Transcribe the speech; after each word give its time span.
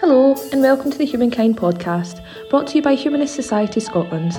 Hello, 0.00 0.34
and 0.52 0.60
welcome 0.60 0.90
to 0.90 0.98
the 0.98 1.06
Humankind 1.06 1.56
podcast, 1.56 2.22
brought 2.50 2.66
to 2.66 2.74
you 2.76 2.82
by 2.82 2.94
Humanist 2.94 3.34
Society 3.34 3.80
Scotland. 3.80 4.38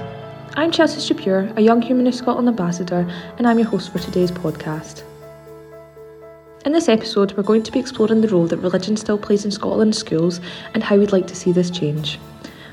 I'm 0.54 0.70
Chelsea 0.70 1.00
Stupure, 1.00 1.52
a 1.56 1.62
young 1.62 1.82
Humanist 1.82 2.20
Scotland 2.20 2.48
ambassador, 2.48 3.12
and 3.40 3.48
I'm 3.48 3.58
your 3.58 3.68
host 3.68 3.92
for 3.92 3.98
today's 3.98 4.30
podcast. 4.30 5.02
In 6.64 6.74
this 6.74 6.88
episode, 6.88 7.34
we're 7.34 7.42
going 7.42 7.64
to 7.64 7.72
be 7.72 7.80
exploring 7.80 8.22
the 8.22 8.28
role 8.28 8.46
that 8.46 8.58
religion 8.58 8.96
still 8.96 9.18
plays 9.18 9.46
in 9.46 9.52
Scotland's 9.52 9.98
schools 9.98 10.40
and 10.76 10.84
how 10.84 10.96
we'd 10.96 11.12
like 11.12 11.26
to 11.26 11.36
see 11.36 11.52
this 11.52 11.72
change. 11.72 12.20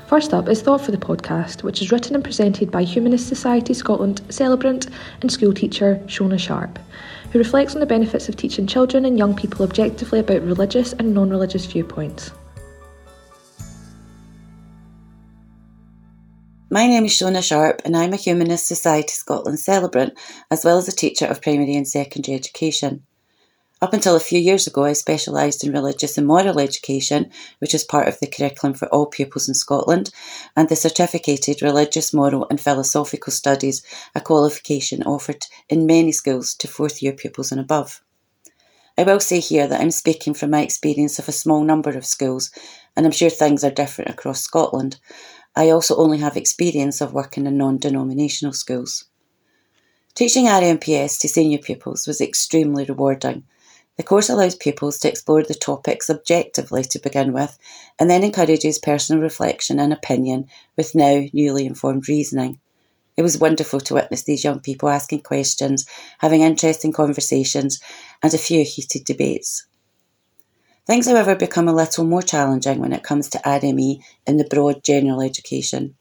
First 0.05 0.31
up 0.31 0.47
is 0.47 0.61
Thought 0.61 0.81
for 0.81 0.91
the 0.91 0.97
podcast, 0.99 1.63
which 1.63 1.81
is 1.81 1.91
written 1.91 2.13
and 2.13 2.23
presented 2.23 2.69
by 2.69 2.83
Humanist 2.83 3.27
Society 3.27 3.73
Scotland 3.73 4.21
celebrant 4.29 4.89
and 5.21 5.31
school 5.31 5.55
teacher 5.55 5.99
Shona 6.05 6.37
Sharp, 6.37 6.77
who 7.31 7.39
reflects 7.39 7.73
on 7.73 7.79
the 7.79 7.87
benefits 7.87 8.29
of 8.29 8.35
teaching 8.35 8.67
children 8.67 9.05
and 9.05 9.17
young 9.17 9.35
people 9.35 9.65
objectively 9.65 10.19
about 10.19 10.43
religious 10.43 10.93
and 10.93 11.15
non 11.15 11.31
religious 11.31 11.65
viewpoints. 11.65 12.29
My 16.75 16.87
name 16.87 17.05
is 17.05 17.13
Shona 17.13 17.41
Sharp, 17.41 17.83
and 17.85 17.95
I'm 17.95 18.11
a 18.11 18.17
Humanist 18.17 18.67
Society 18.67 19.13
Scotland 19.13 19.61
celebrant, 19.61 20.11
as 20.51 20.65
well 20.65 20.77
as 20.77 20.89
a 20.89 20.91
teacher 20.91 21.25
of 21.25 21.41
primary 21.41 21.73
and 21.73 21.87
secondary 21.87 22.35
education. 22.35 23.05
Up 23.81 23.93
until 23.93 24.13
a 24.17 24.19
few 24.19 24.39
years 24.39 24.67
ago, 24.67 24.83
I 24.83 24.91
specialised 24.91 25.63
in 25.63 25.71
religious 25.71 26.17
and 26.17 26.27
moral 26.27 26.59
education, 26.59 27.31
which 27.59 27.73
is 27.73 27.85
part 27.85 28.09
of 28.09 28.19
the 28.19 28.27
curriculum 28.27 28.73
for 28.73 28.89
all 28.89 29.05
pupils 29.05 29.47
in 29.47 29.53
Scotland, 29.53 30.11
and 30.57 30.67
the 30.67 30.75
certificated 30.75 31.61
religious, 31.61 32.13
moral, 32.13 32.45
and 32.49 32.59
philosophical 32.59 33.31
studies, 33.31 33.81
a 34.13 34.19
qualification 34.19 35.01
offered 35.03 35.45
in 35.69 35.85
many 35.85 36.11
schools 36.11 36.53
to 36.55 36.67
fourth 36.67 37.01
year 37.01 37.13
pupils 37.13 37.53
and 37.53 37.61
above. 37.61 38.01
I 38.97 39.03
will 39.03 39.19
say 39.19 39.39
here 39.39 39.67
that 39.67 39.79
I'm 39.79 39.91
speaking 39.91 40.33
from 40.33 40.51
my 40.51 40.61
experience 40.61 41.19
of 41.19 41.27
a 41.27 41.33
small 41.33 41.63
number 41.63 41.91
of 41.91 42.05
schools, 42.05 42.49
and 42.95 43.05
I'm 43.05 43.11
sure 43.11 43.29
things 43.29 43.63
are 43.63 43.71
different 43.71 44.09
across 44.09 44.41
Scotland. 44.41 44.97
I 45.55 45.69
also 45.69 45.95
only 45.95 46.17
have 46.17 46.35
experience 46.35 46.99
of 47.01 47.13
working 47.13 47.45
in 47.45 47.57
non 47.57 47.77
denominational 47.77 48.53
schools. 48.53 49.05
Teaching 50.13 50.45
RMPS 50.45 51.19
to 51.19 51.27
senior 51.27 51.57
pupils 51.57 52.07
was 52.07 52.21
extremely 52.21 52.85
rewarding. 52.85 53.43
The 53.97 54.03
course 54.03 54.29
allows 54.29 54.55
pupils 54.55 54.97
to 54.99 55.09
explore 55.09 55.43
the 55.43 55.53
topics 55.53 56.09
objectively 56.09 56.83
to 56.83 56.99
begin 56.99 57.31
with, 57.31 57.57
and 57.97 58.09
then 58.09 58.23
encourages 58.23 58.77
personal 58.77 59.21
reflection 59.21 59.79
and 59.79 59.93
opinion 59.93 60.47
with 60.75 60.95
now 60.95 61.25
newly 61.31 61.65
informed 61.65 62.09
reasoning. 62.09 62.59
It 63.15 63.21
was 63.21 63.37
wonderful 63.37 63.79
to 63.79 63.93
witness 63.93 64.23
these 64.23 64.43
young 64.43 64.59
people 64.59 64.89
asking 64.89 65.21
questions, 65.21 65.85
having 66.19 66.41
interesting 66.41 66.91
conversations, 66.91 67.79
and 68.21 68.33
a 68.33 68.37
few 68.37 68.65
heated 68.65 69.05
debates. 69.05 69.65
Things, 70.85 71.07
however, 71.07 71.35
become 71.35 71.67
a 71.67 71.73
little 71.73 72.05
more 72.05 72.21
challenging 72.21 72.79
when 72.79 72.93
it 72.93 73.03
comes 73.03 73.27
to 73.29 73.39
RME 73.39 74.03
in 74.27 74.37
the 74.37 74.43
broad 74.43 74.83
general 74.83 75.21
education. 75.21 75.95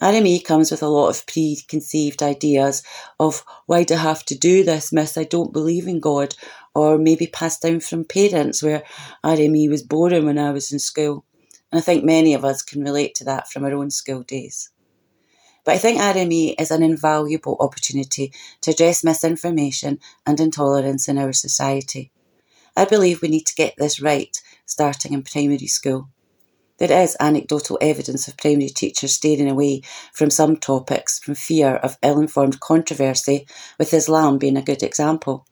RME 0.00 0.44
comes 0.44 0.70
with 0.70 0.82
a 0.82 0.88
lot 0.88 1.08
of 1.08 1.26
preconceived 1.26 2.22
ideas 2.22 2.82
of 3.18 3.44
why 3.66 3.84
do 3.84 3.94
I 3.94 3.98
have 3.98 4.24
to 4.26 4.38
do 4.38 4.62
this, 4.62 4.92
miss? 4.92 5.16
I 5.16 5.24
don't 5.24 5.52
believe 5.52 5.88
in 5.88 5.98
God, 5.98 6.34
or 6.74 6.98
maybe 6.98 7.26
passed 7.26 7.62
down 7.62 7.80
from 7.80 8.04
parents 8.04 8.62
where 8.62 8.84
RME 9.24 9.68
was 9.68 9.82
boring 9.82 10.26
when 10.26 10.38
I 10.38 10.52
was 10.52 10.72
in 10.72 10.78
school. 10.78 11.24
And 11.72 11.78
I 11.78 11.82
think 11.82 12.04
many 12.04 12.34
of 12.34 12.44
us 12.44 12.62
can 12.62 12.84
relate 12.84 13.14
to 13.16 13.24
that 13.24 13.50
from 13.50 13.64
our 13.64 13.72
own 13.72 13.90
school 13.90 14.22
days. 14.22 14.70
But 15.64 15.74
I 15.74 15.78
think 15.78 15.98
RME 16.00 16.54
is 16.60 16.70
an 16.70 16.82
invaluable 16.82 17.56
opportunity 17.58 18.32
to 18.60 18.70
address 18.70 19.02
misinformation 19.02 19.98
and 20.26 20.38
intolerance 20.38 21.08
in 21.08 21.18
our 21.18 21.32
society. 21.32 22.12
I 22.76 22.84
believe 22.84 23.22
we 23.22 23.28
need 23.28 23.46
to 23.46 23.54
get 23.54 23.74
this 23.76 24.00
right 24.00 24.36
starting 24.66 25.12
in 25.12 25.22
primary 25.22 25.66
school. 25.66 26.08
There 26.78 26.90
is 26.90 27.16
anecdotal 27.20 27.78
evidence 27.80 28.26
of 28.26 28.36
primary 28.36 28.68
teachers 28.68 29.14
steering 29.14 29.48
away 29.48 29.82
from 30.12 30.30
some 30.30 30.56
topics 30.56 31.20
from 31.20 31.36
fear 31.36 31.76
of 31.76 31.96
ill 32.02 32.18
informed 32.18 32.58
controversy, 32.58 33.46
with 33.78 33.94
Islam 33.94 34.38
being 34.38 34.56
a 34.56 34.62
good 34.62 34.82
example. 34.82 35.46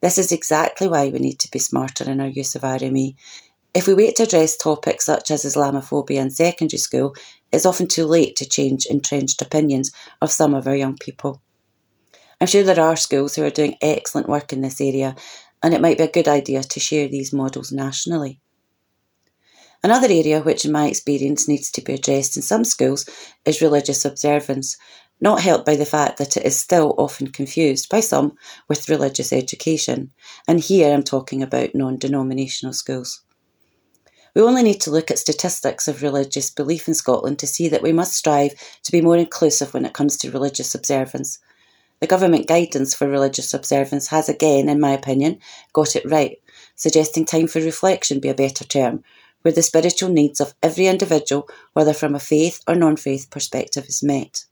This 0.00 0.18
is 0.18 0.30
exactly 0.30 0.86
why 0.86 1.08
we 1.08 1.18
need 1.18 1.40
to 1.40 1.50
be 1.50 1.58
smarter 1.58 2.08
in 2.08 2.20
our 2.20 2.28
use 2.28 2.54
of 2.54 2.62
RME. 2.62 3.16
If 3.74 3.88
we 3.88 3.94
wait 3.94 4.16
to 4.16 4.22
address 4.22 4.56
topics 4.56 5.06
such 5.06 5.32
as 5.32 5.44
Islamophobia 5.44 6.20
in 6.20 6.30
secondary 6.30 6.78
school, 6.78 7.16
it's 7.50 7.66
often 7.66 7.88
too 7.88 8.06
late 8.06 8.36
to 8.36 8.48
change 8.48 8.86
entrenched 8.86 9.42
opinions 9.42 9.90
of 10.20 10.30
some 10.30 10.54
of 10.54 10.68
our 10.68 10.76
young 10.76 10.96
people. 10.96 11.42
I'm 12.40 12.48
sure 12.48 12.64
there 12.64 12.80
are 12.80 12.96
schools 12.96 13.36
who 13.36 13.44
are 13.44 13.50
doing 13.50 13.76
excellent 13.80 14.28
work 14.28 14.52
in 14.52 14.62
this 14.62 14.80
area, 14.80 15.14
and 15.62 15.74
it 15.74 15.80
might 15.80 15.98
be 15.98 16.04
a 16.04 16.10
good 16.10 16.28
idea 16.28 16.62
to 16.62 16.80
share 16.80 17.08
these 17.08 17.32
models 17.32 17.72
nationally. 17.72 18.40
Another 19.84 20.06
area 20.08 20.40
which, 20.40 20.64
in 20.64 20.72
my 20.72 20.86
experience, 20.86 21.48
needs 21.48 21.70
to 21.72 21.80
be 21.80 21.94
addressed 21.94 22.36
in 22.36 22.42
some 22.42 22.64
schools 22.64 23.08
is 23.44 23.60
religious 23.60 24.04
observance, 24.04 24.76
not 25.20 25.40
helped 25.40 25.66
by 25.66 25.74
the 25.74 25.84
fact 25.84 26.18
that 26.18 26.36
it 26.36 26.46
is 26.46 26.58
still 26.58 26.94
often 26.98 27.28
confused 27.28 27.88
by 27.88 28.00
some 28.00 28.34
with 28.68 28.88
religious 28.88 29.32
education. 29.32 30.12
And 30.46 30.60
here 30.60 30.92
I'm 30.92 31.02
talking 31.02 31.42
about 31.42 31.74
non 31.74 31.98
denominational 31.98 32.74
schools. 32.74 33.22
We 34.34 34.42
only 34.42 34.62
need 34.62 34.80
to 34.82 34.90
look 34.90 35.10
at 35.10 35.18
statistics 35.18 35.88
of 35.88 36.02
religious 36.02 36.50
belief 36.50 36.88
in 36.88 36.94
Scotland 36.94 37.38
to 37.40 37.46
see 37.46 37.68
that 37.68 37.82
we 37.82 37.92
must 37.92 38.14
strive 38.14 38.54
to 38.84 38.92
be 38.92 39.02
more 39.02 39.16
inclusive 39.16 39.74
when 39.74 39.84
it 39.84 39.92
comes 39.92 40.16
to 40.18 40.30
religious 40.30 40.74
observance, 40.74 41.38
the 42.02 42.08
government 42.08 42.48
guidance 42.48 42.94
for 42.94 43.06
religious 43.06 43.54
observance 43.54 44.08
has 44.08 44.28
again, 44.28 44.68
in 44.68 44.80
my 44.80 44.90
opinion, 44.90 45.38
got 45.72 45.94
it 45.94 46.04
right, 46.04 46.36
suggesting 46.74 47.24
time 47.24 47.46
for 47.46 47.60
reflection 47.60 48.18
be 48.18 48.28
a 48.28 48.34
better 48.34 48.64
term, 48.64 49.04
where 49.42 49.54
the 49.54 49.62
spiritual 49.62 50.08
needs 50.08 50.40
of 50.40 50.52
every 50.64 50.88
individual, 50.88 51.48
whether 51.74 51.94
from 51.94 52.16
a 52.16 52.18
faith 52.18 52.60
or 52.66 52.74
non 52.74 52.96
faith 52.96 53.30
perspective, 53.30 53.84
is 53.86 54.02
met. 54.02 54.46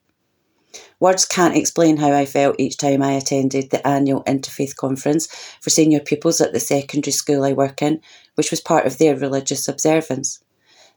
Words 1.01 1.25
can't 1.25 1.57
explain 1.57 1.97
how 1.97 2.13
I 2.13 2.25
felt 2.25 2.55
each 2.61 2.77
time 2.77 3.03
I 3.03 3.15
attended 3.15 3.71
the 3.71 3.85
annual 3.85 4.23
Interfaith 4.29 4.77
Conference 4.77 5.27
for 5.61 5.71
senior 5.71 5.99
pupils 5.99 6.41
at 6.41 6.53
the 6.53 6.61
secondary 6.61 7.11
school 7.11 7.43
I 7.43 7.53
work 7.53 7.83
in, 7.83 8.01
which 8.37 8.53
was 8.53 8.61
part 8.61 8.87
of 8.87 8.99
their 8.99 9.17
religious 9.17 9.67
observance. 9.67 10.39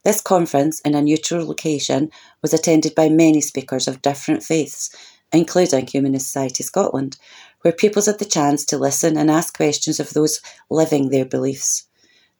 This 0.04 0.20
conference, 0.20 0.80
in 0.80 0.94
a 0.94 1.02
neutral 1.02 1.46
location, 1.46 2.10
was 2.42 2.54
attended 2.54 2.94
by 2.94 3.08
many 3.08 3.40
speakers 3.40 3.88
of 3.88 4.02
different 4.02 4.44
faiths 4.44 4.94
including 5.34 5.86
Humanist 5.86 6.26
Society 6.26 6.62
Scotland, 6.62 7.16
where 7.62 7.72
pupils 7.72 8.06
had 8.06 8.18
the 8.18 8.24
chance 8.24 8.64
to 8.66 8.78
listen 8.78 9.16
and 9.16 9.30
ask 9.30 9.56
questions 9.56 9.98
of 9.98 10.10
those 10.10 10.40
living 10.70 11.08
their 11.08 11.24
beliefs. 11.24 11.88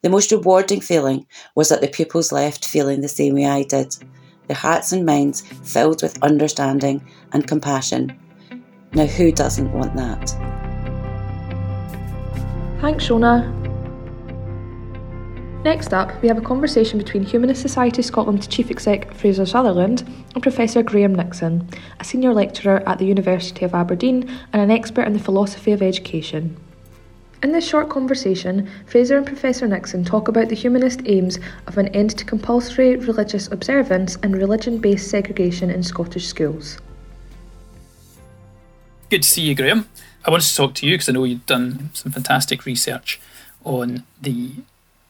The 0.01 0.09
most 0.09 0.31
rewarding 0.31 0.81
feeling 0.81 1.25
was 1.55 1.69
that 1.69 1.81
the 1.81 1.87
pupils 1.87 2.31
left 2.31 2.65
feeling 2.65 3.01
the 3.01 3.07
same 3.07 3.33
way 3.33 3.45
I 3.45 3.63
did, 3.63 3.95
their 4.47 4.55
hearts 4.55 4.91
and 4.91 5.05
minds 5.05 5.41
filled 5.41 6.03
with 6.03 6.21
understanding 6.23 7.03
and 7.33 7.47
compassion. 7.47 8.17
Now, 8.93 9.07
who 9.07 9.31
doesn't 9.31 9.73
want 9.73 9.95
that? 9.95 10.29
Thanks, 12.81 13.07
Shona. 13.07 13.64
Next 15.65 15.95
up, 15.95 16.21
we 16.21 16.27
have 16.27 16.37
a 16.37 16.41
conversation 16.41 16.99
between 16.99 17.23
Humanist 17.23 17.59
Society 17.59 18.03
Scotland's 18.03 18.45
Chief 18.45 18.69
Exec 18.69 19.11
Fraser 19.15 19.47
Sutherland 19.47 20.03
and 20.35 20.43
Professor 20.43 20.83
Graham 20.83 21.15
Nixon, 21.15 21.67
a 21.99 22.03
senior 22.03 22.35
lecturer 22.35 22.87
at 22.87 22.99
the 22.99 23.07
University 23.07 23.65
of 23.65 23.73
Aberdeen 23.73 24.29
and 24.53 24.61
an 24.61 24.69
expert 24.69 25.07
in 25.07 25.13
the 25.13 25.19
philosophy 25.19 25.71
of 25.71 25.81
education. 25.81 26.55
In 27.41 27.51
this 27.51 27.67
short 27.67 27.89
conversation, 27.89 28.69
Fraser 28.85 29.17
and 29.17 29.25
Professor 29.25 29.67
Nixon 29.67 30.05
talk 30.05 30.27
about 30.27 30.49
the 30.49 30.55
humanist 30.55 31.01
aims 31.07 31.39
of 31.65 31.79
an 31.79 31.87
end 31.95 32.15
to 32.19 32.25
compulsory 32.25 32.97
religious 32.97 33.51
observance 33.51 34.17
and 34.21 34.37
religion 34.37 34.77
based 34.77 35.09
segregation 35.09 35.71
in 35.71 35.81
Scottish 35.81 36.27
schools. 36.27 36.77
Good 39.09 39.23
to 39.23 39.27
see 39.27 39.41
you, 39.41 39.55
Graham. 39.55 39.89
I 40.25 40.29
wanted 40.29 40.45
to 40.45 40.55
talk 40.55 40.75
to 40.75 40.85
you 40.85 40.93
because 40.93 41.09
I 41.09 41.13
know 41.13 41.23
you've 41.23 41.47
done 41.47 41.89
some 41.93 42.11
fantastic 42.11 42.67
research 42.67 43.19
on 43.63 44.03
the 44.21 44.51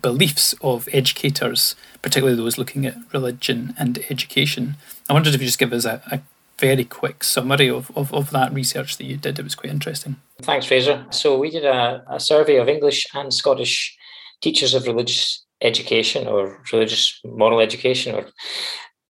beliefs 0.06 0.54
of 0.62 0.88
educators, 0.94 1.76
particularly 2.04 2.38
those 2.38 2.60
looking 2.60 2.86
at 2.86 2.96
religion 3.12 3.74
and 3.76 3.98
education. 4.12 4.76
I 5.10 5.14
wondered 5.14 5.34
if 5.34 5.42
you 5.42 5.48
just 5.48 5.58
give 5.58 5.74
us 5.74 5.84
a, 5.84 6.00
a 6.12 6.22
very 6.60 6.86
quick 6.86 7.24
summary 7.24 7.72
of, 7.72 7.90
of, 7.98 8.14
of, 8.14 8.30
that 8.30 8.54
research 8.54 8.98
that 8.98 9.06
you 9.06 9.18
did. 9.18 9.40
It 9.40 9.44
was 9.44 9.56
quite 9.56 9.74
interesting. 9.74 10.18
Thanks, 10.44 10.68
Fraser. 10.68 11.08
So 11.10 11.40
we 11.40 11.50
did 11.50 11.66
a, 11.66 12.04
a 12.08 12.20
survey 12.20 12.58
of 12.58 12.70
English 12.70 13.08
and 13.16 13.34
Scottish 13.34 13.98
teachers 14.42 14.76
of 14.76 14.86
religious 14.86 15.44
education 15.62 16.28
or 16.28 16.62
religious 16.72 17.20
moral 17.26 17.60
education 17.60 18.14
or 18.14 18.28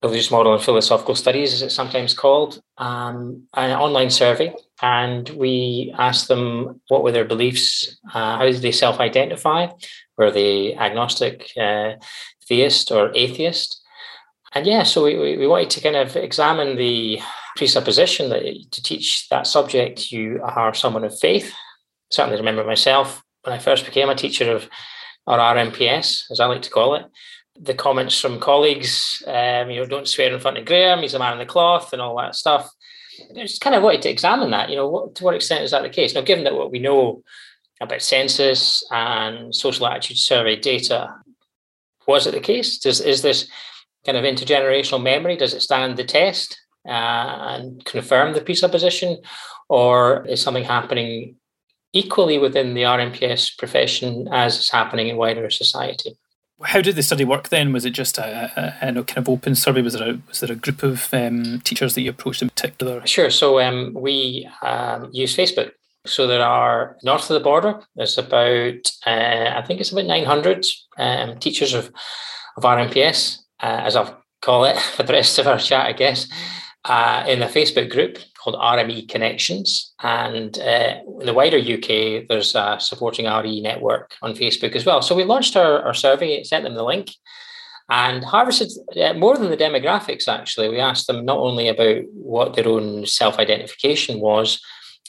religious 0.03 0.33
moral 0.33 0.55
and 0.55 0.63
philosophical 0.63 1.15
studies, 1.15 1.53
as 1.53 1.63
it's 1.63 1.75
sometimes 1.75 2.15
called, 2.15 2.61
um, 2.79 3.45
an 3.55 3.71
online 3.71 4.11
survey. 4.11 4.53
And 4.83 5.29
we 5.31 5.95
asked 5.99 6.27
them 6.27 6.81
what 6.89 7.05
were 7.05 7.13
their 7.13 7.27
beliefs, 7.27 7.97
uh, 8.13 8.39
how 8.39 8.45
did 8.45 8.63
they 8.63 8.73
self 8.73 8.99
identify, 8.99 9.69
were 10.21 10.31
they 10.31 10.75
agnostic, 10.77 11.51
uh, 11.59 11.93
theist, 12.47 12.93
or 12.93 13.11
atheist? 13.15 13.81
And 14.53 14.67
yeah, 14.67 14.83
so 14.83 15.05
we, 15.05 15.37
we 15.39 15.47
wanted 15.47 15.71
to 15.71 15.81
kind 15.81 15.97
of 15.97 16.15
examine 16.15 16.77
the 16.77 17.21
presupposition 17.57 18.29
that 18.31 18.43
to 18.71 18.83
teach 18.83 19.29
that 19.31 19.47
subject, 19.47 20.13
you 20.13 20.41
are 20.43 20.75
someone 20.75 21.05
of 21.05 21.19
faith. 21.19 21.55
Certainly 22.11 22.39
remember 22.39 22.65
myself 22.65 23.23
when 23.43 23.55
I 23.55 23.59
first 23.59 23.87
became 23.87 24.11
a 24.11 24.15
teacher 24.15 24.55
of 24.55 24.69
our 25.27 25.39
RMPS, 25.57 26.31
as 26.31 26.41
I 26.41 26.47
like 26.47 26.63
to 26.63 26.71
call 26.71 26.97
it, 26.97 27.07
the 27.59 27.75
comments 27.75 28.21
from 28.21 28.41
colleagues, 28.41 29.23
um, 29.27 29.71
you 29.71 29.81
know, 29.81 29.87
don't 29.87 30.09
swear 30.09 30.33
in 30.33 30.41
front 30.41 30.59
of 30.59 30.67
Graham, 30.67 31.01
he's 31.01 31.15
a 31.15 31.19
man 31.19 31.35
in 31.35 31.39
the 31.39 31.47
cloth, 31.47 31.93
and 31.93 32.03
all 32.03 32.17
that 32.19 32.35
stuff. 32.35 32.71
I 33.31 33.35
just 33.35 33.61
kind 33.61 33.77
of 33.77 33.83
wanted 33.83 34.03
to 34.03 34.11
examine 34.11 34.51
that. 34.51 34.71
You 34.71 34.77
know, 34.77 34.89
what, 34.89 35.15
to 35.17 35.25
what 35.25 35.35
extent 35.35 35.65
is 35.65 35.71
that 35.71 35.83
the 35.83 35.89
case? 35.89 36.15
Now, 36.15 36.23
given 36.23 36.45
that 36.45 36.55
what 36.55 36.71
we 36.71 36.79
know 36.79 37.23
about 37.81 38.03
census 38.03 38.85
and 38.91 39.55
social 39.55 39.87
attitude 39.87 40.19
survey 40.19 40.57
data, 40.57 41.15
was 42.07 42.27
it 42.27 42.33
the 42.33 42.41
case? 42.41 42.79
Does 42.79 43.01
is 43.01 43.23
this 43.23 43.49
kind 44.05 44.19
of 44.19 44.25
intergenerational 44.25 45.03
memory? 45.03 45.37
Does 45.37 45.55
it 45.55 45.63
stand 45.63 45.97
the 45.97 46.05
test 46.05 46.59
uh, 46.87 46.91
and 46.91 47.85
confirm 47.85 48.35
the 48.35 48.41
presupposition, 48.41 49.19
or 49.69 50.27
is 50.27 50.43
something 50.43 50.65
happening 50.65 51.37
equally 51.93 52.39
within 52.39 52.75
the 52.75 52.83
RMPS 52.83 53.57
profession 53.59 54.29
as 54.31 54.59
is 54.59 54.71
happening 54.71 55.09
in 55.09 55.17
wider 55.17 55.51
society? 55.51 56.17
How 56.63 56.83
did 56.83 56.97
the 56.97 57.03
study 57.03 57.25
work 57.25 57.49
then? 57.49 57.73
Was 57.73 57.87
it 57.87 57.91
just 57.91 58.19
a, 58.19 58.77
a, 58.83 58.89
a 58.91 59.05
kind 59.05 59.19
of 59.19 59.29
open 59.31 59.55
survey? 59.55 59.81
Was 59.81 59.95
there 59.95 60.11
a, 60.11 60.19
was 60.29 60.41
there 60.41 60.53
a 60.53 60.57
group 60.57 60.83
of 60.83 61.13
um, 61.15 61.61
teachers 61.65 61.95
that 61.95 62.03
you 62.03 62.11
approached 62.11 62.43
in 62.43 62.51
particular? 62.51 63.07
Sure. 63.07 63.31
So 63.31 63.61
um, 63.61 63.95
we 63.95 64.47
um, 64.63 65.09
use 65.11 65.35
Facebook. 65.35 65.71
So 66.11 66.27
there 66.27 66.43
are 66.43 66.97
north 67.03 67.31
of 67.31 67.35
the 67.35 67.45
border. 67.45 67.81
There's 67.95 68.19
about 68.19 68.91
uh, 69.07 69.53
I 69.57 69.63
think 69.67 69.81
it's 69.81 69.93
about 69.93 70.07
900 70.07 70.67
um, 70.99 71.39
teachers 71.39 71.75
of 71.75 71.93
of 72.57 72.65
RMPS, 72.65 73.39
uh, 73.63 73.83
as 73.85 73.97
I'll 73.97 74.23
call 74.43 74.65
it 74.65 74.79
for 74.97 75.03
the 75.03 75.13
rest 75.13 75.39
of 75.39 75.47
our 75.47 75.59
chat, 75.59 75.87
I 75.87 75.93
guess, 75.93 76.27
uh, 76.85 77.25
in 77.29 77.43
a 77.43 77.47
Facebook 77.47 77.91
group 77.91 78.19
called 78.43 78.57
RME 78.57 79.09
Connections. 79.09 79.93
And 80.03 80.59
uh, 80.59 80.97
in 81.21 81.27
the 81.27 81.35
wider 81.35 81.59
UK, 81.59 82.27
there's 82.29 82.55
a 82.55 82.79
supporting 82.81 83.27
RE 83.27 83.61
network 83.61 84.15
on 84.23 84.35
Facebook 84.35 84.75
as 84.75 84.87
well. 84.87 85.03
So 85.03 85.15
we 85.15 85.25
launched 85.25 85.57
our, 85.57 85.83
our 85.83 85.95
survey, 85.95 86.43
sent 86.43 86.65
them 86.65 86.75
the 86.75 86.85
link, 86.85 87.13
and 87.91 88.25
harvested 88.25 88.71
uh, 88.97 89.15
more 89.15 89.37
than 89.37 89.51
the 89.51 89.57
demographics, 89.57 90.29
actually. 90.29 90.69
We 90.69 90.79
asked 90.79 91.07
them 91.07 91.25
not 91.25 91.39
only 91.39 91.69
about 91.69 92.05
what 92.13 92.55
their 92.55 92.69
own 92.69 93.05
self 93.07 93.39
identification 93.39 94.21
was 94.21 94.61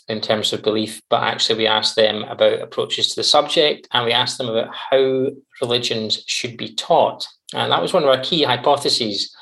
in 0.07 0.21
terms 0.21 0.53
of 0.53 0.63
belief, 0.63 1.01
but 1.09 1.23
actually 1.23 1.57
we 1.57 1.67
asked 1.67 1.95
them 1.95 2.23
about 2.23 2.61
approaches 2.61 3.09
to 3.09 3.15
the 3.15 3.23
subject 3.23 3.87
and 3.91 4.05
we 4.05 4.11
asked 4.11 4.37
them 4.37 4.49
about 4.49 4.73
how 4.73 5.27
religions 5.61 6.23
should 6.27 6.57
be 6.57 6.73
taught. 6.73 7.27
And 7.53 7.71
that 7.71 7.81
was 7.81 7.93
one 7.93 8.03
of 8.03 8.09
our 8.09 8.23
key 8.23 8.43
hypotheses 8.43 9.35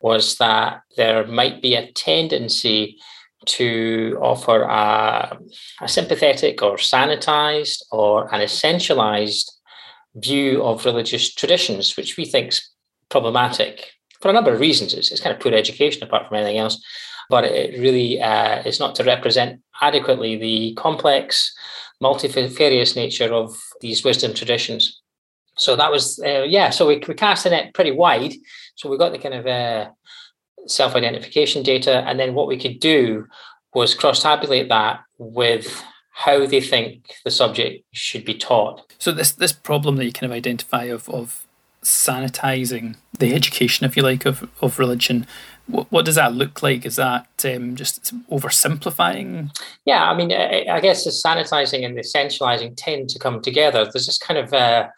was 0.00 0.36
that 0.36 0.82
there 0.96 1.26
might 1.26 1.62
be 1.62 1.74
a 1.74 1.90
tendency 1.92 2.98
to 3.46 4.18
offer 4.20 4.62
a, 4.62 5.38
a 5.80 5.88
sympathetic 5.88 6.62
or 6.62 6.76
sanitized 6.76 7.82
or 7.90 8.32
an 8.34 8.40
essentialized 8.40 9.50
view 10.14 10.62
of 10.62 10.84
religious 10.84 11.32
traditions, 11.34 11.96
which 11.96 12.16
we 12.16 12.24
think 12.24 12.48
is 12.48 12.70
problematic 13.08 13.92
for 14.20 14.28
a 14.30 14.32
number 14.32 14.52
of 14.52 14.60
reasons. 14.60 14.94
It's, 14.94 15.10
it's 15.10 15.20
kind 15.20 15.34
of 15.34 15.40
poor 15.40 15.52
education 15.52 16.02
apart 16.02 16.28
from 16.28 16.36
anything 16.36 16.58
else, 16.58 16.82
but 17.28 17.44
it 17.44 17.78
really 17.80 18.20
uh, 18.20 18.62
is 18.62 18.80
not 18.80 18.94
to 18.96 19.04
represent 19.04 19.60
adequately 19.80 20.36
the 20.36 20.74
complex, 20.74 21.54
multifarious 22.00 22.96
nature 22.96 23.32
of 23.32 23.56
these 23.80 24.04
wisdom 24.04 24.34
traditions. 24.34 25.00
So 25.56 25.76
that 25.76 25.90
was, 25.90 26.18
uh, 26.24 26.42
yeah, 26.42 26.70
so 26.70 26.86
we, 26.86 27.02
we 27.06 27.14
cast 27.14 27.44
the 27.44 27.50
net 27.50 27.74
pretty 27.74 27.92
wide. 27.92 28.34
So 28.74 28.88
we 28.88 28.98
got 28.98 29.12
the 29.12 29.18
kind 29.18 29.34
of 29.34 29.46
uh, 29.46 29.90
self 30.66 30.94
identification 30.94 31.62
data. 31.62 32.04
And 32.06 32.18
then 32.18 32.34
what 32.34 32.48
we 32.48 32.58
could 32.58 32.80
do 32.80 33.26
was 33.74 33.94
cross 33.94 34.22
tabulate 34.22 34.68
that 34.68 35.00
with 35.18 35.82
how 36.12 36.46
they 36.46 36.60
think 36.60 37.16
the 37.24 37.30
subject 37.30 37.84
should 37.92 38.24
be 38.24 38.34
taught. 38.34 38.92
So 38.98 39.10
this 39.10 39.32
this 39.32 39.52
problem 39.52 39.96
that 39.96 40.04
you 40.04 40.12
kind 40.12 40.30
of 40.30 40.36
identify 40.36 40.84
of 40.84 41.08
of 41.08 41.44
sanitizing 41.82 42.96
the 43.18 43.34
education, 43.34 43.84
if 43.84 43.96
you 43.96 44.02
like, 44.02 44.24
of 44.24 44.48
of 44.62 44.78
religion. 44.78 45.26
What, 45.66 45.90
what 45.90 46.04
does 46.04 46.16
that 46.16 46.34
look 46.34 46.62
like? 46.62 46.84
Is 46.84 46.96
that 46.96 47.26
um, 47.44 47.74
just 47.74 48.14
oversimplifying? 48.28 49.50
Yeah, 49.84 50.04
I 50.04 50.14
mean, 50.14 50.32
I, 50.32 50.66
I 50.70 50.80
guess 50.80 51.04
the 51.04 51.10
sanitizing 51.10 51.84
and 51.84 51.96
the 51.96 52.02
essentializing 52.02 52.74
tend 52.76 53.08
to 53.10 53.18
come 53.18 53.40
together. 53.40 53.84
There's 53.84 54.06
this 54.06 54.18
kind 54.18 54.38
of 54.38 54.52
uh, 54.52 54.88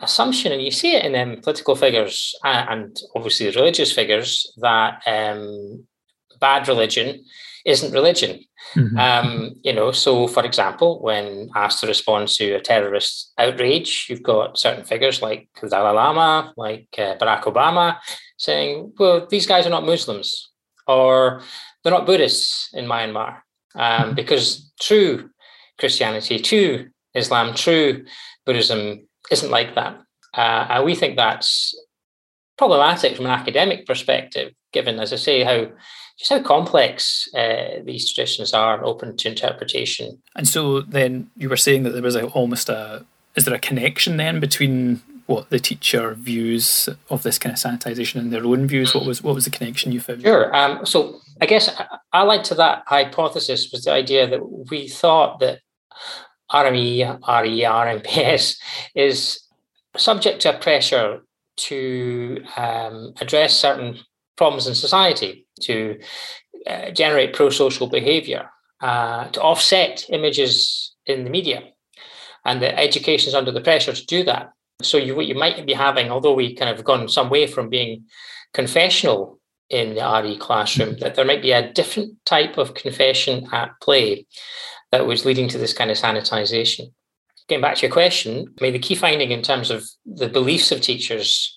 assumption, 0.00 0.52
and 0.52 0.62
you 0.62 0.70
see 0.70 0.94
it 0.94 1.04
in 1.04 1.14
um, 1.16 1.40
political 1.40 1.74
figures 1.76 2.34
and 2.44 3.00
obviously 3.14 3.46
religious 3.46 3.92
figures, 3.92 4.52
that 4.58 5.02
um, 5.06 5.86
bad 6.40 6.68
religion 6.68 7.24
isn't 7.64 7.92
religion. 7.92 8.44
Mm-hmm. 8.74 8.98
Um, 8.98 9.54
you 9.62 9.72
know, 9.72 9.92
so 9.92 10.26
for 10.26 10.44
example, 10.44 11.00
when 11.02 11.50
asked 11.54 11.80
to 11.80 11.86
respond 11.86 12.28
to 12.28 12.54
a 12.54 12.60
terrorist 12.60 13.32
outrage, 13.38 14.06
you've 14.08 14.22
got 14.22 14.58
certain 14.58 14.84
figures 14.84 15.22
like 15.22 15.48
the 15.60 15.68
Dalai 15.68 15.92
Lama, 15.92 16.52
like 16.56 16.88
uh, 16.98 17.16
Barack 17.16 17.42
Obama, 17.42 17.98
saying, 18.38 18.92
"Well, 18.98 19.26
these 19.28 19.46
guys 19.46 19.66
are 19.66 19.70
not 19.70 19.86
Muslims, 19.86 20.50
or 20.86 21.42
they're 21.82 21.92
not 21.92 22.06
Buddhists 22.06 22.70
in 22.72 22.86
Myanmar, 22.86 23.40
um, 23.74 23.82
mm-hmm. 23.82 24.14
because 24.14 24.72
true 24.80 25.30
Christianity, 25.78 26.38
true 26.38 26.88
Islam, 27.14 27.54
true 27.54 28.04
Buddhism 28.46 29.08
isn't 29.30 29.50
like 29.50 29.74
that. 29.74 29.98
Uh, 30.34 30.66
and 30.70 30.84
we 30.84 30.94
think 30.94 31.16
that's 31.16 31.74
problematic 32.56 33.16
from 33.16 33.26
an 33.26 33.32
academic 33.32 33.86
perspective, 33.86 34.52
given, 34.72 34.98
as 34.98 35.12
I 35.12 35.16
say, 35.16 35.42
how 35.42 35.66
just 36.18 36.30
how 36.30 36.42
complex 36.42 37.28
uh, 37.34 37.80
these 37.84 38.12
traditions 38.12 38.52
are 38.52 38.74
and 38.74 38.84
open 38.84 39.16
to 39.16 39.28
interpretation. 39.28 40.22
And 40.36 40.46
so 40.46 40.80
then 40.80 41.30
you 41.36 41.48
were 41.48 41.56
saying 41.56 41.82
that 41.84 41.90
there 41.90 42.02
was 42.02 42.16
a, 42.16 42.26
almost 42.28 42.68
a 42.68 43.04
is 43.34 43.44
there 43.44 43.54
a 43.54 43.58
connection 43.58 44.18
then 44.18 44.40
between 44.40 45.00
what 45.26 45.48
the 45.50 45.58
teacher 45.58 46.14
views 46.14 46.88
of 47.08 47.22
this 47.22 47.38
kind 47.38 47.52
of 47.52 47.58
sanitization 47.58 48.16
and 48.20 48.32
their 48.32 48.44
own 48.44 48.66
views? 48.66 48.94
What 48.94 49.06
was 49.06 49.22
what 49.22 49.34
was 49.34 49.44
the 49.44 49.50
connection 49.50 49.92
you 49.92 50.00
found? 50.00 50.22
Sure. 50.22 50.54
Um, 50.54 50.84
so 50.84 51.20
I 51.40 51.46
guess 51.46 51.70
allied 52.12 52.44
to 52.44 52.54
that 52.56 52.84
hypothesis 52.86 53.70
was 53.72 53.84
the 53.84 53.92
idea 53.92 54.26
that 54.28 54.70
we 54.70 54.88
thought 54.88 55.40
that 55.40 55.60
RME, 56.50 57.20
RE, 57.42 57.60
RMPS 57.62 58.56
is 58.94 59.40
subject 59.96 60.42
to 60.42 60.52
pressure 60.58 61.20
to 61.56 62.42
um, 62.56 63.12
address 63.20 63.56
certain 63.56 63.98
problems 64.36 64.66
in 64.66 64.74
society, 64.74 65.41
to 65.62 65.98
uh, 66.66 66.90
generate 66.90 67.32
pro 67.32 67.50
social 67.50 67.88
behavior, 67.88 68.50
uh, 68.80 69.28
to 69.28 69.40
offset 69.40 70.04
images 70.10 70.94
in 71.06 71.24
the 71.24 71.30
media. 71.30 71.62
And 72.44 72.60
the 72.60 72.76
education 72.78 73.28
is 73.28 73.34
under 73.34 73.52
the 73.52 73.60
pressure 73.60 73.92
to 73.92 74.06
do 74.06 74.24
that. 74.24 74.52
So 74.82 74.98
you, 74.98 75.14
what 75.14 75.26
you 75.26 75.34
might 75.34 75.64
be 75.66 75.72
having, 75.72 76.10
although 76.10 76.34
we 76.34 76.54
kind 76.54 76.76
of 76.76 76.84
gone 76.84 77.08
some 77.08 77.30
way 77.30 77.46
from 77.46 77.68
being 77.68 78.04
confessional 78.52 79.38
in 79.70 79.94
the 79.94 80.22
RE 80.22 80.36
classroom, 80.38 80.96
that 80.98 81.14
there 81.14 81.24
might 81.24 81.42
be 81.42 81.52
a 81.52 81.72
different 81.72 82.14
type 82.26 82.58
of 82.58 82.74
confession 82.74 83.48
at 83.52 83.70
play 83.80 84.26
that 84.90 85.06
was 85.06 85.24
leading 85.24 85.48
to 85.48 85.58
this 85.58 85.72
kind 85.72 85.90
of 85.90 85.96
sanitization. 85.96 86.92
Getting 87.48 87.62
back 87.62 87.76
to 87.76 87.86
your 87.86 87.92
question, 87.92 88.54
I 88.60 88.62
mean, 88.62 88.72
the 88.72 88.78
key 88.78 88.94
finding 88.94 89.30
in 89.30 89.42
terms 89.42 89.70
of 89.70 89.84
the 90.04 90.28
beliefs 90.28 90.70
of 90.70 90.80
teachers 90.80 91.56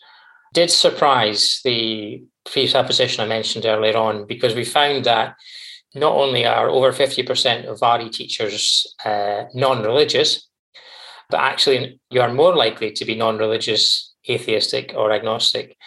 did 0.54 0.72
surprise 0.72 1.62
the 1.64 2.24
presupposition 2.46 3.24
I 3.24 3.28
mentioned 3.28 3.66
earlier 3.66 3.98
on 3.98 4.26
because 4.26 4.56
we 4.56 4.66
found 4.66 5.06
that 5.06 5.36
not 5.94 6.14
only 6.14 6.46
are 6.46 6.70
over 6.70 6.92
50% 6.92 7.66
of 7.66 7.82
RE 7.82 8.10
teachers 8.10 8.86
uh, 9.06 9.46
non 9.54 9.82
religious, 9.84 10.48
but 11.30 11.40
actually 11.40 12.00
you 12.10 12.22
are 12.22 12.34
more 12.34 12.56
likely 12.56 12.92
to 12.92 13.06
be 13.06 13.16
non 13.16 13.38
religious, 13.38 14.14
atheistic, 14.30 14.94
or 14.96 15.12
agnostic 15.12 15.78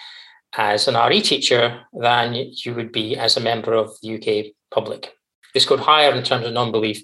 as 0.57 0.88
an 0.88 0.95
RE 0.95 1.21
teacher 1.21 1.81
than 1.93 2.35
you 2.35 2.75
would 2.75 2.91
be 2.91 3.17
as 3.17 3.37
a 3.37 3.41
member 3.41 3.75
of 3.75 3.91
the 4.03 4.15
UK 4.17 4.53
public. 4.71 5.12
They 5.55 5.61
scored 5.61 5.81
higher 5.81 6.12
in 6.12 6.25
terms 6.25 6.47
of 6.47 6.53
non 6.53 6.73
belief 6.73 7.03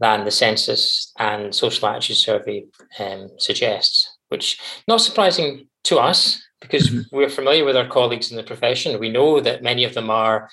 than 0.00 0.24
the 0.24 0.30
census 0.30 1.12
and 1.18 1.54
social 1.54 1.88
attitude 1.88 2.16
survey 2.16 2.64
um, 2.98 3.28
suggests, 3.38 4.16
which 4.28 4.60
not 4.86 5.00
surprising 5.00 5.68
to 5.84 5.98
us 5.98 6.42
because 6.60 6.90
mm-hmm. 6.90 7.16
we're 7.16 7.28
familiar 7.28 7.64
with 7.64 7.76
our 7.76 7.86
colleagues 7.86 8.30
in 8.30 8.36
the 8.36 8.42
profession. 8.42 8.98
We 8.98 9.10
know 9.10 9.40
that 9.40 9.62
many 9.62 9.84
of 9.84 9.94
them 9.94 10.10
are 10.10 10.48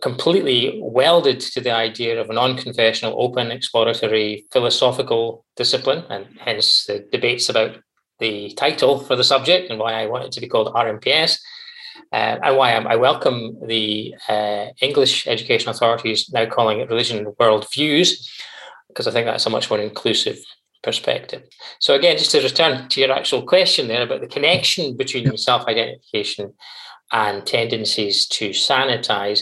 completely 0.00 0.78
welded 0.82 1.40
to 1.40 1.60
the 1.60 1.72
idea 1.72 2.20
of 2.20 2.30
a 2.30 2.32
non-confessional, 2.32 3.20
open, 3.20 3.50
exploratory, 3.50 4.46
philosophical 4.52 5.44
discipline, 5.56 6.04
and 6.08 6.26
hence 6.38 6.84
the 6.86 7.06
debates 7.10 7.48
about 7.48 7.76
the 8.20 8.52
title 8.54 9.00
for 9.00 9.16
the 9.16 9.24
subject 9.24 9.70
and 9.70 9.78
why 9.78 9.94
I 9.94 10.06
want 10.06 10.24
it 10.24 10.32
to 10.32 10.40
be 10.40 10.48
called 10.48 10.74
RMPS. 10.74 11.38
Uh, 12.12 12.38
and 12.42 12.56
why 12.56 12.72
I 12.72 12.96
welcome 12.96 13.58
the 13.66 14.14
uh, 14.28 14.66
English 14.80 15.26
education 15.26 15.68
authorities 15.68 16.30
now 16.32 16.46
calling 16.46 16.80
it 16.80 16.88
religion 16.88 17.18
and 17.18 17.34
world 17.38 17.66
views, 17.70 18.30
because 18.88 19.06
I 19.06 19.10
think 19.10 19.26
that's 19.26 19.44
a 19.44 19.50
much 19.50 19.68
more 19.68 19.78
inclusive 19.78 20.38
perspective. 20.82 21.42
So 21.80 21.94
again, 21.94 22.18
just 22.18 22.30
to 22.32 22.42
return 22.42 22.88
to 22.88 23.00
your 23.00 23.12
actual 23.12 23.42
question 23.42 23.88
there 23.88 24.02
about 24.02 24.20
the 24.20 24.26
connection 24.26 24.96
between 24.96 25.36
self-identification 25.36 26.54
and 27.12 27.46
tendencies 27.46 28.26
to 28.28 28.50
sanitize, 28.50 29.40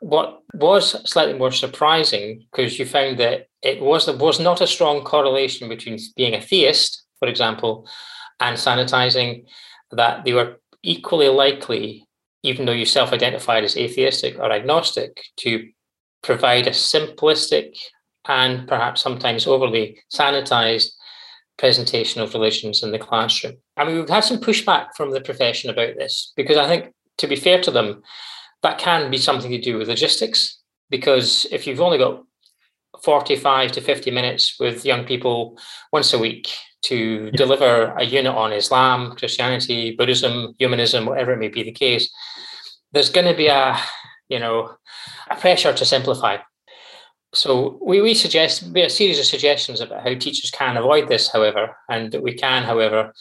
what 0.00 0.40
was 0.54 1.10
slightly 1.10 1.34
more 1.34 1.52
surprising 1.52 2.46
because 2.50 2.78
you 2.78 2.86
found 2.86 3.18
that 3.18 3.48
it 3.62 3.80
was 3.80 4.06
there 4.06 4.16
was 4.16 4.38
not 4.38 4.60
a 4.60 4.66
strong 4.66 5.02
correlation 5.02 5.68
between 5.68 5.98
being 6.16 6.34
a 6.34 6.40
theist, 6.40 7.04
for 7.18 7.28
example, 7.28 7.88
and 8.40 8.56
sanitizing. 8.56 9.46
That 9.90 10.24
they 10.24 10.32
were 10.32 10.56
equally 10.82 11.28
likely, 11.28 12.06
even 12.42 12.66
though 12.66 12.72
you 12.72 12.84
self 12.84 13.12
identified 13.12 13.64
as 13.64 13.76
atheistic 13.76 14.38
or 14.38 14.50
agnostic, 14.50 15.22
to 15.38 15.68
provide 16.22 16.66
a 16.66 16.70
simplistic 16.70 17.76
and 18.26 18.66
perhaps 18.66 19.02
sometimes 19.02 19.46
overly 19.46 19.98
sanitized 20.12 20.90
presentation 21.58 22.20
of 22.20 22.34
religions 22.34 22.82
in 22.82 22.90
the 22.90 22.98
classroom. 22.98 23.56
I 23.76 23.84
mean, 23.84 23.96
we've 23.96 24.08
had 24.08 24.24
some 24.24 24.40
pushback 24.40 24.88
from 24.96 25.12
the 25.12 25.20
profession 25.20 25.70
about 25.70 25.96
this 25.96 26.32
because 26.36 26.56
I 26.56 26.66
think, 26.66 26.92
to 27.18 27.26
be 27.26 27.36
fair 27.36 27.60
to 27.62 27.70
them, 27.70 28.02
that 28.62 28.78
can 28.78 29.10
be 29.10 29.18
something 29.18 29.50
to 29.50 29.60
do 29.60 29.78
with 29.78 29.88
logistics. 29.88 30.60
Because 30.90 31.46
if 31.50 31.66
you've 31.66 31.80
only 31.80 31.98
got 31.98 32.22
45 33.02 33.72
to 33.72 33.80
50 33.80 34.10
minutes 34.10 34.56
with 34.58 34.84
young 34.84 35.04
people 35.04 35.58
once 35.92 36.12
a 36.12 36.18
week 36.18 36.50
to 36.82 37.30
deliver 37.32 37.94
a 37.98 38.04
unit 38.04 38.34
on 38.34 38.52
Islam, 38.52 39.16
Christianity, 39.16 39.94
Buddhism, 39.96 40.54
humanism, 40.58 41.06
whatever 41.06 41.32
it 41.32 41.38
may 41.38 41.48
be 41.48 41.62
the 41.62 41.72
case, 41.72 42.10
there's 42.92 43.10
going 43.10 43.26
to 43.26 43.36
be 43.36 43.46
a, 43.46 43.76
you 44.28 44.38
know, 44.38 44.74
a 45.30 45.36
pressure 45.36 45.72
to 45.72 45.84
simplify. 45.84 46.36
So 47.34 47.78
we, 47.82 48.00
we 48.00 48.14
suggest 48.14 48.62
a 48.76 48.88
series 48.88 49.18
of 49.18 49.24
suggestions 49.26 49.80
about 49.80 50.02
how 50.02 50.14
teachers 50.14 50.50
can 50.50 50.76
avoid 50.76 51.08
this, 51.08 51.30
however, 51.30 51.76
and 51.88 52.12
that 52.12 52.22
we 52.22 52.34
can, 52.34 52.62
however, 52.62 53.12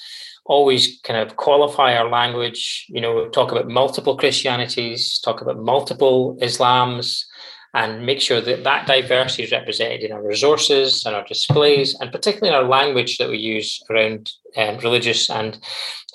always 0.45 0.99
kind 1.03 1.19
of 1.19 1.35
qualify 1.35 1.95
our 1.95 2.09
language, 2.09 2.85
you 2.89 3.01
know, 3.01 3.27
talk 3.29 3.51
about 3.51 3.67
multiple 3.67 4.15
Christianities, 4.17 5.19
talk 5.19 5.41
about 5.41 5.57
multiple 5.57 6.37
Islams, 6.41 7.25
and 7.73 8.05
make 8.05 8.21
sure 8.21 8.39
that 8.39 8.63
that 8.63 8.85
diversity 8.85 9.43
is 9.43 9.51
represented 9.51 10.01
in 10.01 10.11
our 10.11 10.21
resources 10.21 11.05
and 11.05 11.15
our 11.15 11.25
displays, 11.25 11.95
and 11.99 12.11
particularly 12.11 12.55
in 12.55 12.61
our 12.61 12.69
language 12.69 13.17
that 13.17 13.29
we 13.29 13.37
use 13.37 13.81
around 13.89 14.31
um, 14.57 14.77
religious 14.77 15.29
and 15.29 15.57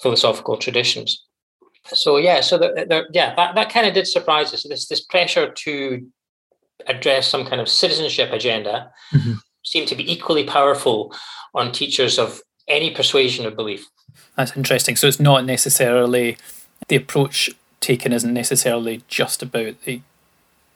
philosophical 0.03 0.57
traditions. 0.57 1.25
So 1.87 2.19
yeah, 2.19 2.43
so 2.43 2.59
the, 2.59 2.87
the, 2.89 3.05
yeah, 3.13 3.35
that, 3.35 3.55
that 3.57 3.71
kind 3.71 3.87
of 3.87 3.95
did 3.95 4.07
surprise 4.07 4.53
us. 4.55 4.63
This 4.63 4.87
this 4.89 5.01
pressure 5.01 5.51
to 5.51 6.07
address 6.89 7.29
some 7.29 7.45
kind 7.45 7.61
of 7.61 7.69
citizenship 7.69 8.33
agenda 8.33 8.91
mm-hmm. 9.13 9.35
seemed 9.65 9.89
to 9.89 9.95
be 9.95 10.11
equally 10.11 10.45
powerful 10.45 11.15
on 11.55 11.73
teachers 11.73 12.19
of 12.19 12.41
any 12.67 12.91
persuasion 12.91 13.47
of 13.47 13.57
belief. 13.57 13.87
That's 14.37 14.57
interesting. 14.57 14.97
So 14.97 15.07
it's 15.07 15.21
not 15.21 15.45
necessarily 15.45 16.37
the 16.89 16.97
approach 16.97 17.51
taken 17.81 18.13
isn't 18.13 18.33
necessarily 18.33 19.03
just 19.09 19.43
about 19.43 19.81
the 19.83 20.01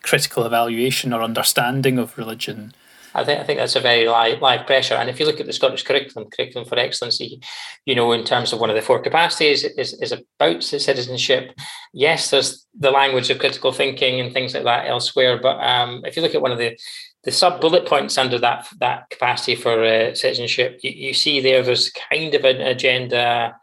critical 0.03 0.45
evaluation 0.45 1.13
or 1.13 1.23
understanding 1.23 1.99
of 1.99 2.17
religion. 2.19 2.75
I 3.15 3.25
think 3.25 3.41
I 3.41 3.45
think 3.45 3.59
that's 3.59 3.77
a 3.77 3.81
very 3.81 4.07
live, 4.09 4.41
live 4.41 4.67
pressure. 4.67 4.95
And 4.95 5.11
if 5.11 5.21
you 5.21 5.27
look 5.27 5.41
at 5.41 5.47
the 5.47 5.53
Scottish 5.53 5.83
curriculum, 5.83 6.31
curriculum 6.31 6.67
for 6.67 6.79
excellency, 6.79 7.41
you 7.85 7.95
know, 7.95 8.13
in 8.13 8.25
terms 8.25 8.53
of 8.53 8.61
one 8.61 8.71
of 8.71 8.77
the 8.77 8.83
four 8.83 9.01
capacities, 9.01 9.65
is 9.65 9.95
is 9.95 10.13
about 10.13 10.63
citizenship. 10.63 11.53
Yes, 11.93 12.31
there's 12.31 12.67
the 12.79 12.91
language 12.91 13.31
of 13.31 13.39
critical 13.39 13.73
thinking 13.73 14.21
and 14.21 14.33
things 14.33 14.55
like 14.55 14.65
that 14.65 14.87
elsewhere. 14.87 15.39
But 15.41 15.59
um, 15.61 16.03
if 16.05 16.17
you 16.17 16.23
look 16.23 16.35
at 16.35 16.43
one 16.43 16.53
of 16.53 16.59
the 16.59 16.79
the 17.25 17.31
sub 17.31 17.61
bullet 17.61 17.87
points 17.87 18.19
under 18.19 18.39
that 18.39 18.69
that 18.81 19.11
capacity 19.11 19.55
for 19.55 19.85
uh, 19.85 20.15
citizenship, 20.15 20.81
you, 20.83 20.91
you 20.91 21.15
see 21.15 21.41
there 21.41 21.63
there's 21.63 21.91
kind 21.91 22.35
of 22.35 22.45
an 22.45 22.61
agenda 22.61 23.57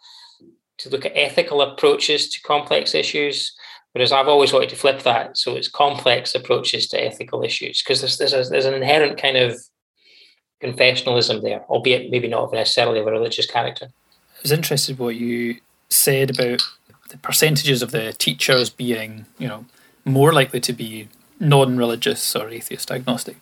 to 0.77 0.89
look 0.89 1.05
at 1.05 1.11
ethical 1.15 1.61
approaches 1.61 2.29
to 2.29 2.41
complex 2.41 2.95
issues 2.95 3.53
Whereas 3.93 4.11
I've 4.11 4.27
always 4.27 4.53
wanted 4.53 4.69
to 4.69 4.75
flip 4.75 5.01
that, 5.03 5.37
so 5.37 5.55
it's 5.55 5.67
complex 5.67 6.35
approaches 6.35 6.87
to 6.89 7.03
ethical 7.03 7.43
issues 7.43 7.81
because 7.81 8.01
there's 8.01 8.17
there's, 8.17 8.33
a, 8.33 8.49
there's 8.49 8.65
an 8.65 8.75
inherent 8.75 9.19
kind 9.19 9.35
of 9.35 9.59
confessionalism 10.61 11.41
there, 11.41 11.61
albeit 11.69 12.11
maybe 12.11 12.27
not 12.27 12.51
necessarily 12.53 12.99
of 12.99 13.07
a 13.07 13.11
religious 13.11 13.47
character. 13.47 13.87
I 13.87 14.41
was 14.43 14.51
interested 14.51 14.99
what 14.99 15.15
you 15.15 15.59
said 15.89 16.29
about 16.29 16.61
the 17.09 17.17
percentages 17.17 17.81
of 17.81 17.91
the 17.91 18.13
teachers 18.13 18.69
being, 18.69 19.25
you 19.37 19.47
know, 19.47 19.65
more 20.05 20.31
likely 20.33 20.59
to 20.59 20.73
be 20.73 21.07
non-religious 21.39 22.35
or 22.35 22.49
atheist 22.49 22.91
agnostic 22.91 23.37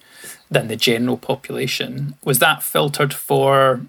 than 0.49 0.67
the 0.67 0.75
general 0.75 1.17
population. 1.17 2.15
Was 2.23 2.39
that 2.39 2.63
filtered 2.63 3.13
for 3.13 3.81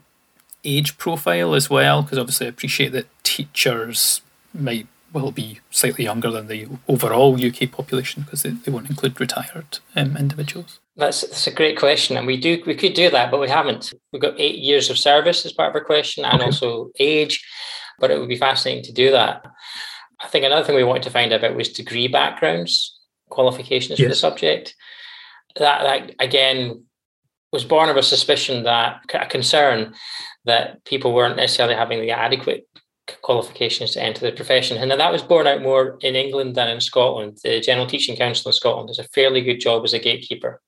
age 0.64 0.98
profile 0.98 1.54
as 1.54 1.70
well? 1.70 2.02
Because 2.02 2.18
obviously 2.18 2.46
I 2.46 2.50
appreciate 2.50 2.92
that 2.92 3.06
teachers 3.22 4.22
might 4.52 4.86
will 5.12 5.32
be 5.32 5.60
slightly 5.70 6.04
younger 6.04 6.30
than 6.30 6.48
the 6.48 6.66
overall 6.86 7.34
UK 7.34 7.70
population 7.70 8.22
because 8.22 8.42
they, 8.42 8.50
they 8.50 8.70
won't 8.70 8.90
include 8.90 9.20
retired 9.20 9.78
um, 9.96 10.16
individuals? 10.16 10.80
That's, 10.96 11.22
that's 11.22 11.46
a 11.46 11.52
great 11.52 11.78
question, 11.78 12.16
and 12.16 12.26
we 12.26 12.36
do 12.36 12.62
we 12.66 12.74
could 12.74 12.94
do 12.94 13.08
that, 13.10 13.30
but 13.30 13.40
we 13.40 13.48
haven't. 13.48 13.92
We've 14.12 14.22
got 14.22 14.38
eight 14.38 14.58
years 14.58 14.90
of 14.90 14.98
service 14.98 15.46
as 15.46 15.52
part 15.52 15.70
of 15.70 15.76
our 15.76 15.84
question, 15.84 16.24
and 16.24 16.34
okay. 16.34 16.44
also 16.44 16.90
age, 16.98 17.46
but 17.98 18.10
it 18.10 18.18
would 18.18 18.28
be 18.28 18.36
fascinating 18.36 18.84
to 18.84 18.92
do 18.92 19.12
that. 19.12 19.44
I 20.20 20.26
think 20.26 20.44
another 20.44 20.64
thing 20.64 20.74
we 20.74 20.84
wanted 20.84 21.04
to 21.04 21.10
find 21.10 21.32
out 21.32 21.44
about 21.44 21.56
was 21.56 21.68
degree 21.68 22.08
backgrounds, 22.08 22.98
qualifications 23.28 23.98
yes. 23.98 24.06
for 24.06 24.08
the 24.08 24.14
subject. 24.16 24.74
That, 25.56 25.82
that 25.82 26.14
again 26.18 26.84
was 27.52 27.64
born 27.64 27.88
of 27.88 27.96
a 27.96 28.02
suspicion 28.02 28.64
that 28.64 29.00
a 29.14 29.26
concern 29.26 29.94
that 30.44 30.84
people 30.84 31.14
weren't 31.14 31.36
necessarily 31.36 31.74
having 31.74 32.00
the 32.00 32.10
adequate 32.10 32.66
qualifications 33.22 33.92
to 33.92 34.02
enter 34.02 34.20
the 34.20 34.32
profession. 34.32 34.76
And 34.76 34.90
that 34.90 35.12
was 35.12 35.22
borne 35.22 35.46
out 35.46 35.62
more 35.62 35.98
in 36.00 36.14
England 36.14 36.54
than 36.54 36.68
in 36.68 36.80
Scotland. 36.80 37.38
The 37.42 37.60
General 37.60 37.86
Teaching 37.86 38.16
Council 38.16 38.48
in 38.50 38.54
Scotland 38.54 38.88
does 38.88 38.98
a 38.98 39.04
fairly 39.04 39.40
good 39.40 39.60
job 39.60 39.84
as 39.84 39.92
a 39.92 39.98
gatekeeper. 39.98 40.60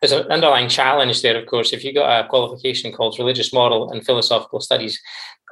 There's 0.00 0.12
an 0.12 0.30
underlying 0.30 0.68
challenge 0.68 1.22
there, 1.22 1.36
of 1.36 1.46
course. 1.46 1.72
If 1.72 1.84
you've 1.84 1.94
got 1.94 2.24
a 2.24 2.28
qualification 2.28 2.92
called 2.92 3.18
Religious 3.18 3.52
Moral 3.52 3.90
and 3.90 4.04
Philosophical 4.04 4.60
Studies, 4.60 5.00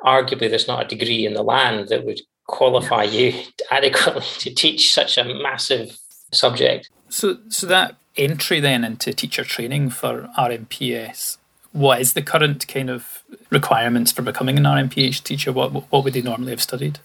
arguably 0.04 0.48
there's 0.48 0.68
not 0.68 0.84
a 0.84 0.96
degree 0.96 1.26
in 1.26 1.34
the 1.34 1.42
land 1.42 1.88
that 1.88 2.04
would 2.04 2.20
qualify 2.46 3.02
you 3.02 3.32
adequately 3.70 4.26
to 4.38 4.54
teach 4.54 4.92
such 4.94 5.18
a 5.18 5.24
massive 5.24 5.98
subject. 6.32 6.90
So, 7.08 7.38
so 7.48 7.66
that 7.66 7.96
entry 8.16 8.60
then 8.60 8.84
into 8.84 9.12
teacher 9.12 9.44
training 9.44 9.90
for 9.90 10.28
RMPS 10.38 11.38
what 11.76 12.00
is 12.00 12.14
the 12.14 12.22
current 12.22 12.66
kind 12.68 12.90
of 12.90 13.22
requirements 13.50 14.12
for 14.12 14.22
becoming 14.22 14.56
an 14.56 14.64
RMPS 14.64 15.22
teacher? 15.22 15.52
What 15.52 15.72
what 15.92 16.04
would 16.04 16.14
they 16.14 16.22
normally 16.22 16.50
have 16.50 16.62
studied? 16.62 16.98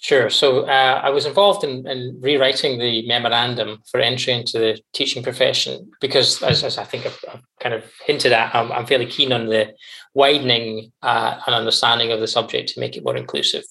Sure. 0.00 0.28
So 0.30 0.66
uh, 0.66 1.00
I 1.02 1.10
was 1.10 1.26
involved 1.26 1.64
in, 1.64 1.86
in, 1.88 2.18
rewriting 2.20 2.78
the 2.78 3.06
memorandum 3.08 3.82
for 3.90 3.98
entry 3.98 4.34
into 4.34 4.58
the 4.58 4.78
teaching 4.92 5.22
profession 5.22 5.90
because, 6.00 6.42
as, 6.42 6.62
as 6.62 6.78
I 6.78 6.84
think 6.84 7.06
I've, 7.06 7.24
I've, 7.32 7.40
kind 7.58 7.74
of 7.74 7.90
hinted 8.04 8.32
at, 8.32 8.54
I'm, 8.54 8.70
I'm 8.70 8.86
fairly 8.86 9.06
keen 9.06 9.32
on 9.32 9.46
the 9.46 9.74
widening 10.14 10.92
uh, 11.02 11.40
an 11.46 11.54
understanding 11.54 12.12
of 12.12 12.20
the 12.20 12.28
subject 12.28 12.74
to 12.74 12.80
make 12.80 12.96
it 12.96 13.04
more 13.04 13.16
inclusive. 13.16 13.64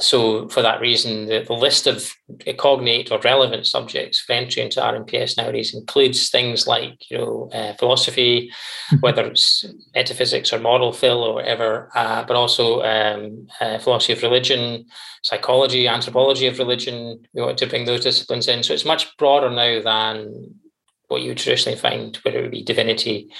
So, 0.00 0.48
for 0.48 0.60
that 0.62 0.80
reason, 0.80 1.26
the, 1.26 1.44
the 1.46 1.52
list 1.52 1.86
of 1.86 2.12
cognate 2.58 3.12
or 3.12 3.20
relevant 3.20 3.66
subjects 3.66 4.18
for 4.18 4.32
entry 4.32 4.62
into 4.62 4.80
RMPS 4.80 5.36
nowadays 5.36 5.72
includes 5.72 6.30
things 6.30 6.66
like, 6.66 7.10
you 7.10 7.18
know, 7.18 7.48
uh, 7.52 7.74
philosophy, 7.74 8.50
mm-hmm. 8.50 8.96
whether 9.00 9.24
it's 9.26 9.64
metaphysics 9.94 10.52
or 10.52 10.58
moral 10.58 10.92
phil 10.92 11.22
or 11.22 11.34
whatever, 11.34 11.90
uh, 11.94 12.24
but 12.24 12.36
also 12.36 12.82
um, 12.82 13.46
uh, 13.60 13.78
philosophy 13.78 14.14
of 14.14 14.22
religion, 14.22 14.86
psychology, 15.22 15.86
anthropology 15.86 16.48
of 16.48 16.58
religion. 16.58 17.24
We 17.32 17.42
want 17.42 17.58
to 17.58 17.66
bring 17.66 17.84
those 17.84 18.02
disciplines 18.02 18.48
in. 18.48 18.62
So 18.62 18.74
it's 18.74 18.84
much 18.84 19.16
broader 19.16 19.50
now 19.50 19.80
than 19.80 20.54
what 21.08 21.22
you 21.22 21.28
would 21.28 21.38
traditionally 21.38 21.78
find, 21.78 22.16
whether 22.22 22.44
it 22.44 22.50
be 22.50 22.64
divinity, 22.64 23.30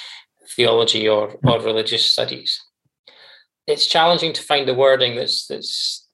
theology, 0.54 1.08
or, 1.08 1.36
or 1.44 1.60
religious 1.60 2.04
studies. 2.04 2.64
It's 3.66 3.86
challenging 3.86 4.32
to 4.34 4.42
find 4.42 4.68
the 4.68 4.74
wording 4.74 5.16
that's 5.16 5.46
that's 5.46 6.04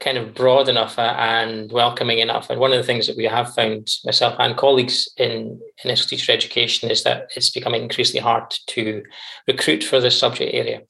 kind 0.00 0.16
of 0.16 0.34
broad 0.34 0.68
enough 0.68 0.98
uh, 0.98 1.14
and 1.18 1.70
welcoming 1.70 2.18
enough. 2.18 2.48
And 2.48 2.58
one 2.58 2.72
of 2.72 2.78
the 2.78 2.84
things 2.84 3.06
that 3.06 3.16
we 3.16 3.24
have 3.24 3.54
found, 3.54 3.88
myself 4.04 4.34
and 4.38 4.56
colleagues 4.56 5.08
in 5.18 5.60
initial 5.84 6.08
teacher 6.08 6.32
education, 6.32 6.90
is 6.90 7.04
that 7.04 7.28
it's 7.36 7.50
becoming 7.50 7.82
increasingly 7.82 8.22
hard 8.22 8.50
to 8.68 9.02
recruit 9.46 9.84
for 9.84 10.00
this 10.00 10.18
subject 10.18 10.54
area. 10.54 10.80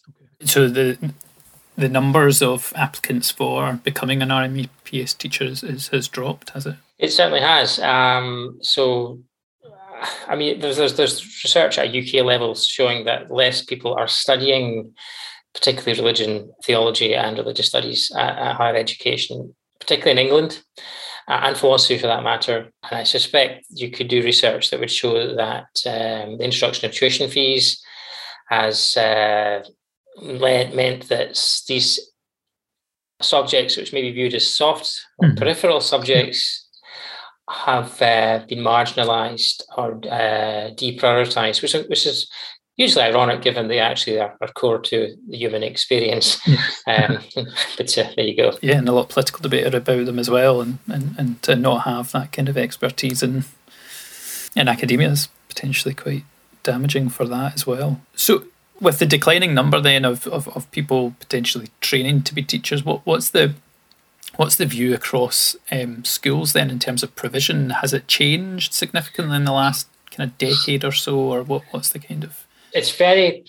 So 0.45 0.69
the 0.69 1.13
the 1.77 1.89
numbers 1.89 2.43
of 2.43 2.73
applicants 2.77 3.31
for 3.31 3.81
becoming 3.85 4.23
an 4.23 4.29
RMPS 4.29 5.17
teacher 5.17 5.45
is, 5.45 5.63
is, 5.63 5.89
has 5.89 6.09
dropped, 6.09 6.51
has 6.51 6.67
it? 6.67 6.77
It 6.99 7.09
certainly 7.09 7.41
has. 7.41 7.79
Um, 7.79 8.59
so, 8.61 9.21
I 10.29 10.37
mean, 10.37 10.61
there's, 10.61 10.77
there's 10.77 10.97
there's 10.97 11.25
research 11.43 11.79
at 11.79 11.95
UK 11.95 12.25
levels 12.25 12.67
showing 12.67 13.05
that 13.07 13.31
less 13.31 13.63
people 13.65 13.95
are 13.95 14.09
studying 14.09 14.93
particularly 15.55 16.01
religion, 16.01 16.53
theology, 16.65 17.15
and 17.15 17.39
religious 17.39 17.69
studies 17.69 18.13
at, 18.17 18.39
at 18.39 18.57
higher 18.57 18.77
education, 18.77 19.55
particularly 19.81 20.21
in 20.21 20.27
England, 20.27 20.63
uh, 21.29 21.41
and 21.45 21.57
philosophy 21.57 21.99
for 21.99 22.07
that 22.07 22.23
matter. 22.23 22.71
And 22.91 23.01
I 23.01 23.05
suspect 23.05 23.67
you 23.71 23.91
could 23.91 24.09
do 24.09 24.23
research 24.23 24.71
that 24.71 24.81
would 24.81 24.91
show 24.91 25.35
that 25.35 25.69
um, 25.87 26.39
the 26.39 26.45
introduction 26.45 26.87
of 26.89 26.95
tuition 26.95 27.31
fees 27.31 27.83
has 28.49 28.97
uh, 28.97 29.63
meant 30.21 31.09
that 31.09 31.63
these 31.69 32.01
subjects, 33.21 33.77
which 33.77 33.93
may 33.93 34.03
be 34.03 34.13
viewed 34.13 34.35
as 34.35 34.55
soft 34.55 35.01
or 35.19 35.29
mm-hmm. 35.29 35.39
peripheral 35.39 35.81
subjects, 35.81 36.69
have 37.49 38.01
uh, 38.01 38.45
been 38.49 38.61
marginalised 38.61 39.63
or 39.77 39.95
uh, 40.11 40.71
deprioritized, 40.75 41.63
which, 41.63 41.75
which 41.89 42.07
is 42.07 42.31
usually 42.81 43.05
ironic 43.05 43.43
given 43.43 43.69
they 43.69 43.79
actually 43.79 44.19
are, 44.19 44.35
are 44.41 44.49
core 44.49 44.79
to 44.79 45.15
the 45.29 45.37
human 45.37 45.63
experience. 45.63 46.41
um, 46.87 47.19
but 47.77 47.99
uh, 47.99 48.11
there 48.17 48.25
you 48.25 48.37
go. 48.37 48.57
Yeah, 48.63 48.79
and 48.79 48.89
a 48.89 48.93
lot 48.93 49.03
of 49.03 49.09
political 49.11 49.41
debate 49.41 49.73
about 49.73 50.07
them 50.07 50.19
as 50.19 50.31
well, 50.31 50.61
and, 50.61 50.79
and, 50.89 51.15
and 51.19 51.43
to 51.43 51.57
not 51.57 51.85
have 51.85 52.11
that 52.13 52.33
kind 52.33 52.49
of 52.49 52.57
expertise 52.57 53.23
in 53.23 53.45
in 54.57 54.67
academia 54.67 55.09
is 55.11 55.29
potentially 55.49 55.95
quite 55.95 56.25
damaging 56.65 57.09
for 57.09 57.25
that 57.25 57.55
as 57.55 57.67
well. 57.67 58.01
So, 58.17 58.45
with 58.81 58.99
the 58.99 59.07
declining 59.07 59.55
number 59.55 59.81
then 59.81 60.05
of, 60.05 60.27
of, 60.27 60.49
of 60.49 60.69
people 60.73 61.15
potentially 61.21 61.69
training 61.81 62.23
to 62.23 62.35
be 62.35 62.43
teachers, 62.43 62.85
what 62.85 63.05
what's 63.05 63.31
the 63.31 63.55
what's 64.37 64.57
the 64.57 64.67
view 64.67 64.95
across 64.95 65.55
um, 65.71 66.05
schools 66.05 66.55
then 66.55 66.71
in 66.71 66.79
terms 66.79 67.03
of 67.03 67.15
provision? 67.15 67.71
Has 67.71 67.93
it 67.93 68.09
changed 68.09 68.73
significantly 68.73 69.37
in 69.37 69.45
the 69.45 69.53
last 69.53 69.87
kind 70.11 70.29
of 70.29 70.39
decade 70.39 70.85
or 70.85 70.93
so, 70.93 71.19
or 71.19 71.43
what 71.43 71.63
what's 71.73 71.91
the 71.91 71.99
kind 71.99 72.25
of? 72.25 72.47
It's 72.75 72.91
very 72.91 73.45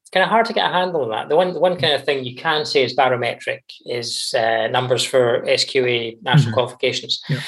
it's 0.00 0.10
kind 0.10 0.24
of 0.24 0.30
hard 0.30 0.46
to 0.46 0.54
get 0.54 0.70
a 0.70 0.72
handle 0.72 1.02
on 1.02 1.10
that. 1.10 1.28
The 1.28 1.36
one 1.36 1.52
the 1.52 1.60
one 1.60 1.78
kind 1.78 1.92
of 1.92 2.04
thing 2.04 2.24
you 2.24 2.34
can 2.34 2.64
say 2.64 2.82
is 2.82 2.94
barometric 2.94 3.62
is 3.84 4.34
uh, 4.36 4.68
numbers 4.68 5.04
for 5.04 5.42
SQA 5.42 6.22
national 6.22 6.46
mm-hmm. 6.46 6.54
qualifications. 6.54 7.22
Yeah. 7.28 7.40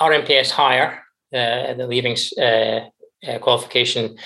RMPS 0.00 0.50
higher 0.50 1.02
uh, 1.32 1.74
the 1.74 1.86
leaving 1.86 2.16
uh, 2.38 2.88
uh, 3.28 3.38
qualification. 3.40 4.16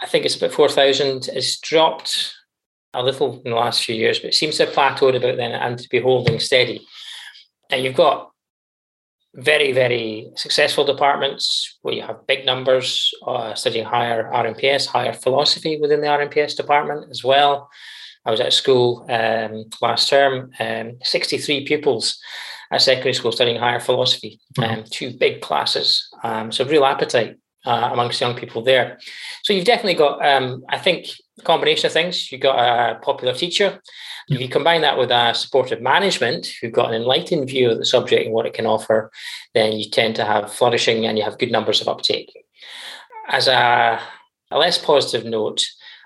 I 0.00 0.06
think 0.06 0.24
it's 0.24 0.36
about 0.36 0.52
4,000. 0.52 1.28
It's 1.32 1.58
dropped 1.60 2.34
a 2.94 3.02
little 3.02 3.42
in 3.44 3.50
the 3.50 3.56
last 3.56 3.84
few 3.84 3.94
years, 3.94 4.18
but 4.18 4.28
it 4.28 4.34
seems 4.34 4.56
to 4.56 4.66
have 4.66 4.74
plateaued 4.74 5.16
about 5.16 5.36
then 5.36 5.52
and 5.52 5.78
to 5.78 5.88
be 5.88 6.00
holding 6.00 6.38
steady. 6.38 6.86
And 7.70 7.84
you've 7.84 7.96
got 7.96 8.30
very, 9.36 9.72
very 9.72 10.30
successful 10.34 10.84
departments 10.84 11.78
where 11.82 11.94
you 11.94 12.02
have 12.02 12.26
big 12.26 12.46
numbers 12.46 13.12
uh, 13.26 13.54
studying 13.54 13.84
higher 13.84 14.30
RMPS, 14.32 14.86
higher 14.86 15.12
philosophy 15.12 15.78
within 15.80 16.00
the 16.00 16.06
RMPS 16.06 16.56
department 16.56 17.10
as 17.10 17.22
well. 17.22 17.68
I 18.24 18.30
was 18.30 18.40
at 18.40 18.52
school 18.52 19.06
um, 19.08 19.66
last 19.80 20.08
term, 20.08 20.50
um, 20.58 20.96
63 21.02 21.64
pupils 21.66 22.18
at 22.70 22.82
secondary 22.82 23.14
school 23.14 23.30
studying 23.30 23.58
higher 23.58 23.78
philosophy, 23.78 24.40
mm-hmm. 24.58 24.80
um, 24.80 24.84
two 24.90 25.16
big 25.16 25.40
classes. 25.40 26.08
Um, 26.24 26.50
so, 26.50 26.64
real 26.64 26.84
appetite 26.84 27.36
uh, 27.66 27.90
amongst 27.92 28.20
young 28.20 28.34
people 28.34 28.62
there. 28.62 28.98
So, 29.44 29.52
you've 29.52 29.64
definitely 29.64 29.94
got, 29.94 30.24
um, 30.24 30.64
I 30.68 30.78
think, 30.78 31.08
a 31.38 31.42
combination 31.42 31.86
of 31.86 31.92
things. 31.92 32.30
You've 32.32 32.40
got 32.40 32.58
a 32.58 32.98
popular 33.00 33.34
teacher. 33.34 33.80
If 34.28 34.40
you 34.40 34.48
combine 34.48 34.80
that 34.80 34.98
with 34.98 35.10
a 35.12 35.34
supportive 35.34 35.80
management 35.80 36.48
who've 36.60 36.72
got 36.72 36.88
an 36.88 36.96
enlightened 36.96 37.48
view 37.48 37.70
of 37.70 37.78
the 37.78 37.84
subject 37.84 38.24
and 38.24 38.34
what 38.34 38.46
it 38.46 38.54
can 38.54 38.66
offer, 38.66 39.12
then 39.54 39.72
you 39.72 39.88
tend 39.88 40.16
to 40.16 40.24
have 40.24 40.52
flourishing 40.52 41.06
and 41.06 41.16
you 41.16 41.22
have 41.22 41.38
good 41.38 41.52
numbers 41.52 41.80
of 41.80 41.86
uptake. 41.86 42.32
As 43.28 43.46
a, 43.46 44.00
a 44.50 44.58
less 44.58 44.78
positive 44.78 45.24
note, 45.24 45.64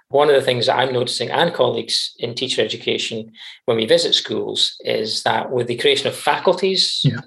one 0.09 0.29
of 0.29 0.35
the 0.35 0.43
things 0.43 0.67
that 0.67 0.77
I'm 0.77 0.93
noticing 0.93 1.31
and 1.31 1.55
colleagues 1.55 2.13
in 2.19 2.35
teacher 2.35 2.63
education 2.63 3.33
when 3.65 3.79
we 3.79 3.87
visit 3.87 4.15
schools 4.15 4.77
is 4.81 5.23
that 5.23 5.51
with 5.51 5.67
the 5.67 5.79
creation 5.79 6.09
of 6.09 6.17
faculties, 6.17 7.01
yeah. 7.05 7.21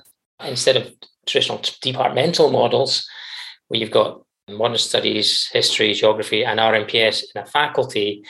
instead 0.44 0.78
of 0.78 0.94
traditional 1.26 1.62
departmental 1.82 2.52
models, 2.52 3.08
where 3.74 3.80
you've 3.80 3.92
got 3.92 4.22
modern 4.48 4.78
studies, 4.78 5.50
history, 5.52 5.94
geography, 5.94 6.46
and 6.46 6.60
RMPS 6.60 7.24
in 7.34 7.42
a 7.42 7.46
faculty, 7.46 8.24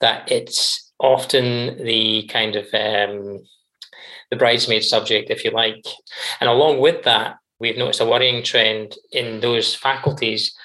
that 0.00 0.32
it's 0.32 0.90
often 0.98 1.84
the 1.84 2.26
kind 2.32 2.56
of 2.56 2.64
um, 2.72 3.42
the 4.30 4.36
bridesmaid 4.38 4.82
subject, 4.82 5.28
if 5.28 5.44
you 5.44 5.50
like. 5.50 5.84
And 6.40 6.48
along 6.48 6.80
with 6.80 7.04
that, 7.04 7.36
we've 7.60 7.76
noticed 7.76 8.00
a 8.00 8.06
worrying 8.06 8.42
trend 8.42 8.96
in 9.12 9.40
those 9.40 9.74
faculties 9.74 10.56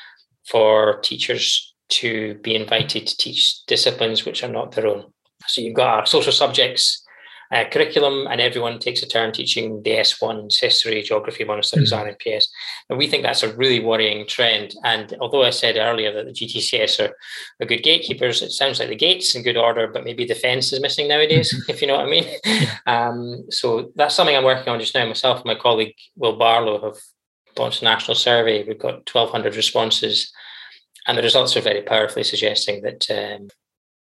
for 0.47 1.01
teachers 1.01 1.73
to 1.89 2.35
be 2.35 2.55
invited 2.55 3.05
to 3.05 3.17
teach 3.17 3.65
disciplines 3.65 4.23
which 4.23 4.45
are 4.45 4.51
not 4.51 4.71
their 4.71 4.87
own. 4.87 5.11
So 5.47 5.59
you've 5.59 5.75
got 5.75 5.99
our 5.99 6.05
social 6.05 6.31
subjects 6.31 7.03
uh, 7.51 7.65
curriculum, 7.69 8.27
and 8.29 8.39
everyone 8.39 8.79
takes 8.79 9.03
a 9.03 9.07
turn 9.07 9.31
teaching 9.31 9.83
the 9.83 9.91
S1s, 9.91 10.59
history, 10.59 11.01
geography, 11.01 11.43
modern 11.43 11.63
studies, 11.63 11.91
mm-hmm. 11.91 12.09
RMPS. 12.09 12.45
And 12.89 12.97
we 12.97 13.07
think 13.07 13.23
that's 13.23 13.43
a 13.43 13.53
really 13.55 13.79
worrying 13.79 14.25
trend. 14.25 14.73
And 14.83 15.13
although 15.19 15.43
I 15.43 15.49
said 15.49 15.75
earlier 15.77 16.13
that 16.13 16.25
the 16.25 16.31
GTCS 16.31 17.07
are, 17.07 17.13
are 17.59 17.65
good 17.65 17.83
gatekeepers, 17.83 18.41
it 18.41 18.51
sounds 18.51 18.79
like 18.79 18.89
the 18.89 18.95
gate's 18.95 19.35
in 19.35 19.43
good 19.43 19.57
order, 19.57 19.87
but 19.87 20.05
maybe 20.05 20.25
the 20.25 20.35
fence 20.35 20.71
is 20.71 20.81
missing 20.81 21.07
nowadays, 21.07 21.53
mm-hmm. 21.53 21.69
if 21.71 21.81
you 21.81 21.87
know 21.87 21.97
what 21.97 22.07
I 22.07 22.09
mean. 22.09 22.27
um, 22.87 23.45
so 23.49 23.91
that's 23.95 24.15
something 24.15 24.35
I'm 24.35 24.45
working 24.45 24.71
on 24.71 24.79
just 24.79 24.95
now. 24.95 25.05
Myself 25.05 25.39
and 25.39 25.45
my 25.45 25.55
colleague 25.55 25.95
Will 26.15 26.37
Barlow 26.37 26.81
have 26.81 26.97
launched 27.57 27.81
a 27.81 27.85
national 27.85 28.15
survey. 28.15 28.63
We've 28.63 28.79
got 28.79 29.09
1,200 29.11 29.55
responses 29.55 30.31
and 31.07 31.17
the 31.17 31.23
results 31.23 31.57
are 31.57 31.61
very 31.61 31.81
powerfully 31.81 32.23
suggesting 32.23 32.81
that 32.83 33.09
um, 33.09 33.49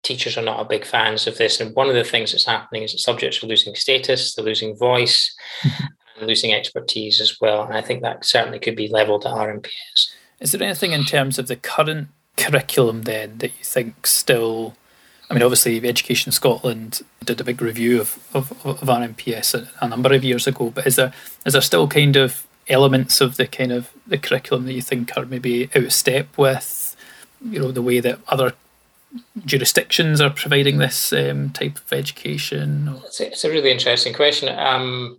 teachers 0.06 0.38
are 0.38 0.42
not 0.42 0.60
a 0.60 0.68
big 0.68 0.84
fans 0.84 1.26
of 1.26 1.36
this. 1.36 1.60
And 1.60 1.74
one 1.74 1.88
of 1.88 1.94
the 1.94 2.04
things 2.04 2.32
that's 2.32 2.44
happening 2.44 2.82
is 2.82 2.92
that 2.92 2.98
subjects 2.98 3.42
are 3.42 3.46
losing 3.46 3.74
status, 3.74 4.34
they're 4.34 4.44
losing 4.44 4.76
voice, 4.76 5.34
mm-hmm. 5.62 5.84
and 6.18 6.26
losing 6.26 6.52
expertise 6.52 7.20
as 7.20 7.38
well. 7.40 7.64
And 7.64 7.74
I 7.74 7.82
think 7.82 8.02
that 8.02 8.24
certainly 8.24 8.58
could 8.58 8.76
be 8.76 8.88
levelled 8.88 9.26
at 9.26 9.32
RMPS. 9.32 10.12
Is 10.40 10.52
there 10.52 10.62
anything 10.62 10.92
in 10.92 11.04
terms 11.04 11.38
of 11.38 11.48
the 11.48 11.56
current 11.56 12.08
curriculum 12.36 13.02
then 13.02 13.38
that 13.38 13.52
you 13.58 13.64
think 13.64 14.06
still? 14.06 14.76
I 15.28 15.34
mean, 15.34 15.42
obviously, 15.42 15.76
Education 15.86 16.30
Scotland 16.30 17.02
did 17.24 17.40
a 17.40 17.44
big 17.44 17.60
review 17.60 18.00
of, 18.00 18.18
of, 18.32 18.52
of 18.64 18.80
RMPS 18.80 19.54
a, 19.54 19.68
a 19.84 19.88
number 19.88 20.12
of 20.12 20.22
years 20.22 20.46
ago, 20.46 20.70
but 20.70 20.86
is 20.86 20.96
there 20.96 21.12
is 21.44 21.54
there 21.54 21.62
still 21.62 21.88
kind 21.88 22.14
of 22.14 22.46
elements 22.68 23.20
of 23.20 23.36
the 23.36 23.46
kind 23.46 23.72
of 23.72 23.90
the 24.06 24.18
curriculum 24.18 24.66
that 24.66 24.72
you 24.72 24.82
think 24.82 25.16
are 25.16 25.26
maybe 25.26 25.64
out 25.74 25.84
of 25.84 25.92
step 25.92 26.38
with, 26.38 26.96
you 27.44 27.58
know, 27.58 27.72
the 27.72 27.82
way 27.82 27.98
that 27.98 28.20
other 28.28 28.52
jurisdictions 29.44 30.20
are 30.20 30.30
providing 30.30 30.78
this 30.78 31.12
um, 31.12 31.50
type 31.50 31.76
of 31.76 31.92
education? 31.92 33.00
It's 33.04 33.20
a, 33.20 33.26
it's 33.28 33.44
a, 33.44 33.50
really 33.50 33.70
interesting 33.70 34.14
question. 34.14 34.48
Um, 34.58 35.18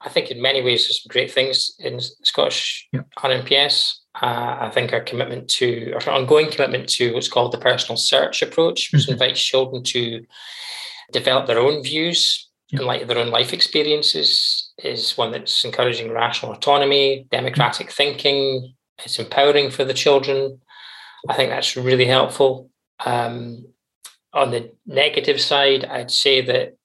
I 0.00 0.08
think 0.08 0.30
in 0.30 0.42
many 0.42 0.62
ways 0.62 0.84
there's 0.84 1.02
some 1.02 1.10
great 1.10 1.30
things 1.30 1.72
in 1.78 2.00
Scottish 2.00 2.88
yeah. 2.92 3.02
RMPS. 3.18 3.94
Uh, 4.20 4.56
I 4.60 4.70
think 4.72 4.92
our 4.92 5.00
commitment 5.00 5.48
to 5.50 5.94
our 5.94 6.10
ongoing 6.10 6.50
commitment 6.50 6.88
to 6.90 7.14
what's 7.14 7.28
called 7.28 7.52
the 7.52 7.58
personal 7.58 7.96
search 7.96 8.42
approach, 8.42 8.90
which 8.92 9.02
mm-hmm. 9.02 9.12
invites 9.12 9.42
children 9.42 9.82
to 9.84 10.24
develop 11.12 11.46
their 11.46 11.58
own 11.58 11.82
views 11.82 12.48
yeah. 12.68 12.80
in 12.80 12.86
light 12.86 13.02
of 13.02 13.08
their 13.08 13.18
own 13.18 13.30
life 13.30 13.52
experiences 13.52 14.70
is 14.82 15.16
one 15.16 15.30
that's 15.30 15.64
encouraging 15.64 16.10
rational 16.10 16.52
autonomy, 16.52 17.26
democratic 17.30 17.90
thinking. 17.90 18.74
It's 19.04 19.18
empowering 19.18 19.70
for 19.70 19.84
the 19.84 19.94
children. 19.94 20.60
I 21.28 21.34
think 21.34 21.50
that's 21.50 21.76
really 21.76 22.06
helpful. 22.06 22.70
Um, 23.04 23.66
on 24.32 24.50
the 24.50 24.72
negative 24.86 25.40
side, 25.40 25.84
I'd 25.84 26.10
say 26.10 26.40
that 26.42 26.76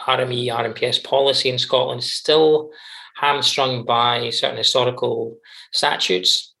RME, 0.00 0.46
RMPS 0.46 1.02
policy 1.02 1.48
in 1.48 1.58
Scotland 1.58 2.00
is 2.00 2.10
still 2.10 2.70
hamstrung 3.16 3.84
by 3.84 4.30
certain 4.30 4.56
historical 4.56 5.36
statutes. 5.72 6.54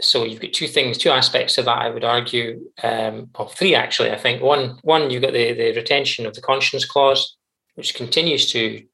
So 0.00 0.24
you've 0.24 0.40
got 0.40 0.52
two 0.52 0.68
things, 0.68 0.96
two 0.96 1.10
aspects 1.10 1.56
to 1.56 1.62
that. 1.62 1.78
I 1.78 1.90
would 1.90 2.04
argue, 2.04 2.60
um, 2.82 3.30
well, 3.36 3.48
three 3.48 3.74
actually. 3.74 4.10
I 4.12 4.16
think 4.16 4.42
one, 4.42 4.78
one 4.82 5.10
you've 5.10 5.22
got 5.22 5.32
the 5.32 5.52
the 5.52 5.72
retention 5.72 6.24
of 6.24 6.34
the 6.34 6.40
conscience 6.40 6.84
clause, 6.84 7.36
which 7.74 7.94
continues 7.94 8.50
to 8.52 8.84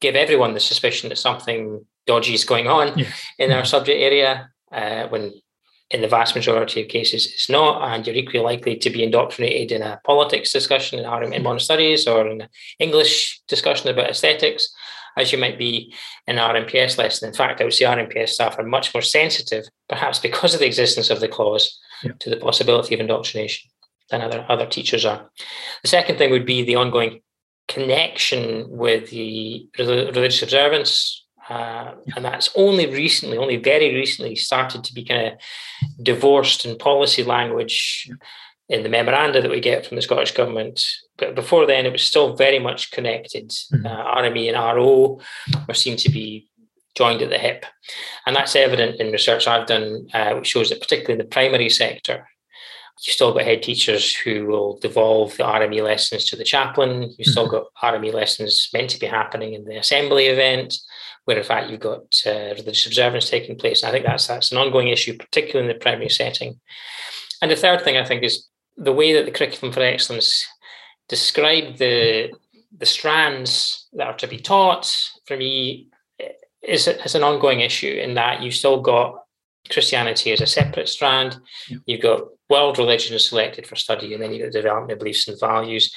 give 0.00 0.14
everyone 0.14 0.54
the 0.54 0.60
suspicion 0.60 1.08
that 1.08 1.18
something 1.18 1.84
dodgy 2.06 2.34
is 2.34 2.44
going 2.44 2.68
on 2.68 2.98
yeah. 2.98 3.10
in 3.38 3.52
our 3.52 3.64
subject 3.64 4.00
area 4.00 4.50
uh, 4.72 5.08
when 5.08 5.32
in 5.90 6.00
the 6.00 6.08
vast 6.08 6.34
majority 6.34 6.82
of 6.82 6.88
cases 6.88 7.26
it's 7.26 7.48
not 7.48 7.82
and 7.88 8.06
you're 8.06 8.16
equally 8.16 8.42
likely 8.42 8.76
to 8.76 8.90
be 8.90 9.04
indoctrinated 9.04 9.70
in 9.70 9.82
a 9.82 10.00
politics 10.04 10.52
discussion 10.52 10.98
in, 10.98 11.32
in 11.32 11.42
modern 11.42 11.60
studies 11.60 12.06
or 12.08 12.26
in 12.26 12.40
an 12.40 12.48
english 12.80 13.40
discussion 13.46 13.88
about 13.88 14.10
aesthetics 14.10 14.74
as 15.16 15.32
you 15.32 15.38
might 15.38 15.58
be 15.58 15.92
in 16.26 16.38
an 16.38 16.54
RMPS 16.54 16.98
lesson. 16.98 17.28
In 17.28 17.34
fact, 17.34 17.60
I 17.60 17.64
would 17.64 17.72
say 17.72 17.86
RMPS 17.86 18.30
staff 18.30 18.58
are 18.58 18.64
much 18.64 18.92
more 18.92 19.02
sensitive, 19.02 19.64
perhaps 19.88 20.18
because 20.18 20.52
of 20.52 20.60
the 20.60 20.66
existence 20.66 21.10
of 21.10 21.20
the 21.20 21.28
clause, 21.28 21.78
yeah. 22.02 22.12
to 22.20 22.30
the 22.30 22.36
possibility 22.36 22.94
of 22.94 23.00
indoctrination 23.00 23.70
than 24.10 24.20
other, 24.20 24.44
other 24.48 24.66
teachers 24.66 25.04
are. 25.04 25.30
The 25.82 25.88
second 25.88 26.18
thing 26.18 26.30
would 26.30 26.46
be 26.46 26.62
the 26.62 26.76
ongoing 26.76 27.20
connection 27.68 28.66
with 28.68 29.10
the 29.10 29.68
religious 29.78 30.42
observance. 30.42 31.25
Uh, 31.48 31.92
and 32.14 32.24
that's 32.24 32.50
only 32.56 32.86
recently, 32.86 33.38
only 33.38 33.56
very 33.56 33.94
recently, 33.94 34.34
started 34.34 34.82
to 34.84 34.94
be 34.94 35.04
kind 35.04 35.28
of 35.28 36.02
divorced 36.02 36.64
in 36.64 36.76
policy 36.78 37.22
language 37.22 38.10
in 38.68 38.82
the 38.82 38.88
memoranda 38.88 39.40
that 39.40 39.50
we 39.50 39.60
get 39.60 39.86
from 39.86 39.96
the 39.96 40.02
Scottish 40.02 40.32
government. 40.32 40.84
But 41.18 41.34
before 41.34 41.66
then, 41.66 41.86
it 41.86 41.92
was 41.92 42.02
still 42.02 42.34
very 42.34 42.58
much 42.58 42.90
connected. 42.90 43.50
Mm-hmm. 43.50 43.86
Uh, 43.86 44.14
RME 44.16 44.48
and 44.48 44.76
RO 44.76 45.20
were 45.68 45.74
seen 45.74 45.96
to 45.98 46.10
be 46.10 46.48
joined 46.96 47.22
at 47.22 47.30
the 47.30 47.38
hip. 47.38 47.64
And 48.26 48.34
that's 48.34 48.56
evident 48.56 49.00
in 49.00 49.12
research 49.12 49.46
I've 49.46 49.66
done, 49.66 50.08
uh, 50.12 50.32
which 50.34 50.48
shows 50.48 50.70
that 50.70 50.80
particularly 50.80 51.12
in 51.12 51.18
the 51.18 51.30
primary 51.30 51.68
sector, 51.68 52.26
You've 53.04 53.12
still 53.12 53.34
got 53.34 53.42
head 53.42 53.62
teachers 53.62 54.14
who 54.14 54.46
will 54.46 54.78
devolve 54.78 55.36
the 55.36 55.42
RME 55.42 55.82
lessons 55.82 56.24
to 56.26 56.36
the 56.36 56.44
chaplain. 56.44 57.14
You've 57.18 57.28
still 57.28 57.46
mm-hmm. 57.46 57.66
got 57.80 57.94
RME 57.94 58.12
lessons 58.14 58.70
meant 58.72 58.88
to 58.90 58.98
be 58.98 59.06
happening 59.06 59.52
in 59.52 59.66
the 59.66 59.76
assembly 59.76 60.26
event, 60.26 60.74
where 61.26 61.36
in 61.36 61.44
fact 61.44 61.70
you've 61.70 61.80
got 61.80 62.22
uh, 62.24 62.54
religious 62.56 62.86
observance 62.86 63.28
taking 63.28 63.56
place. 63.56 63.82
And 63.82 63.90
I 63.90 63.92
think 63.92 64.06
that's 64.06 64.26
that's 64.26 64.52
an 64.52 64.58
ongoing 64.58 64.88
issue, 64.88 65.16
particularly 65.18 65.68
in 65.68 65.76
the 65.76 65.80
primary 65.80 66.08
setting. 66.08 66.58
And 67.42 67.50
the 67.50 67.56
third 67.56 67.82
thing 67.82 67.96
I 67.96 68.04
think 68.04 68.22
is 68.22 68.46
the 68.76 68.92
way 68.92 69.12
that 69.12 69.26
the 69.26 69.32
curriculum 69.32 69.72
for 69.72 69.82
excellence 69.82 70.46
describe 71.08 71.76
the 71.76 72.32
the 72.78 72.86
strands 72.86 73.88
that 73.92 74.06
are 74.06 74.16
to 74.16 74.26
be 74.26 74.38
taught 74.38 74.86
for 75.26 75.36
me 75.36 75.88
is, 76.62 76.88
is 76.88 77.14
an 77.14 77.22
ongoing 77.22 77.60
issue 77.60 78.00
in 78.02 78.14
that 78.14 78.42
you've 78.42 78.54
still 78.54 78.80
got 78.80 79.22
Christianity 79.70 80.32
as 80.32 80.40
a 80.40 80.46
separate 80.46 80.88
strand. 80.88 81.38
You've 81.86 82.02
got 82.02 82.22
world 82.48 82.78
religion 82.78 83.18
selected 83.18 83.66
for 83.66 83.76
study, 83.76 84.14
and 84.14 84.22
then 84.22 84.32
you've 84.32 84.42
got 84.42 84.52
the 84.52 84.58
development 84.58 84.92
of 84.92 84.98
beliefs 84.98 85.26
and 85.26 85.38
values. 85.40 85.94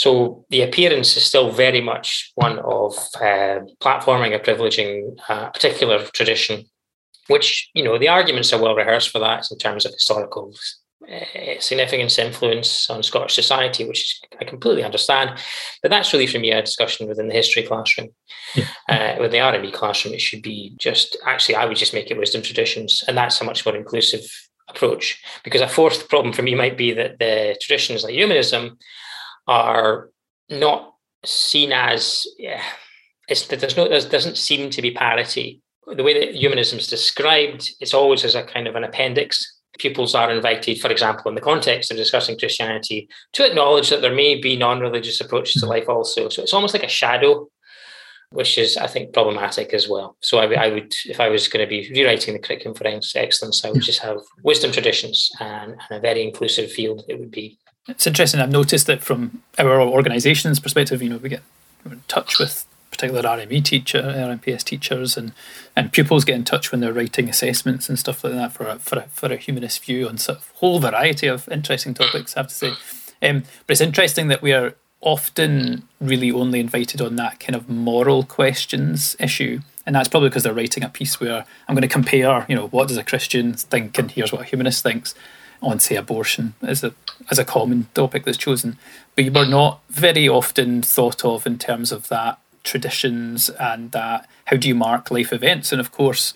So 0.00 0.46
the 0.48 0.62
appearance 0.62 1.14
is 1.18 1.26
still 1.26 1.50
very 1.50 1.82
much 1.82 2.32
one 2.34 2.58
of 2.60 2.96
uh, 3.16 3.60
platforming 3.84 4.32
or 4.34 4.38
privileging 4.38 5.14
a 5.28 5.50
particular 5.50 6.06
tradition, 6.14 6.64
which, 7.26 7.68
you 7.74 7.84
know, 7.84 7.98
the 7.98 8.08
arguments 8.08 8.50
are 8.54 8.62
well 8.62 8.74
rehearsed 8.74 9.10
for 9.10 9.18
that 9.18 9.44
in 9.50 9.58
terms 9.58 9.84
of 9.84 9.92
historical 9.92 10.54
uh, 11.06 11.60
significance, 11.60 12.18
influence 12.18 12.88
on 12.88 13.02
Scottish 13.02 13.34
society, 13.34 13.84
which 13.84 14.18
I 14.40 14.44
completely 14.44 14.84
understand. 14.84 15.38
But 15.82 15.90
that's 15.90 16.14
really, 16.14 16.26
for 16.26 16.38
me, 16.38 16.50
a 16.50 16.62
discussion 16.62 17.06
within 17.06 17.28
the 17.28 17.34
history 17.34 17.64
classroom. 17.64 18.08
Yeah. 18.54 18.68
Uh, 18.88 19.16
with 19.20 19.32
the 19.32 19.36
RME 19.50 19.70
classroom, 19.74 20.14
it 20.14 20.22
should 20.22 20.40
be 20.40 20.74
just 20.78 21.18
actually, 21.26 21.56
I 21.56 21.66
would 21.66 21.76
just 21.76 21.92
make 21.92 22.10
it 22.10 22.16
wisdom 22.16 22.40
traditions, 22.40 23.04
and 23.06 23.18
that's 23.18 23.38
a 23.42 23.44
much 23.44 23.66
more 23.66 23.76
inclusive 23.76 24.22
approach. 24.66 25.22
Because 25.44 25.60
a 25.60 25.68
fourth 25.68 26.08
problem 26.08 26.32
for 26.32 26.40
me 26.40 26.54
might 26.54 26.78
be 26.78 26.94
that 26.94 27.18
the 27.18 27.54
traditions 27.60 28.02
like 28.02 28.14
humanism 28.14 28.78
are 29.50 30.10
not 30.48 30.94
seen 31.24 31.72
as 31.72 32.26
yeah, 32.38 32.62
it's 33.28 33.46
there's 33.48 33.76
no 33.76 33.88
there 33.88 34.00
doesn't 34.00 34.38
seem 34.38 34.70
to 34.70 34.80
be 34.80 34.92
parity. 34.92 35.60
The 35.86 36.04
way 36.04 36.14
that 36.18 36.36
humanism 36.36 36.78
is 36.78 36.86
described, 36.86 37.68
it's 37.80 37.94
always 37.94 38.24
as 38.24 38.36
a 38.36 38.44
kind 38.44 38.68
of 38.68 38.76
an 38.76 38.84
appendix. 38.84 39.58
Pupils 39.78 40.14
are 40.14 40.30
invited, 40.30 40.80
for 40.80 40.90
example, 40.90 41.28
in 41.30 41.34
the 41.34 41.40
context 41.40 41.90
of 41.90 41.96
discussing 41.96 42.38
Christianity, 42.38 43.08
to 43.32 43.46
acknowledge 43.46 43.88
that 43.90 44.02
there 44.02 44.14
may 44.14 44.40
be 44.40 44.56
non-religious 44.56 45.20
approaches 45.20 45.54
to 45.54 45.60
mm-hmm. 45.60 45.70
life 45.70 45.88
also. 45.88 46.28
So 46.28 46.42
it's 46.42 46.52
almost 46.52 46.74
like 46.74 46.84
a 46.84 46.88
shadow, 46.88 47.48
which 48.30 48.58
is, 48.58 48.76
I 48.76 48.86
think, 48.86 49.12
problematic 49.12 49.72
as 49.72 49.88
well. 49.88 50.16
So 50.20 50.38
I, 50.38 50.66
I 50.66 50.68
would, 50.68 50.94
if 51.06 51.18
I 51.18 51.28
was 51.28 51.48
going 51.48 51.64
to 51.64 51.68
be 51.68 51.90
rewriting 51.94 52.34
the 52.34 52.40
curriculum 52.40 52.74
for 52.76 52.86
excellence, 52.86 53.64
I 53.64 53.70
would 53.70 53.82
just 53.82 54.00
have 54.00 54.18
wisdom 54.44 54.70
traditions 54.70 55.30
and, 55.40 55.72
and 55.72 55.98
a 55.98 56.00
very 56.00 56.22
inclusive 56.22 56.70
field. 56.70 57.02
It 57.08 57.18
would 57.18 57.30
be 57.30 57.58
it's 57.88 58.06
interesting. 58.06 58.40
I've 58.40 58.50
noticed 58.50 58.86
that 58.86 59.02
from 59.02 59.42
our 59.58 59.80
organisation's 59.80 60.60
perspective, 60.60 61.02
you 61.02 61.08
know, 61.08 61.16
we 61.16 61.28
get 61.28 61.42
in 61.84 62.02
touch 62.08 62.38
with 62.38 62.66
particular 62.90 63.22
RME 63.22 63.64
teacher, 63.64 64.02
RMPS 64.02 64.64
teachers, 64.64 65.16
and 65.16 65.32
and 65.74 65.92
pupils 65.92 66.24
get 66.24 66.34
in 66.34 66.44
touch 66.44 66.70
when 66.70 66.80
they're 66.80 66.92
writing 66.92 67.28
assessments 67.28 67.88
and 67.88 67.98
stuff 67.98 68.22
like 68.24 68.34
that 68.34 68.52
for 68.52 68.66
a, 68.66 68.78
for 68.78 68.98
a, 68.98 69.02
for 69.02 69.32
a 69.32 69.36
humanist 69.36 69.84
view 69.84 70.08
on 70.08 70.16
a 70.28 70.36
whole 70.56 70.80
variety 70.80 71.26
of 71.26 71.48
interesting 71.48 71.94
topics. 71.94 72.36
I 72.36 72.40
have 72.40 72.48
to 72.48 72.54
say, 72.54 72.72
um, 73.22 73.44
but 73.66 73.72
it's 73.72 73.80
interesting 73.80 74.28
that 74.28 74.42
we 74.42 74.52
are 74.52 74.74
often 75.00 75.88
really 76.00 76.30
only 76.30 76.60
invited 76.60 77.00
on 77.00 77.16
that 77.16 77.40
kind 77.40 77.56
of 77.56 77.68
moral 77.68 78.22
questions 78.22 79.16
issue. 79.18 79.60
And 79.86 79.96
that's 79.96 80.08
probably 80.08 80.28
because 80.28 80.42
they're 80.42 80.52
writing 80.52 80.84
a 80.84 80.90
piece 80.90 81.18
where 81.18 81.46
I'm 81.66 81.74
going 81.74 81.82
to 81.82 81.88
compare, 81.88 82.44
you 82.50 82.54
know, 82.54 82.68
what 82.68 82.88
does 82.88 82.98
a 82.98 83.02
Christian 83.02 83.54
think 83.54 83.98
and 83.98 84.10
here's 84.10 84.30
what 84.30 84.42
a 84.42 84.44
humanist 84.44 84.82
thinks 84.82 85.14
on 85.62 85.78
say 85.78 85.96
abortion 85.96 86.54
as 86.62 86.82
a 86.82 86.94
as 87.30 87.38
a 87.38 87.44
common 87.44 87.86
topic 87.94 88.24
that's 88.24 88.38
chosen, 88.38 88.78
but 89.14 89.24
you 89.24 89.32
were 89.32 89.46
not 89.46 89.80
very 89.88 90.28
often 90.28 90.82
thought 90.82 91.24
of 91.24 91.46
in 91.46 91.58
terms 91.58 91.92
of 91.92 92.08
that 92.08 92.38
traditions 92.64 93.50
and 93.50 93.92
that 93.92 94.28
how 94.46 94.56
do 94.56 94.68
you 94.68 94.74
mark 94.74 95.10
life 95.10 95.32
events? 95.32 95.72
And 95.72 95.80
of 95.80 95.92
course, 95.92 96.34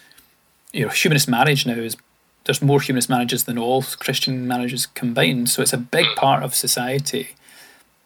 you 0.73 0.85
know, 0.85 0.91
humanist 0.91 1.29
marriage 1.29 1.67
now 1.67 1.75
is 1.75 1.97
there's 2.45 2.63
more 2.63 2.81
humanist 2.81 3.09
marriages 3.09 3.45
than 3.45 3.59
all 3.59 3.83
Christian 3.83 4.47
marriages 4.47 4.87
combined, 4.87 5.49
so 5.49 5.63
it's 5.63 5.73
a 5.73 5.79
big 5.79 6.07
part 6.17 6.43
of 6.43 6.55
society, 6.55 7.31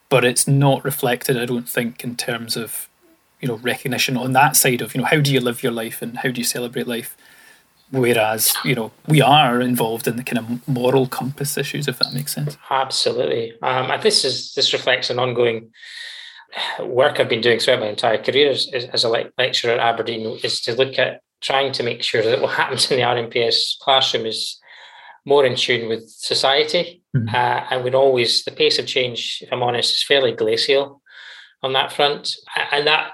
but 0.09 0.25
it's 0.25 0.47
not 0.47 0.85
reflected, 0.85 1.37
I 1.37 1.45
don't 1.45 1.69
think, 1.69 2.05
in 2.05 2.17
terms 2.17 2.57
of 2.57 2.89
you 3.41 3.49
know 3.49 3.57
recognition 3.57 4.17
on 4.17 4.33
that 4.33 4.57
side 4.57 4.81
of 4.81 4.95
you 4.95 5.01
know 5.01 5.07
how 5.07 5.21
do 5.21 5.33
you 5.33 5.41
live 5.41 5.63
your 5.63 5.73
life 5.73 6.03
and 6.03 6.19
how 6.19 6.31
do 6.31 6.41
you 6.41 6.45
celebrate 6.45 6.89
life 6.89 7.17
whereas 7.91 8.55
you 8.65 8.75
know 8.75 8.91
we 9.07 9.21
are 9.21 9.61
involved 9.61 10.07
in 10.07 10.17
the 10.17 10.25
kind 10.25 10.39
of 10.39 10.69
moral 10.69 11.07
compass 11.07 11.57
issues 11.57 11.89
if 11.89 11.99
that 11.99 12.13
makes 12.13 12.35
sense. 12.35 12.57
Absolutely. 12.71 13.53
Um, 13.63 13.91
and 13.91 14.03
this 14.03 14.25
is 14.25 14.55
this 14.55 14.73
reflects 14.73 15.11
an 15.11 15.19
ongoing 15.19 15.71
work 16.81 17.21
i've 17.21 17.29
been 17.29 17.43
doing 17.43 17.59
throughout 17.59 17.81
my 17.81 17.89
entire 17.89 18.17
career 18.17 18.51
as, 18.51 18.67
as 18.73 19.05
a 19.05 19.31
lecturer 19.37 19.73
at 19.73 19.79
aberdeen 19.79 20.39
is 20.43 20.63
to 20.63 20.75
look 20.75 20.99
at 20.99 21.21
trying 21.43 21.73
to 21.73 21.83
make 21.83 22.03
sure 22.03 22.23
that 22.23 22.41
what 22.41 22.55
happens 22.57 22.91
in 22.91 22.97
the 22.97 23.03
rmps 23.03 23.79
classroom 23.81 24.25
is 24.25 24.59
more 25.27 25.45
in 25.45 25.57
tune 25.57 25.91
with 25.91 26.09
society. 26.09 27.03
Mm-hmm. 27.17 27.35
uh, 27.35 27.65
and 27.71 27.85
would 27.85 27.95
always 27.95 28.45
the 28.45 28.51
pace 28.51 28.79
of 28.79 28.87
change 28.87 29.43
if 29.43 29.53
i'm 29.53 29.63
honest 29.63 29.95
is 29.95 30.03
fairly 30.03 30.33
glacial 30.33 31.03
on 31.63 31.73
that 31.73 31.93
front. 31.93 32.37
And 32.73 32.87
that 32.87 33.13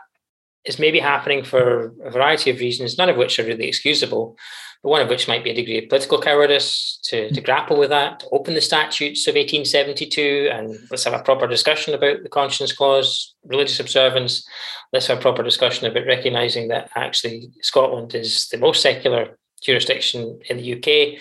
is 0.64 0.78
maybe 0.78 0.98
happening 0.98 1.44
for 1.44 1.94
a 2.04 2.10
variety 2.10 2.50
of 2.50 2.58
reasons, 2.58 2.98
none 2.98 3.08
of 3.08 3.16
which 3.16 3.38
are 3.38 3.44
really 3.44 3.68
excusable, 3.68 4.36
but 4.82 4.90
one 4.90 5.00
of 5.00 5.08
which 5.08 5.28
might 5.28 5.44
be 5.44 5.50
a 5.50 5.54
degree 5.54 5.78
of 5.78 5.88
political 5.88 6.20
cowardice 6.20 6.98
to, 7.04 7.28
to 7.30 7.40
hmm. 7.40 7.44
grapple 7.44 7.78
with 7.78 7.90
that, 7.90 8.20
to 8.20 8.28
open 8.30 8.54
the 8.54 8.60
statutes 8.60 9.26
of 9.26 9.34
1872 9.34 10.50
and 10.52 10.78
let's 10.90 11.04
have 11.04 11.14
a 11.14 11.22
proper 11.22 11.46
discussion 11.46 11.94
about 11.94 12.22
the 12.22 12.28
Conscience 12.28 12.72
Clause, 12.72 13.34
religious 13.44 13.80
observance. 13.80 14.46
Let's 14.92 15.06
have 15.06 15.18
a 15.18 15.22
proper 15.22 15.42
discussion 15.42 15.86
about 15.86 16.06
recognizing 16.06 16.68
that 16.68 16.90
actually 16.94 17.50
Scotland 17.62 18.14
is 18.14 18.48
the 18.48 18.58
most 18.58 18.82
secular 18.82 19.38
jurisdiction 19.62 20.38
in 20.50 20.58
the 20.58 20.74
UK 20.74 21.20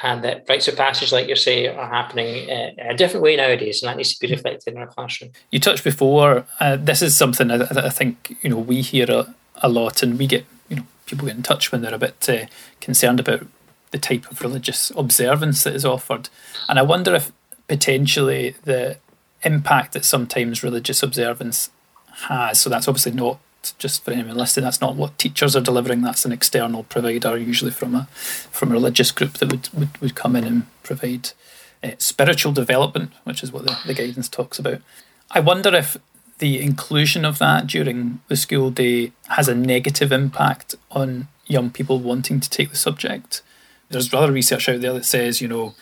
and 0.00 0.24
that 0.24 0.44
rites 0.48 0.66
of 0.68 0.76
passage, 0.76 1.12
like 1.12 1.28
you 1.28 1.36
say, 1.36 1.68
are 1.68 1.88
happening 1.88 2.50
uh, 2.50 2.70
in 2.76 2.86
a 2.86 2.96
different 2.96 3.22
way 3.22 3.36
nowadays, 3.36 3.82
and 3.82 3.88
that 3.88 3.96
needs 3.96 4.14
to 4.14 4.26
be 4.26 4.32
reflected 4.32 4.74
in 4.74 4.80
our 4.80 4.86
classroom. 4.86 5.30
You 5.50 5.60
touched 5.60 5.84
before. 5.84 6.46
Uh, 6.58 6.76
this 6.76 7.00
is 7.00 7.16
something 7.16 7.48
that 7.48 7.76
I 7.76 7.90
think 7.90 8.36
you 8.42 8.50
know 8.50 8.58
we 8.58 8.80
hear 8.82 9.10
a, 9.10 9.34
a, 9.56 9.68
lot, 9.68 10.02
and 10.02 10.18
we 10.18 10.26
get 10.26 10.44
you 10.68 10.76
know 10.76 10.86
people 11.06 11.26
get 11.26 11.36
in 11.36 11.42
touch 11.42 11.70
when 11.70 11.82
they're 11.82 11.94
a 11.94 11.98
bit 11.98 12.28
uh, 12.28 12.46
concerned 12.80 13.20
about 13.20 13.46
the 13.92 13.98
type 13.98 14.28
of 14.30 14.42
religious 14.42 14.90
observance 14.96 15.62
that 15.62 15.74
is 15.74 15.84
offered, 15.84 16.28
and 16.68 16.78
I 16.78 16.82
wonder 16.82 17.14
if 17.14 17.30
potentially 17.68 18.56
the 18.64 18.98
impact 19.42 19.92
that 19.92 20.04
sometimes 20.04 20.64
religious 20.64 21.02
observance 21.02 21.70
has. 22.28 22.60
So 22.60 22.68
that's 22.68 22.88
obviously 22.88 23.12
not 23.12 23.38
just 23.72 24.04
for 24.04 24.10
anyone 24.10 24.36
listening, 24.36 24.64
that's 24.64 24.80
not 24.80 24.96
what 24.96 25.18
teachers 25.18 25.56
are 25.56 25.60
delivering. 25.60 26.02
That's 26.02 26.24
an 26.24 26.32
external 26.32 26.84
provider, 26.84 27.36
usually 27.36 27.70
from 27.70 27.94
a 27.94 28.06
from 28.14 28.70
a 28.70 28.74
religious 28.74 29.10
group 29.10 29.34
that 29.34 29.50
would 29.50 29.68
would, 29.72 30.00
would 30.00 30.14
come 30.14 30.36
in 30.36 30.44
and 30.44 30.66
provide 30.82 31.30
uh, 31.82 31.92
spiritual 31.98 32.52
development, 32.52 33.12
which 33.24 33.42
is 33.42 33.52
what 33.52 33.66
the, 33.66 33.76
the 33.86 33.94
guidance 33.94 34.28
talks 34.28 34.58
about. 34.58 34.80
I 35.30 35.40
wonder 35.40 35.74
if 35.74 35.96
the 36.38 36.60
inclusion 36.60 37.24
of 37.24 37.38
that 37.38 37.66
during 37.66 38.20
the 38.28 38.36
school 38.36 38.70
day 38.70 39.12
has 39.28 39.48
a 39.48 39.54
negative 39.54 40.12
impact 40.12 40.74
on 40.90 41.28
young 41.46 41.70
people 41.70 42.00
wanting 42.00 42.40
to 42.40 42.50
take 42.50 42.70
the 42.70 42.76
subject. 42.76 43.42
There's 43.88 44.12
other 44.12 44.32
research 44.32 44.68
out 44.68 44.80
there 44.80 44.92
that 44.94 45.04
says, 45.04 45.40
you 45.40 45.48
know, 45.48 45.74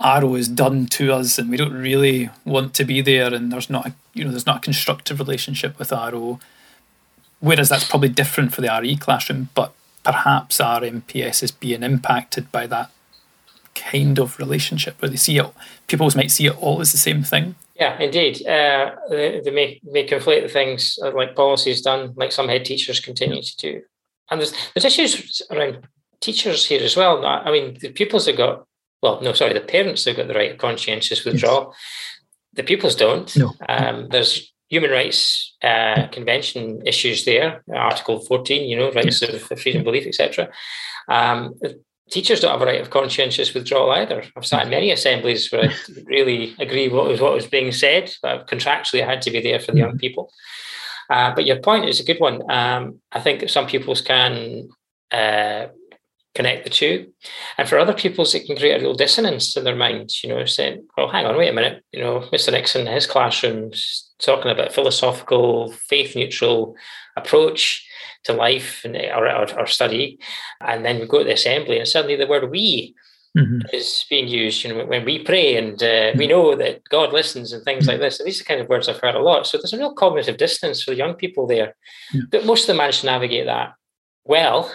RO 0.00 0.34
is 0.34 0.48
done 0.48 0.86
to 0.86 1.12
us 1.12 1.38
and 1.38 1.50
we 1.50 1.56
don't 1.56 1.72
really 1.72 2.30
want 2.44 2.74
to 2.74 2.84
be 2.84 3.02
there 3.02 3.32
and 3.32 3.52
there's 3.52 3.68
not 3.68 3.86
a, 3.86 3.94
you 4.14 4.24
know 4.24 4.30
there's 4.30 4.46
not 4.46 4.58
a 4.58 4.60
constructive 4.60 5.18
relationship 5.18 5.78
with 5.78 5.92
RO 5.92 6.40
Whereas 7.40 7.70
that's 7.70 7.88
probably 7.88 8.10
different 8.10 8.52
for 8.52 8.60
the 8.60 8.78
RE 8.80 8.96
classroom, 8.96 9.48
but 9.54 9.72
perhaps 10.04 10.58
RMPS 10.58 11.42
is 11.42 11.50
being 11.50 11.82
impacted 11.82 12.52
by 12.52 12.66
that 12.66 12.90
kind 13.74 14.18
of 14.18 14.38
relationship 14.38 15.00
where 15.00 15.08
they 15.08 15.16
see 15.16 15.38
it, 15.38 15.46
pupils 15.86 16.16
might 16.16 16.30
see 16.30 16.46
it 16.46 16.56
all 16.58 16.80
as 16.80 16.92
the 16.92 16.98
same 16.98 17.22
thing. 17.22 17.54
Yeah, 17.76 17.98
indeed. 17.98 18.46
Uh, 18.46 18.94
they, 19.08 19.40
they 19.40 19.50
may, 19.50 19.80
may 19.84 20.06
conflate 20.06 20.42
the 20.42 20.48
things 20.48 20.98
uh, 21.02 21.12
like 21.12 21.34
policies 21.34 21.80
done, 21.80 22.12
like 22.16 22.32
some 22.32 22.48
head 22.48 22.64
teachers 22.64 23.00
continue 23.00 23.40
to 23.42 23.56
do. 23.56 23.82
And 24.30 24.40
there's, 24.40 24.52
there's 24.74 24.84
issues 24.84 25.40
around 25.50 25.86
teachers 26.20 26.66
here 26.66 26.82
as 26.82 26.96
well. 26.96 27.24
I 27.24 27.50
mean, 27.50 27.78
the 27.80 27.90
pupils 27.90 28.26
have 28.26 28.36
got, 28.36 28.66
well, 29.02 29.20
no, 29.22 29.32
sorry, 29.32 29.54
the 29.54 29.60
parents 29.60 30.04
have 30.04 30.16
got 30.16 30.28
the 30.28 30.34
right 30.34 30.52
of 30.52 30.58
conscientious 30.58 31.24
withdrawal. 31.24 31.68
Yes. 31.72 31.80
The 32.52 32.62
pupils 32.64 32.96
don't. 32.96 33.34
No. 33.36 33.54
Um, 33.68 34.08
there's 34.10 34.52
human 34.70 34.90
rights 34.90 35.56
uh, 35.62 36.06
convention 36.08 36.80
issues 36.86 37.24
there, 37.24 37.62
Article 37.74 38.20
14, 38.20 38.68
you 38.68 38.76
know, 38.76 38.90
rights 38.92 39.20
of 39.20 39.42
freedom 39.60 39.80
of 39.80 39.84
belief, 39.84 40.06
etc. 40.06 40.48
Um, 41.08 41.54
teachers 42.10 42.40
don't 42.40 42.52
have 42.52 42.62
a 42.62 42.66
right 42.66 42.80
of 42.80 42.90
conscientious 42.90 43.52
withdrawal 43.52 43.90
either. 43.90 44.24
I've 44.36 44.46
sat 44.46 44.64
in 44.64 44.70
many 44.70 44.92
assemblies 44.92 45.50
where 45.50 45.70
I 45.70 45.74
really 46.06 46.54
agree 46.58 46.88
what 46.88 47.06
was 47.06 47.20
what 47.20 47.34
was 47.34 47.46
being 47.46 47.72
said, 47.72 48.12
but 48.22 48.48
contractually 48.48 49.02
I 49.02 49.10
had 49.10 49.22
to 49.22 49.30
be 49.30 49.40
there 49.40 49.60
for 49.60 49.72
the 49.72 49.78
young 49.78 49.98
people. 49.98 50.32
Uh, 51.10 51.34
but 51.34 51.44
your 51.44 51.60
point 51.60 51.88
is 51.88 51.98
a 51.98 52.04
good 52.04 52.20
one. 52.20 52.48
Um, 52.50 53.00
I 53.10 53.20
think 53.20 53.48
some 53.50 53.66
pupils 53.66 54.00
can 54.00 54.68
uh, 55.10 55.66
connect 56.36 56.62
the 56.62 56.70
two. 56.70 57.12
And 57.58 57.68
for 57.68 57.78
other 57.78 57.92
pupils, 57.92 58.34
it 58.34 58.46
can 58.46 58.56
create 58.56 58.74
a 58.74 58.78
little 58.78 58.94
dissonance 58.94 59.56
in 59.56 59.64
their 59.64 59.74
minds, 59.74 60.22
you 60.22 60.30
know, 60.30 60.44
saying, 60.44 60.86
well, 60.96 61.08
hang 61.08 61.26
on, 61.26 61.36
wait 61.36 61.48
a 61.48 61.52
minute, 61.52 61.82
you 61.92 62.00
know, 62.00 62.20
Mr. 62.32 62.52
Nixon, 62.52 62.86
his 62.86 63.08
classroom's 63.08 64.09
talking 64.20 64.50
about 64.50 64.72
philosophical, 64.72 65.72
faith 65.72 66.14
neutral 66.16 66.76
approach 67.16 67.86
to 68.24 68.32
life 68.32 68.82
and 68.84 68.96
or, 68.96 69.28
or, 69.28 69.58
or, 69.58 69.66
study. 69.66 70.18
And 70.60 70.84
then 70.84 71.00
we 71.00 71.06
go 71.06 71.18
to 71.18 71.24
the 71.24 71.32
assembly 71.32 71.78
and 71.78 71.88
suddenly 71.88 72.16
the 72.16 72.26
word 72.26 72.50
we 72.50 72.94
mm-hmm. 73.36 73.60
is 73.72 74.04
being 74.10 74.28
used. 74.28 74.62
You 74.62 74.74
know, 74.74 74.84
when 74.84 75.04
we 75.04 75.22
pray 75.22 75.56
and 75.56 75.82
uh, 75.82 76.12
we 76.16 76.26
know 76.26 76.54
that 76.54 76.82
God 76.90 77.12
listens 77.12 77.52
and 77.52 77.64
things 77.64 77.86
like 77.86 77.98
this. 77.98 78.20
And 78.20 78.26
these 78.26 78.40
are 78.40 78.44
the 78.44 78.48
kind 78.48 78.60
of 78.60 78.68
words 78.68 78.88
I've 78.88 79.00
heard 79.00 79.14
a 79.14 79.20
lot. 79.20 79.46
So 79.46 79.58
there's 79.58 79.72
a 79.72 79.78
real 79.78 79.94
cognitive 79.94 80.36
distance 80.36 80.82
for 80.82 80.92
young 80.92 81.14
people 81.14 81.46
there. 81.46 81.74
But 82.30 82.44
most 82.44 82.62
of 82.62 82.66
them 82.68 82.78
manage 82.78 83.00
to 83.00 83.06
navigate 83.06 83.46
that 83.46 83.72
well. 84.24 84.70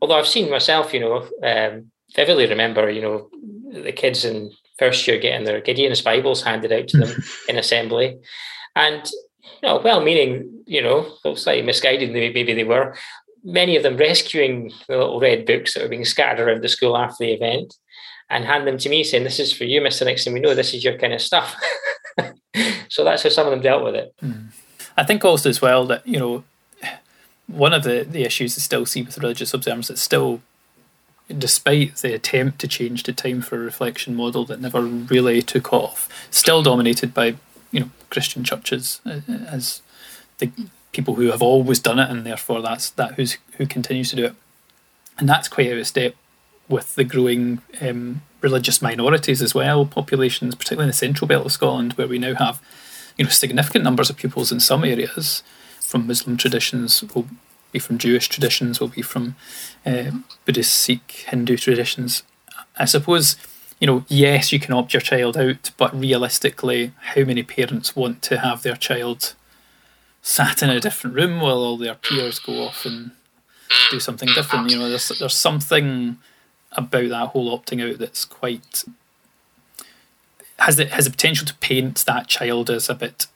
Although 0.00 0.18
I've 0.18 0.28
seen 0.28 0.50
myself, 0.50 0.94
you 0.94 1.00
know, 1.00 1.28
um, 1.42 1.90
vividly 2.14 2.46
remember, 2.46 2.88
you 2.88 3.02
know, 3.02 3.28
the 3.72 3.92
kids 3.92 4.24
in 4.24 4.52
first 4.78 5.06
year 5.08 5.18
getting 5.18 5.44
their 5.44 5.60
Gideon's 5.60 6.02
Bibles 6.02 6.42
handed 6.42 6.72
out 6.72 6.88
to 6.88 6.98
them 6.98 7.22
in 7.48 7.58
assembly. 7.58 8.18
And 8.76 9.04
you 9.62 9.68
know, 9.68 9.80
well-meaning, 9.82 10.62
you 10.66 10.82
know, 10.82 11.12
slightly 11.34 11.62
misguided 11.62 12.12
maybe 12.12 12.54
they 12.54 12.64
were. 12.64 12.94
Many 13.42 13.76
of 13.76 13.82
them 13.82 13.96
rescuing 13.96 14.72
the 14.88 14.98
little 14.98 15.20
red 15.20 15.46
books 15.46 15.74
that 15.74 15.82
were 15.82 15.88
being 15.88 16.04
scattered 16.04 16.46
around 16.46 16.62
the 16.62 16.68
school 16.68 16.96
after 16.96 17.24
the 17.24 17.32
event, 17.32 17.74
and 18.28 18.44
hand 18.44 18.66
them 18.66 18.78
to 18.78 18.88
me, 18.88 19.02
saying, 19.02 19.24
"This 19.24 19.40
is 19.40 19.52
for 19.52 19.64
you, 19.64 19.80
Mister 19.80 20.04
Nixon. 20.04 20.32
We 20.32 20.40
know 20.40 20.54
this 20.54 20.74
is 20.74 20.84
your 20.84 20.98
kind 20.98 21.12
of 21.12 21.20
stuff." 21.20 21.56
so 22.88 23.04
that's 23.04 23.22
how 23.22 23.28
some 23.28 23.46
of 23.46 23.52
them 23.52 23.62
dealt 23.62 23.84
with 23.84 23.94
it. 23.94 24.14
Mm. 24.22 24.48
I 24.96 25.04
think 25.04 25.24
also 25.24 25.48
as 25.48 25.60
well 25.60 25.86
that 25.86 26.06
you 26.06 26.18
know 26.18 26.44
one 27.46 27.72
of 27.72 27.84
the 27.84 28.06
the 28.08 28.24
issues 28.24 28.58
I 28.58 28.60
still 28.60 28.86
see 28.86 29.02
with 29.02 29.18
religious 29.18 29.54
observance 29.54 29.88
that 29.88 29.98
still 29.98 30.42
despite 31.36 31.96
the 31.96 32.14
attempt 32.14 32.60
to 32.60 32.68
change 32.68 33.02
the 33.02 33.12
time 33.12 33.42
for 33.42 33.58
reflection 33.58 34.14
model 34.14 34.44
that 34.44 34.60
never 34.60 34.80
really 34.82 35.42
took 35.42 35.72
off, 35.72 36.08
still 36.30 36.62
dominated 36.62 37.12
by 37.12 37.34
you 37.70 37.80
know 37.80 37.90
Christian 38.10 38.44
churches 38.44 39.00
uh, 39.06 39.20
as 39.48 39.82
the 40.38 40.50
people 40.92 41.14
who 41.14 41.30
have 41.30 41.42
always 41.42 41.78
done 41.78 41.98
it, 41.98 42.10
and 42.10 42.24
therefore 42.24 42.62
that's 42.62 42.90
that 42.90 43.14
who's 43.14 43.38
who 43.58 43.66
continues 43.66 44.10
to 44.10 44.16
do 44.16 44.24
it, 44.26 44.34
and 45.18 45.28
that's 45.28 45.48
quite 45.48 45.70
out 45.70 45.78
of 45.78 45.86
step 45.86 46.14
with 46.68 46.94
the 46.96 47.04
growing 47.04 47.60
um, 47.80 48.22
religious 48.40 48.82
minorities 48.82 49.40
as 49.40 49.54
well, 49.54 49.86
populations, 49.86 50.54
particularly 50.54 50.86
in 50.86 50.88
the 50.88 50.94
central 50.94 51.28
belt 51.28 51.46
of 51.46 51.52
Scotland, 51.52 51.92
where 51.94 52.08
we 52.08 52.18
now 52.18 52.34
have 52.34 52.60
you 53.16 53.24
know 53.24 53.30
significant 53.30 53.84
numbers 53.84 54.10
of 54.10 54.16
pupils 54.16 54.52
in 54.52 54.60
some 54.60 54.84
areas 54.84 55.42
from 55.80 56.06
Muslim 56.06 56.36
traditions, 56.36 57.02
will 57.14 57.26
be 57.72 57.78
from 57.78 57.98
Jewish 57.98 58.28
traditions, 58.28 58.80
will 58.80 58.88
be 58.88 59.02
from 59.02 59.36
uh, 59.84 60.10
Buddhist, 60.44 60.74
Sikh, 60.74 61.26
Hindu 61.28 61.56
traditions. 61.56 62.22
I 62.78 62.84
suppose 62.84 63.36
you 63.78 63.86
know, 63.86 64.04
yes, 64.08 64.52
you 64.52 64.58
can 64.58 64.74
opt 64.74 64.94
your 64.94 65.00
child 65.00 65.36
out, 65.36 65.70
but 65.76 65.98
realistically, 65.98 66.92
how 67.00 67.24
many 67.24 67.42
parents 67.42 67.94
want 67.94 68.22
to 68.22 68.38
have 68.38 68.62
their 68.62 68.76
child 68.76 69.34
sat 70.22 70.62
in 70.62 70.70
a 70.70 70.80
different 70.80 71.14
room 71.14 71.40
while 71.40 71.58
all 71.58 71.76
their 71.76 71.94
peers 71.94 72.38
go 72.38 72.64
off 72.64 72.86
and 72.86 73.10
do 73.90 74.00
something 74.00 74.28
different? 74.34 74.70
You 74.70 74.78
know, 74.78 74.88
there's 74.88 75.08
there's 75.08 75.34
something 75.34 76.18
about 76.72 77.08
that 77.08 77.28
whole 77.28 77.56
opting 77.56 77.86
out 77.88 77.98
that's 77.98 78.24
quite 78.24 78.84
has 80.58 80.76
the 80.76 80.86
has 80.86 81.04
the 81.04 81.10
potential 81.10 81.46
to 81.46 81.54
paint 81.56 82.04
that 82.06 82.28
child 82.28 82.70
as 82.70 82.88
a 82.88 82.94
bit 82.94 83.26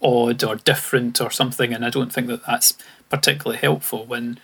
odd 0.00 0.44
or 0.44 0.56
different 0.56 1.20
or 1.20 1.30
something, 1.30 1.74
and 1.74 1.84
I 1.84 1.90
don't 1.90 2.12
think 2.12 2.28
that 2.28 2.46
that's 2.46 2.78
particularly 3.10 3.58
helpful 3.58 4.04
when 4.06 4.38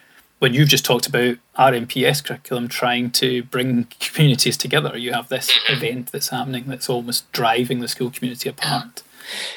when 0.45 0.53
you've 0.53 0.69
just 0.69 0.85
talked 0.85 1.07
about 1.07 1.39
RMPS 1.59 2.23
curriculum 2.23 2.69
trying 2.69 3.11
to 3.13 3.45
bring 3.45 3.87
communities 3.99 4.59
together, 4.59 4.95
you 4.95 5.11
have 5.15 5.31
this 5.31 5.51
event 5.71 6.13
that's 6.13 6.29
happening 6.29 6.65
that's 6.67 6.91
almost 6.91 7.33
driving 7.33 7.81
the 7.81 7.89
school 7.89 8.11
community 8.11 8.51
apart. 8.51 9.03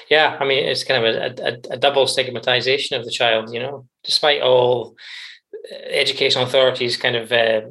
Yeah, 0.09 0.37
I 0.39 0.45
mean, 0.45 0.63
it's 0.63 0.85
kind 0.85 1.05
of 1.05 1.13
a, 1.13 1.43
a, 1.43 1.73
a 1.73 1.77
double 1.77 2.07
stigmatization 2.07 2.97
of 2.97 3.03
the 3.03 3.11
child, 3.11 3.53
you 3.53 3.59
know, 3.59 3.85
despite 4.05 4.41
all 4.41 4.95
educational 5.89 6.45
authorities 6.45 6.95
kind 6.95 7.17
of 7.17 7.33
uh, 7.33 7.63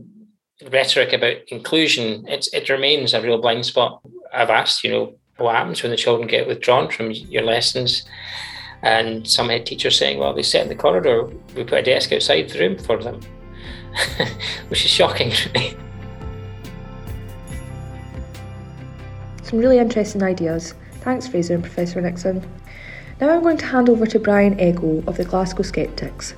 rhetoric 0.70 1.14
about 1.14 1.38
inclusion, 1.48 2.26
it's, 2.28 2.52
it 2.52 2.68
remains 2.68 3.14
a 3.14 3.22
real 3.22 3.40
blind 3.40 3.64
spot. 3.64 4.02
I've 4.34 4.50
asked, 4.50 4.84
you 4.84 4.90
know, 4.90 5.18
what 5.38 5.54
happens 5.54 5.82
when 5.82 5.90
the 5.90 5.96
children 5.96 6.28
get 6.28 6.46
withdrawn 6.46 6.90
from 6.90 7.12
your 7.12 7.44
lessons? 7.44 8.04
And 8.82 9.26
some 9.26 9.48
head 9.48 9.66
teachers 9.66 9.98
saying, 9.98 10.18
well, 10.18 10.34
they 10.34 10.42
sit 10.42 10.62
in 10.62 10.68
the 10.68 10.74
corridor, 10.74 11.24
we 11.54 11.64
put 11.64 11.80
a 11.80 11.82
desk 11.82 12.12
outside 12.12 12.48
the 12.48 12.58
room 12.58 12.78
for 12.78 13.02
them, 13.02 13.20
which 14.68 14.84
is 14.84 14.90
shocking. 14.90 15.32
Some 19.42 19.58
really 19.58 19.78
interesting 19.78 20.22
ideas. 20.22 20.74
Thanks, 21.00 21.28
Fraser 21.28 21.54
and 21.54 21.62
Professor 21.62 22.00
Nixon. 22.00 22.44
Now 23.20 23.30
I'm 23.30 23.42
going 23.42 23.56
to 23.58 23.66
hand 23.66 23.88
over 23.88 24.04
to 24.04 24.18
Brian 24.18 24.58
Ego 24.60 25.02
of 25.06 25.16
the 25.16 25.24
Glasgow 25.24 25.62
Skeptics. 25.62 26.34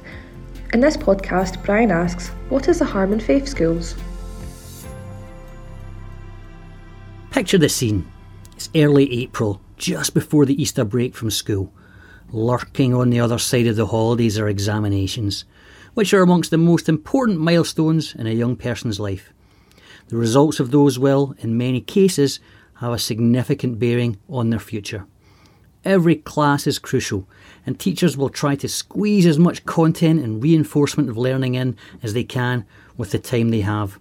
In 0.74 0.80
this 0.80 0.96
podcast, 0.96 1.64
Brian 1.64 1.90
asks, 1.90 2.28
What 2.50 2.68
is 2.68 2.78
the 2.78 2.84
harm 2.84 3.12
in 3.14 3.20
faith 3.20 3.48
schools? 3.48 3.96
Picture 7.30 7.56
the 7.56 7.70
scene. 7.70 8.06
It's 8.54 8.68
early 8.74 9.22
April, 9.22 9.62
just 9.78 10.12
before 10.12 10.44
the 10.44 10.60
Easter 10.60 10.84
break 10.84 11.14
from 11.14 11.30
school. 11.30 11.72
Lurking 12.30 12.92
on 12.92 13.08
the 13.08 13.20
other 13.20 13.38
side 13.38 13.66
of 13.66 13.76
the 13.76 13.86
holidays 13.86 14.38
are 14.38 14.48
examinations, 14.48 15.46
which 15.94 16.12
are 16.12 16.20
amongst 16.20 16.50
the 16.50 16.58
most 16.58 16.86
important 16.86 17.40
milestones 17.40 18.14
in 18.14 18.26
a 18.26 18.34
young 18.34 18.54
person's 18.54 19.00
life. 19.00 19.32
The 20.08 20.18
results 20.18 20.60
of 20.60 20.70
those 20.70 20.98
will, 20.98 21.34
in 21.38 21.56
many 21.56 21.80
cases, 21.80 22.38
have 22.80 22.92
a 22.92 22.98
significant 22.98 23.78
bearing 23.78 24.18
on 24.28 24.50
their 24.50 24.58
future. 24.58 25.06
Every 25.86 26.16
class 26.16 26.66
is 26.66 26.78
crucial, 26.78 27.26
and 27.64 27.80
teachers 27.80 28.18
will 28.18 28.28
try 28.28 28.56
to 28.56 28.68
squeeze 28.68 29.24
as 29.24 29.38
much 29.38 29.64
content 29.64 30.20
and 30.22 30.42
reinforcement 30.42 31.08
of 31.08 31.16
learning 31.16 31.54
in 31.54 31.76
as 32.02 32.12
they 32.12 32.24
can 32.24 32.66
with 32.98 33.10
the 33.10 33.18
time 33.18 33.48
they 33.48 33.62
have. 33.62 33.98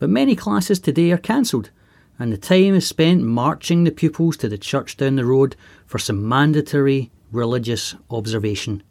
But 0.00 0.10
many 0.10 0.34
classes 0.34 0.80
today 0.80 1.12
are 1.12 1.18
cancelled, 1.18 1.70
and 2.18 2.32
the 2.32 2.38
time 2.38 2.74
is 2.74 2.88
spent 2.88 3.22
marching 3.22 3.84
the 3.84 3.92
pupils 3.92 4.36
to 4.38 4.48
the 4.48 4.58
church 4.58 4.96
down 4.96 5.14
the 5.14 5.24
road 5.24 5.54
for 5.86 5.98
some 5.98 6.28
mandatory 6.28 7.12
religious 7.30 7.94
observation. 8.10 8.82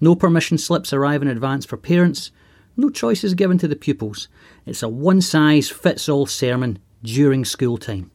No 0.00 0.14
permission 0.14 0.58
slips 0.58 0.92
arrive 0.92 1.22
in 1.22 1.28
advance 1.28 1.64
for 1.64 1.76
parents, 1.76 2.30
no 2.76 2.90
choice 2.90 3.24
is 3.24 3.34
given 3.34 3.56
to 3.58 3.68
the 3.68 3.76
pupils. 3.76 4.28
It's 4.66 4.82
a 4.82 4.88
one 4.88 5.22
size 5.22 5.70
fits 5.70 6.08
all 6.08 6.26
sermon 6.26 6.78
during 7.02 7.44
school 7.44 7.78
time. 7.78 8.10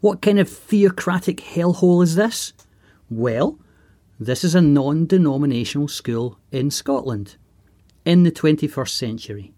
What 0.00 0.22
kind 0.22 0.38
of 0.38 0.48
theocratic 0.48 1.38
hellhole 1.38 2.02
is 2.02 2.14
this? 2.14 2.52
Well, 3.10 3.58
this 4.20 4.44
is 4.44 4.54
a 4.54 4.60
non 4.60 5.06
denominational 5.06 5.88
school 5.88 6.38
in 6.52 6.70
Scotland 6.70 7.36
in 8.04 8.22
the 8.22 8.30
21st 8.30 8.90
century. 8.90 9.52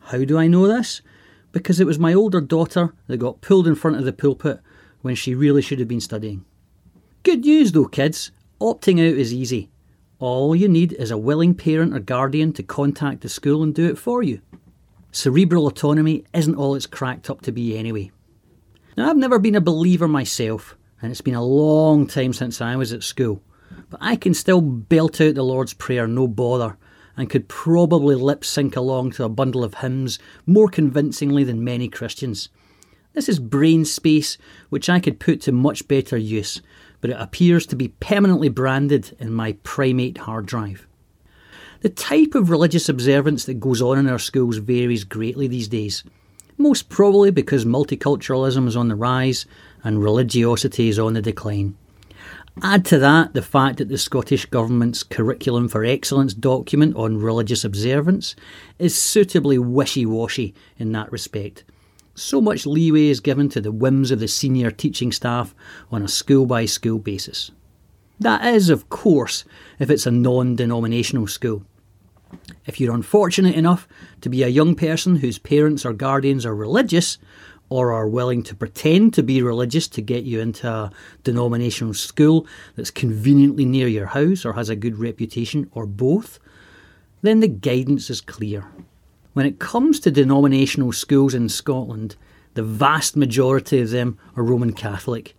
How 0.00 0.24
do 0.24 0.36
I 0.36 0.46
know 0.46 0.66
this? 0.66 1.00
Because 1.52 1.80
it 1.80 1.86
was 1.86 1.98
my 1.98 2.12
older 2.12 2.40
daughter 2.40 2.92
that 3.06 3.16
got 3.16 3.40
pulled 3.40 3.66
in 3.66 3.76
front 3.76 3.96
of 3.96 4.04
the 4.04 4.12
pulpit 4.12 4.60
when 5.00 5.14
she 5.14 5.34
really 5.34 5.62
should 5.62 5.78
have 5.78 5.88
been 5.88 6.00
studying. 6.00 6.44
Good 7.24 7.46
news 7.46 7.72
though, 7.72 7.86
kids. 7.86 8.32
Opting 8.60 9.00
out 9.00 9.16
is 9.16 9.32
easy. 9.32 9.70
All 10.18 10.54
you 10.54 10.68
need 10.68 10.92
is 10.92 11.10
a 11.10 11.16
willing 11.16 11.54
parent 11.54 11.94
or 11.94 11.98
guardian 11.98 12.52
to 12.52 12.62
contact 12.62 13.22
the 13.22 13.30
school 13.30 13.62
and 13.62 13.74
do 13.74 13.88
it 13.88 13.96
for 13.96 14.22
you. 14.22 14.42
Cerebral 15.10 15.66
autonomy 15.66 16.24
isn't 16.34 16.54
all 16.54 16.74
it's 16.74 16.84
cracked 16.84 17.30
up 17.30 17.40
to 17.40 17.50
be 17.50 17.78
anyway. 17.78 18.10
Now, 18.94 19.08
I've 19.08 19.16
never 19.16 19.38
been 19.38 19.54
a 19.54 19.62
believer 19.62 20.06
myself, 20.06 20.76
and 21.00 21.10
it's 21.10 21.22
been 21.22 21.34
a 21.34 21.42
long 21.42 22.06
time 22.06 22.34
since 22.34 22.60
I 22.60 22.76
was 22.76 22.92
at 22.92 23.02
school, 23.02 23.40
but 23.88 24.00
I 24.02 24.16
can 24.16 24.34
still 24.34 24.60
belt 24.60 25.18
out 25.22 25.34
the 25.34 25.42
Lord's 25.42 25.72
Prayer 25.72 26.06
no 26.06 26.28
bother 26.28 26.76
and 27.16 27.30
could 27.30 27.48
probably 27.48 28.16
lip 28.16 28.44
sync 28.44 28.76
along 28.76 29.12
to 29.12 29.24
a 29.24 29.30
bundle 29.30 29.64
of 29.64 29.76
hymns 29.76 30.18
more 30.44 30.68
convincingly 30.68 31.42
than 31.42 31.64
many 31.64 31.88
Christians. 31.88 32.50
This 33.14 33.30
is 33.30 33.38
brain 33.38 33.86
space 33.86 34.36
which 34.68 34.90
I 34.90 35.00
could 35.00 35.20
put 35.20 35.40
to 35.42 35.52
much 35.52 35.88
better 35.88 36.18
use 36.18 36.60
but 37.04 37.10
it 37.10 37.20
appears 37.20 37.66
to 37.66 37.76
be 37.76 37.88
permanently 37.88 38.48
branded 38.48 39.14
in 39.20 39.30
my 39.30 39.52
primate 39.62 40.16
hard 40.16 40.46
drive. 40.46 40.86
The 41.82 41.90
type 41.90 42.34
of 42.34 42.48
religious 42.48 42.88
observance 42.88 43.44
that 43.44 43.60
goes 43.60 43.82
on 43.82 43.98
in 43.98 44.08
our 44.08 44.18
schools 44.18 44.56
varies 44.56 45.04
greatly 45.04 45.46
these 45.46 45.68
days, 45.68 46.02
most 46.56 46.88
probably 46.88 47.30
because 47.30 47.66
multiculturalism 47.66 48.66
is 48.66 48.74
on 48.74 48.88
the 48.88 48.94
rise 48.94 49.44
and 49.82 50.02
religiosity 50.02 50.88
is 50.88 50.98
on 50.98 51.12
the 51.12 51.20
decline. 51.20 51.76
Add 52.62 52.86
to 52.86 52.98
that 53.00 53.34
the 53.34 53.42
fact 53.42 53.76
that 53.76 53.90
the 53.90 53.98
Scottish 53.98 54.46
Government's 54.46 55.02
Curriculum 55.02 55.68
for 55.68 55.84
Excellence 55.84 56.32
document 56.32 56.96
on 56.96 57.18
religious 57.18 57.64
observance 57.64 58.34
is 58.78 58.96
suitably 58.98 59.58
wishy 59.58 60.06
washy 60.06 60.54
in 60.78 60.92
that 60.92 61.12
respect, 61.12 61.64
so 62.14 62.40
much 62.40 62.66
leeway 62.66 63.08
is 63.08 63.20
given 63.20 63.48
to 63.50 63.60
the 63.60 63.72
whims 63.72 64.10
of 64.10 64.20
the 64.20 64.28
senior 64.28 64.70
teaching 64.70 65.12
staff 65.12 65.54
on 65.90 66.02
a 66.02 66.08
school 66.08 66.46
by 66.46 66.64
school 66.64 66.98
basis. 66.98 67.50
That 68.20 68.44
is, 68.54 68.70
of 68.70 68.88
course, 68.88 69.44
if 69.78 69.90
it's 69.90 70.06
a 70.06 70.10
non 70.10 70.56
denominational 70.56 71.26
school. 71.26 71.64
If 72.66 72.80
you're 72.80 72.94
unfortunate 72.94 73.54
enough 73.54 73.86
to 74.20 74.28
be 74.28 74.42
a 74.42 74.48
young 74.48 74.74
person 74.74 75.16
whose 75.16 75.38
parents 75.38 75.84
or 75.84 75.92
guardians 75.92 76.46
are 76.46 76.54
religious, 76.54 77.18
or 77.68 77.92
are 77.92 78.06
willing 78.06 78.42
to 78.42 78.54
pretend 78.54 79.14
to 79.14 79.22
be 79.22 79.42
religious 79.42 79.88
to 79.88 80.02
get 80.02 80.24
you 80.24 80.40
into 80.40 80.68
a 80.68 80.92
denominational 81.22 81.94
school 81.94 82.46
that's 82.76 82.90
conveniently 82.90 83.64
near 83.64 83.88
your 83.88 84.06
house 84.06 84.44
or 84.44 84.52
has 84.52 84.68
a 84.68 84.76
good 84.76 84.98
reputation, 84.98 85.68
or 85.72 85.86
both, 85.86 86.38
then 87.22 87.40
the 87.40 87.48
guidance 87.48 88.10
is 88.10 88.20
clear. 88.20 88.66
When 89.34 89.46
it 89.46 89.58
comes 89.58 90.00
to 90.00 90.10
denominational 90.10 90.92
schools 90.92 91.34
in 91.34 91.48
Scotland, 91.48 92.16
The 92.54 92.62
vast 92.62 93.16
majority 93.16 93.80
of 93.80 93.90
them 93.90 94.16
are 94.36 94.44
Roman 94.44 94.72
Catholic. 94.72 95.36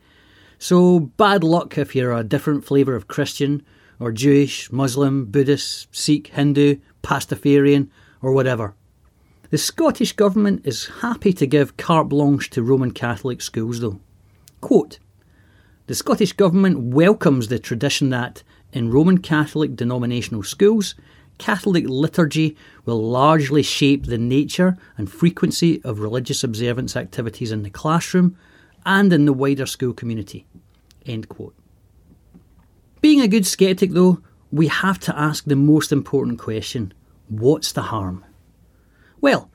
So 0.60 0.99
bad 0.99 1.43
luck 1.43 1.77
if 1.77 1.95
you're 1.95 2.12
a 2.12 2.23
different 2.23 2.65
flavour 2.65 2.95
of 2.95 3.08
Christian, 3.08 3.63
or 3.99 4.12
Jewish, 4.12 4.69
Muslim, 4.69 5.25
Buddhist, 5.25 5.95
Sikh, 5.95 6.27
Hindu, 6.27 6.77
Pastafarian, 7.03 7.88
or 8.21 8.34
whatever. 8.34 8.75
The 9.49 9.58
Scottish 9.58 10.12
Government 10.12 10.65
is 10.65 10.89
happy 10.99 11.31
to 11.31 11.47
give 11.47 11.77
carte 11.77 12.10
blanche 12.10 12.49
to 12.49 12.63
Roman 12.63 12.91
Catholic 12.91 13.41
schools, 13.41 13.79
though. 13.79 14.01
Quote 14.60 14.99
The 15.88 15.95
Scottish 15.95 16.34
Government 16.34 16.93
welcomes 16.93 17.47
the 17.47 17.60
tradition 17.60 18.10
that, 18.10 18.43
in 18.73 18.91
Roman 18.91 19.19
Catholic 19.19 19.77
denominational 19.77 20.43
schools, 20.43 20.95
Catholic 21.38 21.86
liturgy 21.88 22.56
will 22.86 23.02
largely 23.02 23.62
shape 23.62 24.06
the 24.06 24.17
nature 24.17 24.78
and 24.98 25.12
frequency 25.12 25.82
of 25.84 26.00
religious 26.00 26.43
observance 26.43 26.95
activities 26.95 27.52
in 27.52 27.63
the 27.63 27.69
classroom 27.69 28.38
and 28.86 29.12
in 29.12 29.26
the 29.26 29.34
wider 29.34 29.65
school 29.65 29.93
community. 29.93 30.45
End 31.06 31.28
quote. 31.28 31.56
Being 33.02 33.21
a 33.21 33.28
good 33.28 33.45
skeptic, 33.45 33.91
though, 33.91 34.19
we 34.52 34.67
have 34.67 35.00
to 35.02 35.17
ask 35.17 35.43
the 35.45 35.56
most 35.56 35.91
important 35.91 36.39
question 36.39 36.93
what's 37.28 37.71
the 37.71 37.84
harm? 37.84 38.24
Well, 39.19 39.50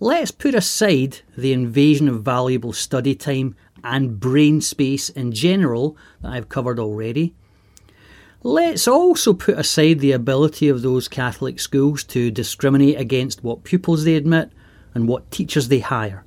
let's 0.00 0.30
put 0.30 0.54
aside 0.54 1.20
the 1.36 1.52
invasion 1.52 2.08
of 2.08 2.22
valuable 2.22 2.72
study 2.72 3.14
time 3.14 3.56
and 3.84 4.18
brain 4.18 4.60
space 4.60 5.10
in 5.10 5.32
general 5.32 5.96
that 6.22 6.32
I've 6.32 6.48
covered 6.48 6.78
already 6.78 7.34
Let's 8.44 8.86
also 8.86 9.34
put 9.34 9.58
aside 9.58 9.98
the 9.98 10.12
ability 10.12 10.68
of 10.68 10.82
those 10.82 11.08
Catholic 11.08 11.58
schools 11.58 12.04
to 12.04 12.30
discriminate 12.30 12.98
against 12.98 13.42
what 13.42 13.64
pupils 13.64 14.04
they 14.04 14.14
admit 14.14 14.52
and 14.94 15.08
what 15.08 15.32
teachers 15.32 15.66
they 15.66 15.80
hire, 15.80 16.24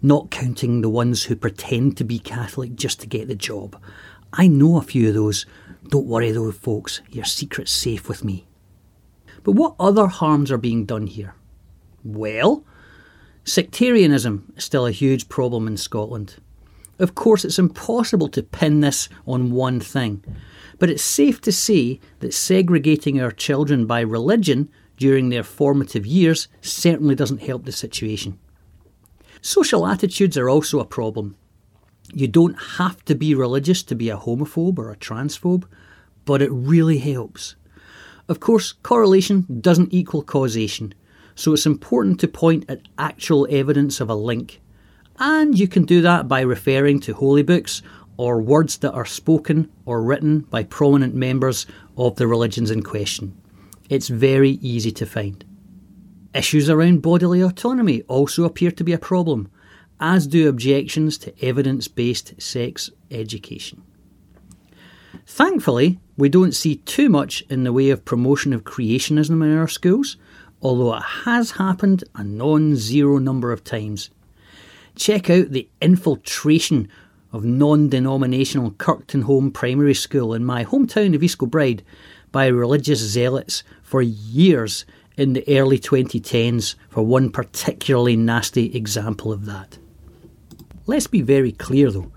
not 0.00 0.30
counting 0.30 0.82
the 0.82 0.88
ones 0.88 1.24
who 1.24 1.34
pretend 1.34 1.96
to 1.96 2.04
be 2.04 2.20
Catholic 2.20 2.76
just 2.76 3.00
to 3.00 3.08
get 3.08 3.26
the 3.26 3.34
job. 3.34 3.76
I 4.32 4.46
know 4.46 4.78
a 4.78 4.82
few 4.82 5.08
of 5.08 5.14
those. 5.14 5.44
Don't 5.88 6.06
worry 6.06 6.30
though, 6.30 6.52
folks, 6.52 7.02
your 7.10 7.24
secret's 7.24 7.72
safe 7.72 8.08
with 8.08 8.22
me. 8.22 8.46
But 9.42 9.52
what 9.52 9.74
other 9.80 10.06
harms 10.06 10.52
are 10.52 10.58
being 10.58 10.84
done 10.84 11.08
here? 11.08 11.34
Well, 12.04 12.64
sectarianism 13.42 14.52
is 14.56 14.62
still 14.62 14.86
a 14.86 14.92
huge 14.92 15.28
problem 15.28 15.66
in 15.66 15.76
Scotland. 15.76 16.36
Of 17.00 17.16
course, 17.16 17.44
it's 17.44 17.58
impossible 17.58 18.28
to 18.28 18.44
pin 18.44 18.80
this 18.80 19.08
on 19.26 19.50
one 19.50 19.80
thing. 19.80 20.22
But 20.82 20.90
it's 20.90 21.04
safe 21.04 21.40
to 21.42 21.52
say 21.52 22.00
that 22.18 22.34
segregating 22.34 23.20
our 23.20 23.30
children 23.30 23.86
by 23.86 24.00
religion 24.00 24.68
during 24.96 25.28
their 25.28 25.44
formative 25.44 26.04
years 26.04 26.48
certainly 26.60 27.14
doesn't 27.14 27.42
help 27.42 27.64
the 27.64 27.70
situation. 27.70 28.40
Social 29.40 29.86
attitudes 29.86 30.36
are 30.36 30.50
also 30.50 30.80
a 30.80 30.84
problem. 30.84 31.36
You 32.12 32.26
don't 32.26 32.60
have 32.78 33.04
to 33.04 33.14
be 33.14 33.32
religious 33.32 33.84
to 33.84 33.94
be 33.94 34.10
a 34.10 34.16
homophobe 34.16 34.76
or 34.76 34.90
a 34.90 34.96
transphobe, 34.96 35.66
but 36.24 36.42
it 36.42 36.50
really 36.50 36.98
helps. 36.98 37.54
Of 38.28 38.40
course, 38.40 38.72
correlation 38.72 39.46
doesn't 39.60 39.94
equal 39.94 40.24
causation, 40.24 40.94
so 41.36 41.52
it's 41.52 41.64
important 41.64 42.18
to 42.18 42.26
point 42.26 42.64
at 42.68 42.88
actual 42.98 43.46
evidence 43.48 44.00
of 44.00 44.10
a 44.10 44.16
link. 44.16 44.60
And 45.20 45.56
you 45.56 45.68
can 45.68 45.84
do 45.84 46.00
that 46.00 46.26
by 46.26 46.40
referring 46.40 46.98
to 47.02 47.14
holy 47.14 47.44
books 47.44 47.82
or 48.16 48.40
words 48.40 48.78
that 48.78 48.92
are 48.92 49.04
spoken 49.04 49.70
or 49.84 50.02
written 50.02 50.40
by 50.40 50.64
prominent 50.64 51.14
members 51.14 51.66
of 51.96 52.16
the 52.16 52.26
religions 52.26 52.70
in 52.70 52.82
question. 52.82 53.36
It's 53.88 54.08
very 54.08 54.52
easy 54.62 54.92
to 54.92 55.06
find. 55.06 55.44
Issues 56.34 56.70
around 56.70 57.02
bodily 57.02 57.42
autonomy 57.42 58.02
also 58.02 58.44
appear 58.44 58.70
to 58.72 58.84
be 58.84 58.92
a 58.92 58.98
problem, 58.98 59.50
as 60.00 60.26
do 60.26 60.48
objections 60.48 61.18
to 61.18 61.44
evidence 61.44 61.88
based 61.88 62.40
sex 62.40 62.90
education. 63.10 63.82
Thankfully, 65.26 65.98
we 66.16 66.28
don't 66.28 66.54
see 66.54 66.76
too 66.76 67.08
much 67.08 67.42
in 67.48 67.64
the 67.64 67.72
way 67.72 67.90
of 67.90 68.04
promotion 68.04 68.52
of 68.52 68.64
creationism 68.64 69.42
in 69.42 69.56
our 69.56 69.68
schools, 69.68 70.16
although 70.60 70.94
it 70.94 71.02
has 71.24 71.52
happened 71.52 72.04
a 72.14 72.24
non 72.24 72.76
zero 72.76 73.18
number 73.18 73.52
of 73.52 73.62
times. 73.62 74.10
Check 74.94 75.30
out 75.30 75.50
the 75.50 75.68
infiltration 75.80 76.88
of 77.32 77.44
non 77.44 77.88
denominational 77.88 78.72
Kirktonholme 78.72 79.52
Primary 79.52 79.94
School 79.94 80.34
in 80.34 80.44
my 80.44 80.64
hometown 80.64 81.14
of 81.14 81.22
East 81.22 81.38
Kilbride 81.38 81.82
by 82.30 82.46
religious 82.46 83.00
zealots 83.00 83.62
for 83.82 84.02
years 84.02 84.84
in 85.16 85.32
the 85.32 85.44
early 85.48 85.78
2010s 85.78 86.74
for 86.88 87.04
one 87.04 87.30
particularly 87.30 88.16
nasty 88.16 88.74
example 88.74 89.32
of 89.32 89.46
that. 89.46 89.78
Let's 90.86 91.06
be 91.06 91.22
very 91.22 91.52
clear 91.52 91.90
though. 91.90 92.10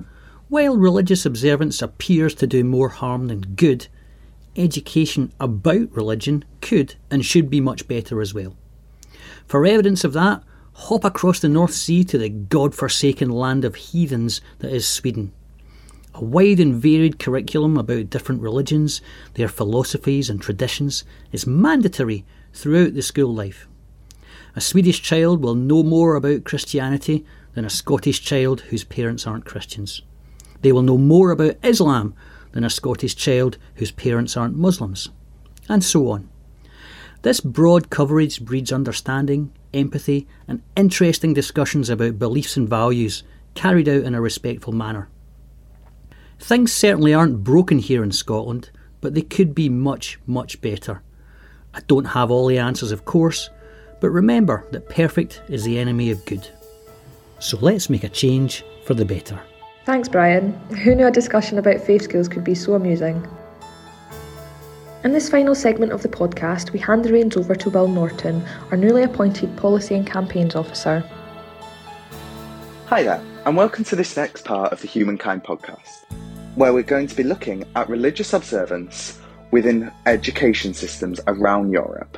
While 0.48 0.78
religious 0.78 1.26
observance 1.26 1.82
appears 1.82 2.36
to 2.36 2.48
do 2.48 2.64
more 2.64 2.90
harm 2.90 3.28
than 3.28 3.42
good, 3.42 3.88
education 4.56 5.34
about 5.40 5.92
religion 5.92 6.46
could 6.62 6.96
and 7.12 7.26
should 7.26 7.50
be 7.50 7.62
much 7.62 7.88
better 7.88 8.22
as 8.22 8.34
well. 8.34 8.56
For 9.48 9.66
evidence 9.66 10.04
of 10.04 10.14
that, 10.14 10.44
hop 10.76 11.06
across 11.06 11.40
the 11.40 11.48
North 11.48 11.74
Sea 11.74 12.04
to 12.04 12.18
the 12.18 12.30
god-forsaken 12.30 13.30
land 13.30 13.64
of 13.64 13.76
heathens 13.76 14.42
that 14.60 14.74
is 14.74 14.86
Sweden. 14.86 15.32
A 16.14 16.24
wide 16.24 16.60
and 16.60 16.76
varied 16.76 17.18
curriculum 17.18 17.78
about 17.78 18.10
different 18.10 18.42
religions, 18.42 19.02
their 19.36 19.48
philosophies 19.48 20.30
and 20.30 20.42
traditions 20.42 21.06
is 21.32 21.48
mandatory 21.48 22.26
throughout 22.54 22.94
the 22.94 23.02
school 23.02 23.34
life. 23.34 23.68
A 24.56 24.62
Swedish 24.62 25.02
child 25.02 25.42
will 25.42 25.56
know 25.56 25.82
more 25.82 26.16
about 26.16 26.44
Christianity 26.44 27.26
than 27.54 27.66
a 27.66 27.70
Scottish 27.70 28.22
child 28.22 28.62
whose 28.62 28.84
parents 28.84 29.26
aren't 29.26 29.46
Christians. 29.46 30.02
They 30.62 30.74
will 30.74 30.82
know 30.82 30.98
more 30.98 31.32
about 31.32 31.56
Islam 31.64 32.14
than 32.52 32.66
a 32.66 32.70
Scottish 32.70 33.16
child 33.16 33.58
whose 33.76 33.92
parents 33.92 34.36
aren't 34.36 34.58
Muslims, 34.58 35.10
and 35.70 35.84
so 35.84 36.10
on. 36.12 36.30
This 37.26 37.42
broad 37.42 37.90
coverage 37.90 38.46
breeds 38.46 38.72
understanding, 38.72 39.52
empathy, 39.74 40.28
and 40.48 40.62
interesting 40.76 41.34
discussions 41.34 41.90
about 41.90 42.20
beliefs 42.20 42.56
and 42.56 42.70
values 42.70 43.24
carried 43.56 43.90
out 43.90 44.04
in 44.04 44.14
a 44.14 44.22
respectful 44.22 44.74
manner. 44.74 45.10
Things 46.40 46.72
certainly 46.72 47.16
aren't 47.16 47.44
broken 47.44 47.80
here 47.80 48.04
in 48.04 48.12
Scotland, 48.12 48.70
but 49.02 49.16
they 49.16 49.24
could 49.24 49.56
be 49.56 49.70
much, 49.70 50.20
much 50.28 50.62
better. 50.62 51.02
I 51.74 51.80
don't 51.88 52.06
have 52.06 52.30
all 52.30 52.46
the 52.46 52.60
answers, 52.60 52.92
of 52.92 53.06
course, 53.06 53.50
but 54.02 54.12
remember 54.12 54.68
that 54.70 54.88
perfect 54.88 55.42
is 55.48 55.64
the 55.64 55.80
enemy 55.80 56.12
of 56.12 56.24
good. 56.28 56.48
So 57.40 57.58
let's 57.60 57.90
make 57.90 58.04
a 58.04 58.10
change 58.10 58.64
for 58.86 58.94
the 58.94 59.04
better. 59.04 59.40
Thanks, 59.84 60.08
Brian. 60.08 60.54
Who 60.84 60.94
knew 60.94 61.08
a 61.08 61.12
discussion 61.12 61.58
about 61.58 61.82
faith 61.82 62.04
skills 62.04 62.28
could 62.28 62.44
be 62.44 62.54
so 62.54 62.76
amusing? 62.76 63.28
In 65.06 65.14
this 65.14 65.30
final 65.30 65.54
segment 65.54 65.92
of 65.92 66.02
the 66.02 66.10
podcast, 66.10 66.72
we 66.72 66.80
hand 66.80 67.06
the 67.06 67.14
reins 67.14 67.38
over 67.38 67.54
to 67.54 67.70
Will 67.70 67.88
Norton, 67.88 68.44
our 68.72 68.76
newly 68.76 69.04
appointed 69.04 69.56
Policy 69.56 69.94
and 69.94 70.08
Campaigns 70.08 70.56
Officer. 70.56 71.08
Hi 72.88 73.04
there, 73.04 73.24
and 73.46 73.56
welcome 73.56 73.84
to 73.84 73.96
this 73.96 74.18
next 74.18 74.46
part 74.46 74.74
of 74.74 74.82
the 74.82 74.88
Humankind 74.88 75.44
podcast, 75.44 76.06
where 76.56 76.74
we're 76.74 76.82
going 76.82 77.06
to 77.06 77.16
be 77.16 77.22
looking 77.22 77.66
at 77.76 77.88
religious 77.88 78.34
observance 78.34 79.22
within 79.52 79.92
education 80.08 80.74
systems 80.74 81.20
around 81.28 81.72
Europe. 81.72 82.18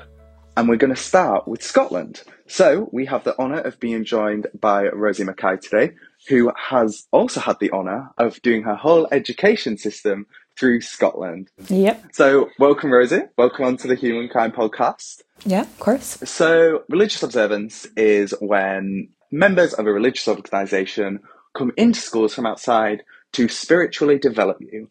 And 0.55 0.69
we're 0.69 0.77
going 0.77 0.95
to 0.95 1.01
start 1.01 1.45
with 1.45 1.61
Scotland. 1.61 2.23
So 2.45 2.87
we 2.93 3.05
have 3.07 3.25
the 3.25 3.37
honour 3.37 3.59
of 3.59 3.81
being 3.81 4.05
joined 4.05 4.47
by 4.57 4.87
Rosie 4.87 5.25
Mackay 5.25 5.57
today, 5.57 5.91
who 6.29 6.53
has 6.55 7.05
also 7.11 7.41
had 7.41 7.59
the 7.59 7.71
honour 7.71 8.11
of 8.17 8.41
doing 8.43 8.63
her 8.63 8.75
whole 8.75 9.09
education 9.11 9.77
system 9.77 10.25
through 10.57 10.81
Scotland. 10.81 11.49
Yep. 11.67 12.09
So, 12.13 12.49
welcome, 12.59 12.91
Rosie. 12.91 13.23
Welcome 13.37 13.65
onto 13.65 13.87
the 13.87 13.95
Humankind 13.95 14.53
podcast. 14.53 15.21
Yeah, 15.45 15.61
of 15.61 15.79
course. 15.79 16.17
So, 16.25 16.83
religious 16.89 17.23
observance 17.23 17.85
is 17.95 18.33
when 18.39 19.09
members 19.31 19.73
of 19.73 19.85
a 19.85 19.91
religious 19.91 20.27
organisation 20.27 21.19
come 21.55 21.71
into 21.77 21.99
schools 21.99 22.33
from 22.33 22.45
outside 22.45 23.03
to 23.33 23.47
spiritually 23.47 24.17
develop 24.17 24.57
you. 24.61 24.89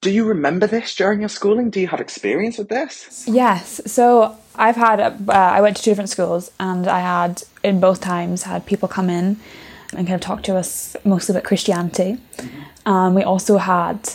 Do 0.00 0.10
you 0.10 0.26
remember 0.26 0.66
this 0.66 0.94
during 0.94 1.20
your 1.20 1.30
schooling? 1.30 1.70
Do 1.70 1.80
you 1.80 1.88
have 1.88 2.00
experience 2.00 2.58
with 2.58 2.68
this? 2.68 3.24
Yes. 3.26 3.80
So 3.86 4.36
I've 4.54 4.76
had, 4.76 5.00
uh, 5.00 5.32
I 5.32 5.62
went 5.62 5.78
to 5.78 5.82
two 5.82 5.90
different 5.90 6.10
schools 6.10 6.50
and 6.60 6.86
I 6.86 7.00
had, 7.00 7.42
in 7.62 7.80
both 7.80 8.02
times, 8.02 8.42
had 8.42 8.66
people 8.66 8.86
come 8.86 9.08
in 9.08 9.38
and 9.96 10.06
kind 10.06 10.14
of 10.14 10.20
talk 10.20 10.42
to 10.42 10.56
us 10.56 10.94
mostly 11.04 11.32
about 11.32 11.44
Christianity. 11.44 12.18
Mm-hmm. 12.36 12.88
Um, 12.88 13.14
we 13.14 13.22
also 13.22 13.56
had 13.56 14.10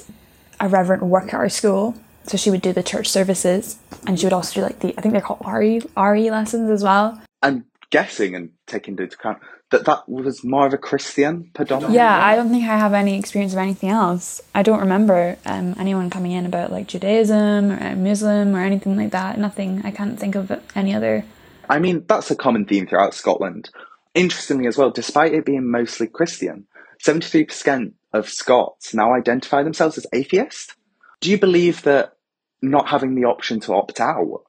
a 0.59 0.67
reverend 0.67 1.09
work 1.09 1.27
at 1.29 1.35
our 1.35 1.49
school. 1.49 1.95
So 2.25 2.37
she 2.37 2.51
would 2.51 2.61
do 2.61 2.73
the 2.73 2.83
church 2.83 3.07
services 3.07 3.79
and 4.05 4.19
she 4.19 4.25
would 4.25 4.33
also 4.33 4.59
do 4.59 4.61
like 4.61 4.79
the, 4.79 4.93
I 4.97 5.01
think 5.01 5.13
they're 5.13 5.21
called 5.21 5.41
RE, 5.47 5.81
RE 5.97 6.31
lessons 6.31 6.69
as 6.69 6.83
well. 6.83 7.19
I'm 7.41 7.65
guessing 7.89 8.35
and 8.35 8.51
taking 8.67 8.97
into 8.97 9.15
account 9.15 9.39
that 9.71 9.85
that 9.85 10.07
was 10.07 10.43
more 10.43 10.67
of 10.67 10.73
a 10.73 10.77
Christian 10.77 11.49
predominantly. 11.53 11.97
Yeah, 11.97 12.23
I 12.23 12.35
don't 12.35 12.49
think 12.49 12.63
I 12.63 12.77
have 12.77 12.93
any 12.93 13.17
experience 13.17 13.53
of 13.53 13.59
anything 13.59 13.89
else. 13.89 14.41
I 14.53 14.63
don't 14.63 14.79
remember 14.79 15.37
um, 15.45 15.75
anyone 15.79 16.09
coming 16.09 16.31
in 16.31 16.45
about 16.45 16.71
like 16.71 16.87
Judaism 16.87 17.71
or 17.71 17.95
Muslim 17.95 18.55
or 18.55 18.59
anything 18.59 18.97
like 18.97 19.11
that. 19.11 19.37
Nothing. 19.39 19.81
I 19.83 19.91
can't 19.91 20.19
think 20.19 20.35
of 20.35 20.51
any 20.75 20.93
other. 20.93 21.23
I 21.69 21.79
mean, 21.79 22.03
that's 22.07 22.31
a 22.31 22.35
common 22.35 22.65
theme 22.65 22.87
throughout 22.87 23.13
Scotland 23.13 23.69
interestingly, 24.13 24.67
as 24.67 24.77
well, 24.77 24.91
despite 24.91 25.33
it 25.33 25.45
being 25.45 25.69
mostly 25.69 26.07
Christian, 26.07 26.67
73% 27.05 27.93
of 28.13 28.29
Scots 28.29 28.93
now 28.93 29.13
identify 29.13 29.63
themselves 29.63 29.97
as 29.97 30.07
atheist. 30.13 30.75
Do 31.21 31.29
you 31.29 31.37
believe 31.37 31.83
that 31.83 32.13
not 32.61 32.89
having 32.89 33.15
the 33.15 33.25
option 33.25 33.59
to 33.61 33.73
opt 33.73 33.99
out 33.99 34.43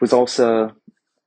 was 0.00 0.12
also 0.12 0.72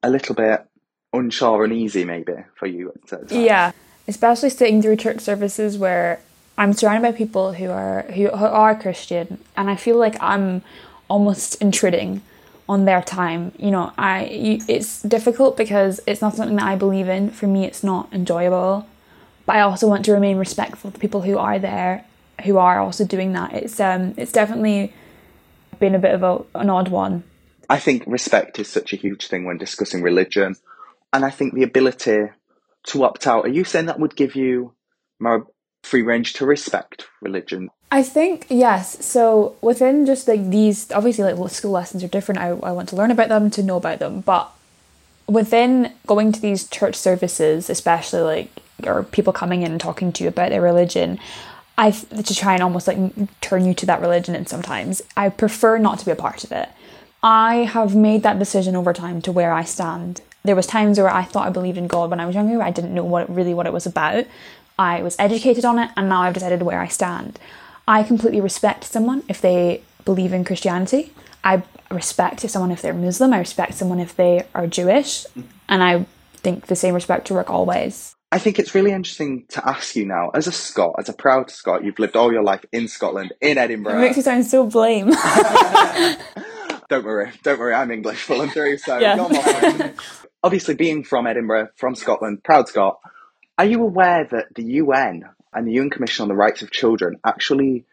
a 0.02 0.10
little 0.10 0.36
bit 0.36 0.66
unsure 1.14 1.64
and 1.64 1.74
easy, 1.74 2.06
maybe, 2.06 2.34
for 2.56 2.68
you? 2.68 2.94
Yeah, 3.30 3.72
especially 4.08 4.50
sitting 4.50 4.82
through 4.82 4.96
church 4.98 5.20
services 5.20 5.78
where 5.78 6.22
I'm 6.58 6.74
surrounded 6.74 7.12
by 7.12 7.18
people 7.18 7.54
who 7.54 7.70
are 7.70 8.04
who, 8.04 8.28
who 8.28 8.46
are 8.46 8.76
Christian, 8.76 9.40
and 9.56 9.70
I 9.70 9.76
feel 9.76 9.98
like 9.98 10.22
I'm 10.22 10.64
almost 11.08 11.62
intruding 11.62 12.22
on 12.68 12.86
their 12.86 13.02
time. 13.02 13.52
You 13.58 13.72
know, 13.72 13.94
I 13.98 14.26
you, 14.26 14.62
it's 14.68 15.02
difficult 15.02 15.58
because 15.58 16.00
it's 16.08 16.22
not 16.22 16.36
something 16.36 16.56
that 16.58 16.66
I 16.66 16.76
believe 16.76 17.08
in. 17.08 17.30
For 17.30 17.48
me, 17.48 17.66
it's 17.66 17.84
not 17.84 18.12
enjoyable. 18.14 18.88
But 19.46 19.56
I 19.56 19.62
also 19.62 19.88
want 19.88 20.06
to 20.06 20.14
remain 20.14 20.38
respectful 20.38 20.90
of 20.90 20.94
the 20.94 21.00
people 21.00 21.22
who 21.22 21.38
are 21.38 21.60
there, 21.60 22.06
who 22.44 22.58
are 22.58 22.80
also 22.80 23.06
doing 23.06 23.34
that. 23.34 23.54
It's 23.54 23.80
um, 23.80 24.14
it's 24.18 24.32
definitely 24.32 24.94
been 25.80 25.96
a 25.96 26.00
bit 26.00 26.14
of 26.14 26.24
a, 26.24 26.60
an 26.60 26.70
odd 26.70 26.90
one. 26.90 27.24
I 27.70 27.80
think 27.80 28.04
respect 28.06 28.60
is 28.60 28.68
such 28.68 28.94
a 28.94 28.98
huge 28.98 29.28
thing 29.28 29.46
when 29.46 29.58
discussing 29.58 30.02
religion, 30.02 30.56
and 31.14 31.26
I 31.26 31.30
think 31.30 31.54
the 31.54 31.64
ability 31.64 32.30
to 32.84 33.04
opt 33.04 33.28
out. 33.28 33.46
Are 33.46 33.50
you 33.50 33.64
saying 33.64 33.86
that 33.88 34.00
would 34.00 34.16
give 34.16 34.36
you 34.36 34.74
more 35.20 35.48
free 35.84 36.02
range 36.02 36.34
to 36.34 36.46
respect 36.46 37.08
religion? 37.22 37.70
I 37.92 38.04
think 38.04 38.46
yes. 38.50 39.04
So 39.06 39.56
within 39.62 40.06
just 40.06 40.28
like 40.28 40.50
these, 40.50 40.92
obviously, 40.92 41.34
like 41.34 41.52
school 41.52 41.72
lessons 41.72 42.04
are 42.04 42.08
different. 42.08 42.40
I, 42.40 42.50
I 42.50 42.72
want 42.72 42.90
to 42.90 42.96
learn 42.96 43.12
about 43.12 43.30
them 43.30 43.50
to 43.52 43.64
know 43.64 43.78
about 43.78 44.00
them, 44.00 44.22
but 44.22 44.52
within 45.28 45.94
going 46.08 46.32
to 46.32 46.42
these 46.42 46.68
church 46.68 46.96
services, 46.96 47.70
especially 47.70 48.22
like 48.22 48.61
or 48.88 49.04
people 49.04 49.34
coming 49.34 49.62
in 49.62 49.72
and 49.72 49.82
talking 49.82 50.12
to 50.14 50.24
you 50.24 50.30
about 50.30 50.50
their 50.50 50.62
religion, 50.62 51.20
I 51.78 51.92
to 51.92 52.36
try 52.36 52.54
and 52.54 52.64
almost 52.64 52.88
like 52.88 52.98
turn 53.42 53.66
you 53.66 53.74
to 53.76 53.86
that 53.88 54.02
religion. 54.02 54.36
And 54.36 54.48
sometimes 54.48 55.02
I 55.16 55.30
prefer 55.30 55.78
not 55.78 56.00
to 56.00 56.06
be 56.06 56.12
a 56.12 56.16
part 56.16 56.44
of 56.44 56.52
it. 56.52 56.70
I 57.24 57.58
have 57.58 57.96
made 57.96 58.24
that 58.24 58.40
decision 58.40 58.76
over 58.76 58.94
time 58.94 59.22
to 59.24 59.32
where 59.32 59.54
I 59.54 59.64
stand. 59.64 60.22
There 60.44 60.56
was 60.56 60.66
times 60.66 60.98
where 60.98 61.14
I 61.14 61.24
thought 61.24 61.48
I 61.48 61.52
believed 61.52 61.78
in 61.78 61.88
God 61.88 62.10
when 62.10 62.20
I 62.20 62.26
was 62.26 62.36
younger. 62.36 62.62
I 62.62 62.72
didn't 62.72 62.96
know 62.96 63.04
what 63.04 63.34
really 63.34 63.54
what 63.54 63.68
it 63.68 63.74
was 63.74 63.86
about. 63.86 64.26
I 64.80 65.04
was 65.04 65.16
educated 65.20 65.64
on 65.64 65.78
it, 65.78 65.92
and 65.96 66.10
now 66.10 66.22
I've 66.22 66.34
decided 66.34 66.64
where 66.64 66.82
I 66.82 66.88
stand. 66.88 67.38
I 67.88 68.02
completely 68.02 68.42
respect 68.42 68.84
someone 68.86 69.22
if 69.28 69.40
they 69.40 69.84
believe 70.04 70.34
in 70.34 70.44
Christianity. 70.44 71.14
I 71.44 71.62
respect 71.92 72.42
someone 72.50 72.72
if 72.72 72.82
they're 72.82 72.94
Muslim. 72.94 73.34
I 73.34 73.40
respect 73.40 73.76
someone 73.76 74.00
if 74.00 74.16
they 74.16 74.46
are 74.56 74.66
Jewish, 74.66 75.28
and 75.70 75.84
I 75.84 76.06
think 76.38 76.66
the 76.66 76.76
same 76.76 76.96
respect 76.96 77.28
to 77.28 77.36
work 77.36 77.52
always. 77.52 78.16
I 78.34 78.40
think 78.40 78.60
it's 78.60 78.74
really 78.74 78.92
interesting 78.92 79.46
to 79.50 79.68
ask 79.68 79.96
you 79.96 80.06
now, 80.06 80.30
as 80.34 80.48
a 80.48 80.54
Scot, 80.54 80.96
as 80.98 81.10
a 81.10 81.14
proud 81.14 81.52
Scot, 81.52 81.84
you've 81.84 82.00
lived 82.00 82.16
all 82.16 82.32
your 82.32 82.44
life 82.44 82.64
in 82.72 82.88
Scotland, 82.88 83.34
in 83.42 83.58
Edinburgh. 83.58 83.98
It 83.98 84.02
makes 84.02 84.18
you 84.18 84.24
sound 84.24 84.46
so 84.46 84.66
blame. 84.66 85.10
don't 86.90 87.04
worry, 87.04 87.32
don't 87.44 87.60
worry, 87.60 87.74
I'm 87.74 87.92
English 87.92 88.22
full 88.22 88.42
and 88.42 88.52
through, 88.52 88.78
so 88.78 89.00
yeah. 89.00 89.92
Obviously, 90.44 90.76
being 90.76 91.04
from 91.04 91.28
Edinburgh, 91.28 91.70
from 91.76 91.94
Scotland, 91.94 92.42
proud 92.44 92.70
Scot, 92.70 93.00
are 93.58 93.66
you 93.66 93.84
aware 93.84 94.26
that 94.32 94.56
the 94.56 94.64
UN 94.64 95.26
and 95.54 95.68
the 95.68 95.74
UN 95.74 95.90
Commission 95.90 96.24
on 96.24 96.30
the 96.30 96.36
Rights 96.36 96.62
of 96.62 96.72
Children 96.72 97.18
actually 97.26 97.86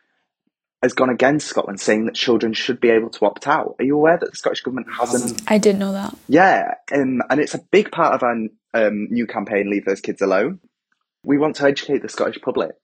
has 0.83 0.93
gone 0.93 1.11
against 1.11 1.49
Scotland, 1.49 1.81
saying 1.81 2.07
that 2.07 2.15
children 2.15 2.53
should 2.53 2.81
be 2.81 2.91
able 2.91 3.11
to 3.11 3.27
opt 3.27 3.49
out? 3.49 3.75
Are 3.81 3.85
you 3.85 3.97
aware 3.97 4.17
that 4.17 4.31
the 4.31 4.37
Scottish 4.37 4.63
Government 4.63 4.87
hasn't? 4.97 5.43
I 5.49 5.59
didn't 5.59 5.81
know 5.81 5.93
that. 5.93 6.17
Yeah, 6.29 6.75
um, 6.93 7.23
and 7.29 7.41
it's 7.41 7.55
a 7.55 7.59
big 7.59 7.91
part 7.91 8.15
of 8.15 8.23
our 8.23 8.37
um, 8.75 9.09
new 9.11 9.27
campaign, 9.27 9.71
Leave 9.71 9.85
Those 9.85 10.01
Kids 10.01 10.23
Alone. 10.23 10.61
We 11.25 11.39
want 11.39 11.57
to 11.57 11.65
educate 11.65 12.03
the 12.03 12.09
Scottish 12.09 12.41
public 12.41 12.75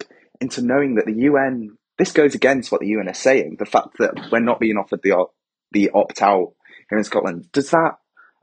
into 0.40 0.62
knowing 0.62 0.96
that 0.96 1.06
the 1.06 1.14
UN, 1.14 1.76
this 1.98 2.12
goes 2.12 2.34
against 2.34 2.72
what 2.72 2.80
the 2.80 2.88
UN 2.88 3.08
is 3.08 3.18
saying, 3.18 3.56
the 3.58 3.66
fact 3.66 3.98
that 3.98 4.30
we're 4.30 4.40
not 4.40 4.60
being 4.60 4.76
offered 4.76 5.00
the, 5.02 5.26
the 5.72 5.90
opt 5.90 6.22
out 6.22 6.52
here 6.90 6.98
in 6.98 7.04
Scotland. 7.04 7.50
Does 7.52 7.70
that 7.70 7.98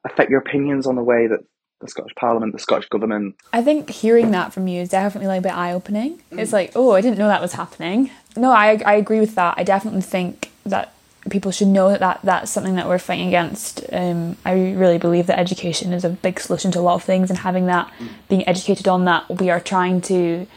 affect 0.06 0.30
your 0.30 0.40
opinions 0.40 0.88
on 0.88 0.96
the 0.96 1.04
way 1.04 1.28
that 1.28 1.40
the 1.82 1.88
Scottish 1.88 2.16
Parliament, 2.16 2.54
the 2.54 2.60
Scottish 2.60 2.88
Government? 2.90 3.36
I 3.52 3.62
think 3.62 3.90
hearing 3.90 4.32
that 4.32 4.54
from 4.54 4.68
you 4.68 4.82
is 4.82 4.90
definitely 4.90 5.28
like 5.28 5.40
a 5.40 5.44
bit 5.44 5.58
eye 5.58 5.74
opening. 5.74 6.22
Mm. 6.32 6.40
It's 6.40 6.54
like, 6.54 6.72
oh, 6.76 6.92
I 6.92 7.02
didn't 7.02 7.18
know 7.18 7.28
that 7.28 7.42
was 7.42 7.54
happening. 7.54 8.12
No, 8.38 8.52
I, 8.52 8.82
I 8.86 8.96
agree 8.96 9.20
with 9.20 9.36
that. 9.36 9.56
I 9.58 9.64
definitely 9.64 10.02
think 10.02 10.52
that 10.66 10.94
people 11.30 11.52
should 11.52 11.68
know 11.68 11.90
that, 11.90 12.00
that 12.00 12.20
that's 12.24 12.52
something 12.52 12.76
that 12.76 12.88
we're 12.88 12.98
fighting 13.00 13.28
against. 13.28 13.86
Um, 13.92 14.38
I 14.46 14.54
really 14.54 14.98
believe 14.98 15.28
that 15.28 15.40
education 15.40 15.94
is 15.94 16.04
a 16.04 16.10
big 16.10 16.40
solution 16.40 16.72
to 16.72 16.80
a 16.80 16.82
lot 16.82 16.96
of 16.96 17.04
things, 17.04 17.30
and 17.30 17.40
having 17.40 17.68
that, 17.68 17.92
being 18.28 18.48
educated 18.48 18.88
on 18.88 19.06
that, 19.06 19.30
we 19.30 19.50
are 19.50 19.60
trying 19.60 20.02
to 20.02 20.48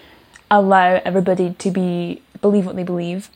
allow 0.50 1.00
everybody 1.04 1.54
to 1.54 1.70
be 1.70 2.22
believe 2.40 2.66
what 2.66 2.76
they 2.76 2.82
believe, 2.84 3.28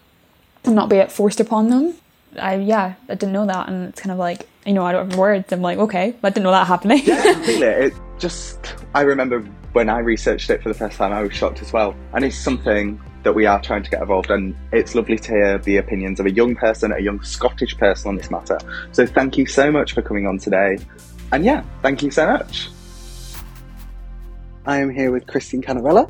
and 0.64 0.74
not 0.74 0.88
be 0.88 0.96
it 0.96 1.12
forced 1.12 1.40
upon 1.40 1.70
them. 1.70 1.94
I 2.38 2.56
yeah, 2.56 2.94
I 3.08 3.14
didn't 3.14 3.32
know 3.32 3.46
that, 3.46 3.68
and 3.68 3.88
it's 3.88 4.00
kind 4.00 4.12
of 4.12 4.18
like 4.18 4.48
you 4.64 4.72
know 4.72 4.84
I 4.84 4.92
don't 4.92 5.10
have 5.10 5.18
words. 5.18 5.52
I'm 5.52 5.62
like 5.62 5.78
okay, 5.78 6.14
I 6.22 6.30
didn't 6.30 6.44
know 6.44 6.50
that 6.50 6.66
happening. 6.66 7.02
yeah, 7.04 7.32
completely. 7.34 7.66
It 7.66 7.94
just 8.18 8.74
I 8.94 9.02
remember 9.02 9.40
when 9.72 9.90
I 9.90 9.98
researched 9.98 10.50
it 10.50 10.62
for 10.62 10.68
the 10.70 10.74
first 10.74 10.96
time, 10.96 11.12
I 11.12 11.22
was 11.22 11.32
shocked 11.34 11.60
as 11.60 11.72
well, 11.72 11.94
and 12.14 12.24
it's 12.24 12.36
something 12.36 13.00
that 13.28 13.34
we 13.34 13.44
are 13.44 13.60
trying 13.60 13.82
to 13.82 13.90
get 13.90 14.00
involved 14.00 14.30
and 14.30 14.56
it's 14.72 14.94
lovely 14.94 15.18
to 15.18 15.30
hear 15.30 15.58
the 15.58 15.76
opinions 15.76 16.18
of 16.18 16.24
a 16.24 16.30
young 16.30 16.56
person, 16.56 16.92
a 16.92 16.98
young 16.98 17.22
Scottish 17.22 17.76
person 17.76 18.08
on 18.08 18.16
this 18.16 18.30
matter. 18.30 18.58
So 18.92 19.04
thank 19.04 19.36
you 19.36 19.44
so 19.44 19.70
much 19.70 19.92
for 19.92 20.00
coming 20.00 20.26
on 20.26 20.38
today. 20.38 20.78
And 21.30 21.44
yeah, 21.44 21.62
thank 21.82 22.02
you 22.02 22.10
so 22.10 22.26
much. 22.26 22.70
I 24.64 24.78
am 24.78 24.88
here 24.88 25.12
with 25.12 25.26
Christian 25.26 25.60
Canarella. 25.60 26.08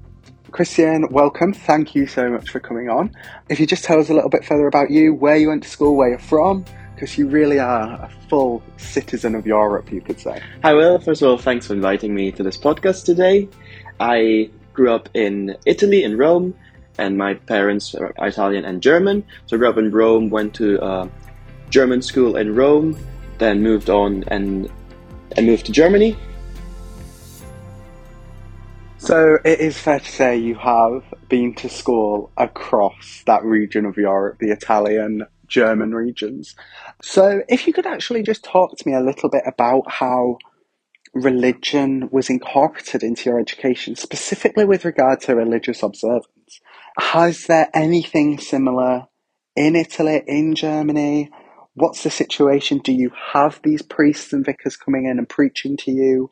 Christian, 0.53 1.09
welcome. 1.11 1.53
Thank 1.53 1.97
you 1.97 2.07
so 2.07 2.31
much 2.31 2.51
for 2.51 2.61
coming 2.61 2.89
on. 2.89 3.13
If 3.49 3.59
you 3.59 3.67
just 3.67 3.83
tell 3.83 3.99
us 3.99 4.11
a 4.11 4.15
little 4.15 4.31
bit 4.31 4.45
further 4.45 4.69
about 4.69 4.93
you, 4.93 5.13
where 5.13 5.35
you 5.35 5.49
went 5.49 5.65
to 5.65 5.69
school, 5.69 5.97
where 5.97 6.11
you're 6.11 6.21
from, 6.21 6.65
because 6.95 7.19
you 7.19 7.27
really 7.27 7.59
are 7.59 7.95
a 7.95 8.11
full 8.29 8.63
citizen 8.77 9.35
of 9.35 9.45
Europe, 9.45 9.91
you 9.91 10.01
could 10.01 10.21
say. 10.21 10.41
Hi, 10.63 10.73
Will. 10.73 11.01
First 11.01 11.23
of 11.23 11.31
all, 11.31 11.37
thanks 11.37 11.67
for 11.67 11.73
inviting 11.73 12.15
me 12.15 12.31
to 12.31 12.45
this 12.45 12.57
podcast 12.57 13.05
today. 13.05 13.49
I 13.99 14.51
grew 14.73 14.93
up 14.93 15.09
in 15.15 15.57
Italy, 15.67 16.05
in 16.05 16.17
Rome, 16.17 16.55
and 16.99 17.17
my 17.17 17.35
parents 17.35 17.95
are 17.95 18.13
Italian 18.19 18.65
and 18.65 18.83
German. 18.83 19.25
So 19.47 19.57
I 19.57 19.59
grew 19.59 19.69
up 19.71 19.79
in 19.79 19.91
Rome, 19.91 20.31
went 20.31 20.55
to 20.55 20.85
a 20.85 21.09
German 21.71 22.03
school 22.03 22.37
in 22.37 22.55
Rome, 22.55 22.99
then 23.39 23.63
moved 23.63 23.89
on 23.89 24.25
and 24.29 24.71
and 25.37 25.47
moved 25.47 25.67
to 25.67 25.73
Germany. 25.73 26.17
So 28.99 29.39
it 29.45 29.61
is 29.61 29.79
fair 29.79 30.01
to 30.01 30.11
say 30.11 30.37
you 30.37 30.57
have 30.57 31.05
been 31.29 31.55
to 31.57 31.69
school 31.69 32.33
across 32.37 33.23
that 33.27 33.45
region 33.45 33.87
of 33.87 33.97
Europe, 33.97 34.39
the 34.41 34.51
Italian, 34.51 35.25
German 35.47 35.95
regions. 35.95 36.57
So 37.01 37.43
if 37.49 37.67
you 37.67 37.73
could 37.73 37.87
actually 37.87 38.23
just 38.23 38.45
talk 38.45 38.77
to 38.77 38.89
me 38.89 38.95
a 38.95 39.01
little 39.01 39.31
bit 39.31 39.45
about 39.47 39.91
how 39.91 40.39
religion 41.15 42.09
was 42.11 42.29
incorporated 42.29 43.03
into 43.03 43.31
your 43.31 43.39
education, 43.39 43.97
specifically 43.97 44.65
with 44.65 44.85
regard 44.85 45.21
to 45.23 45.35
religious 45.35 45.83
observance. 45.83 46.61
Has 46.99 47.47
there 47.47 47.69
anything 47.75 48.39
similar 48.39 49.07
in 49.55 49.77
Italy, 49.77 50.23
in 50.27 50.55
Germany? 50.55 51.31
What's 51.75 52.03
the 52.03 52.11
situation? 52.11 52.79
Do 52.79 52.93
you 52.93 53.13
have 53.33 53.61
these 53.63 53.83
priests 53.83 54.33
and 54.33 54.45
vicars 54.45 54.77
coming 54.77 55.07
in 55.07 55.19
and 55.19 55.29
preaching 55.29 55.77
to 55.79 55.93
you? 55.93 56.29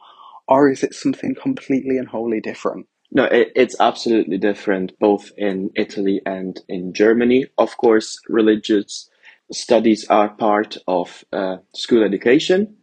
Or 0.48 0.68
is 0.70 0.82
it 0.82 0.94
something 0.94 1.34
completely 1.40 1.98
and 1.98 2.08
wholly 2.08 2.40
different? 2.40 2.86
No, 3.12 3.24
it, 3.24 3.52
it's 3.54 3.76
absolutely 3.78 4.38
different, 4.38 4.98
both 4.98 5.30
in 5.36 5.70
Italy 5.76 6.20
and 6.26 6.60
in 6.68 6.92
Germany. 6.92 7.46
Of 7.58 7.76
course, 7.76 8.18
religious 8.28 9.08
studies 9.52 10.06
are 10.08 10.28
part 10.28 10.76
of 10.88 11.24
uh, 11.32 11.58
school 11.74 12.02
education. 12.02 12.76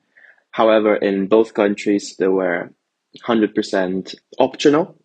However, 0.52 0.96
in 0.96 1.28
both 1.28 1.54
countries, 1.54 2.16
they 2.18 2.28
were 2.28 2.74
100% 3.28 4.16
optional. 4.40 4.98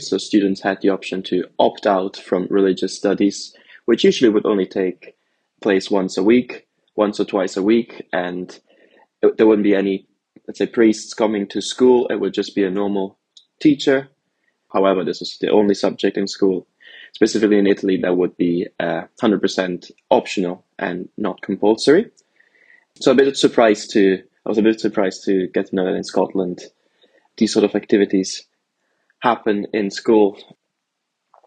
So 0.00 0.18
students 0.18 0.62
had 0.62 0.80
the 0.80 0.88
option 0.88 1.22
to 1.24 1.44
opt 1.58 1.86
out 1.86 2.16
from 2.16 2.46
religious 2.50 2.96
studies, 2.96 3.54
which 3.84 4.04
usually 4.04 4.30
would 4.30 4.46
only 4.46 4.66
take 4.66 5.14
place 5.60 5.90
once 5.90 6.16
a 6.16 6.22
week, 6.22 6.66
once 6.96 7.20
or 7.20 7.24
twice 7.24 7.56
a 7.56 7.62
week, 7.62 8.06
and 8.12 8.58
there 9.20 9.46
wouldn't 9.46 9.64
be 9.64 9.74
any, 9.74 10.06
let's 10.46 10.58
say, 10.58 10.66
priests 10.66 11.14
coming 11.14 11.46
to 11.48 11.60
school. 11.60 12.08
It 12.08 12.16
would 12.16 12.34
just 12.34 12.54
be 12.54 12.64
a 12.64 12.70
normal 12.70 13.18
teacher. 13.60 14.08
However, 14.72 15.04
this 15.04 15.22
is 15.22 15.38
the 15.40 15.50
only 15.50 15.74
subject 15.74 16.16
in 16.16 16.26
school. 16.26 16.66
Specifically 17.14 17.58
in 17.58 17.66
Italy, 17.66 17.98
that 17.98 18.16
would 18.16 18.36
be 18.36 18.66
uh, 18.80 19.02
100% 19.20 19.90
optional 20.10 20.64
and 20.78 21.08
not 21.16 21.42
compulsory. 21.42 22.10
So 23.00 23.12
a 23.12 23.14
bit 23.14 23.36
surprised 23.36 23.90
to, 23.92 24.22
I 24.44 24.48
was 24.48 24.58
a 24.58 24.62
bit 24.62 24.80
surprised 24.80 25.24
to 25.24 25.46
get 25.48 25.68
to 25.68 25.76
know 25.76 25.84
that 25.84 25.94
in 25.94 26.04
Scotland, 26.04 26.60
these 27.36 27.52
sort 27.52 27.64
of 27.64 27.74
activities 27.74 28.44
happen 29.22 29.66
in 29.72 29.90
school. 29.90 30.36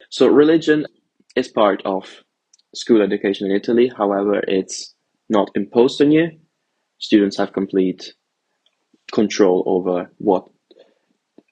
So 0.10 0.28
religion 0.28 0.86
is 1.36 1.50
part 1.50 1.82
of 1.86 2.24
school 2.74 3.02
education 3.02 3.48
in 3.50 3.56
Italy. 3.56 3.92
However, 3.96 4.42
it's 4.48 4.96
not 5.30 5.50
imposed 5.56 6.02
on 6.02 6.12
you. 6.12 6.32
Students 7.00 7.38
have 7.38 7.54
complete 7.54 8.14
control 9.12 9.64
over 9.66 10.12
what 10.18 10.46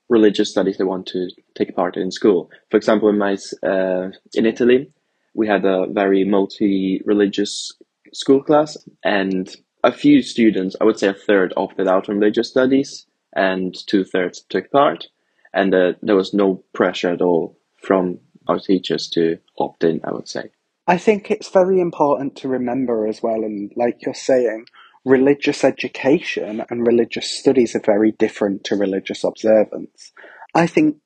religious 0.09 0.51
studies 0.51 0.77
they 0.77 0.83
want 0.83 1.07
to 1.07 1.29
take 1.55 1.75
part 1.75 1.97
in 1.97 2.11
school. 2.11 2.49
For 2.71 2.77
example, 2.77 3.09
in 3.09 3.17
my 3.17 3.35
uh, 3.61 4.09
in 4.33 4.45
Italy, 4.45 4.91
we 5.33 5.47
had 5.47 5.65
a 5.65 5.87
very 5.89 6.23
multi-religious 6.23 7.73
school 8.13 8.41
class, 8.43 8.77
and 9.03 9.53
a 9.83 9.91
few 9.91 10.21
students, 10.21 10.75
I 10.79 10.85
would 10.85 10.99
say 10.99 11.07
a 11.07 11.13
third, 11.13 11.53
opted 11.57 11.87
out 11.87 12.05
from 12.05 12.19
religious 12.19 12.49
studies, 12.49 13.07
and 13.35 13.75
two 13.87 14.03
thirds 14.03 14.45
took 14.49 14.71
part. 14.71 15.07
And 15.53 15.73
uh, 15.73 15.93
there 16.01 16.15
was 16.15 16.33
no 16.33 16.63
pressure 16.73 17.09
at 17.11 17.21
all 17.21 17.57
from 17.81 18.19
our 18.47 18.59
teachers 18.59 19.09
to 19.09 19.37
opt 19.57 19.83
in. 19.83 20.01
I 20.03 20.11
would 20.11 20.27
say. 20.27 20.51
I 20.87 20.97
think 20.97 21.31
it's 21.31 21.49
very 21.49 21.79
important 21.79 22.35
to 22.37 22.49
remember 22.49 23.07
as 23.07 23.23
well, 23.23 23.43
and 23.43 23.71
like 23.75 24.05
you're 24.05 24.13
saying, 24.13 24.65
religious 25.05 25.63
education 25.63 26.63
and 26.69 26.87
religious 26.87 27.29
studies 27.31 27.75
are 27.75 27.79
very 27.79 28.11
different 28.11 28.65
to 28.65 28.75
religious 28.75 29.23
observance. 29.23 30.11
I 30.53 30.67
think 30.67 30.97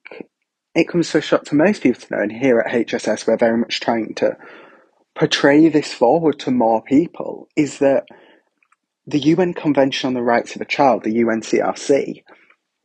it 0.74 0.88
comes 0.88 1.10
to 1.10 1.18
a 1.18 1.22
shock 1.22 1.44
to 1.46 1.54
most 1.54 1.82
people 1.82 2.00
to 2.00 2.14
know, 2.14 2.22
and 2.22 2.32
here 2.32 2.58
at 2.58 2.72
HSS, 2.88 3.26
we're 3.26 3.36
very 3.36 3.58
much 3.58 3.80
trying 3.80 4.14
to 4.16 4.36
portray 5.14 5.68
this 5.68 5.92
forward 5.92 6.38
to 6.40 6.50
more 6.50 6.82
people, 6.82 7.48
is 7.56 7.78
that 7.78 8.06
the 9.06 9.20
UN 9.20 9.54
Convention 9.54 10.08
on 10.08 10.14
the 10.14 10.22
Rights 10.22 10.52
of 10.54 10.58
the 10.58 10.64
Child, 10.64 11.04
the 11.04 11.14
UNCRC, 11.14 12.22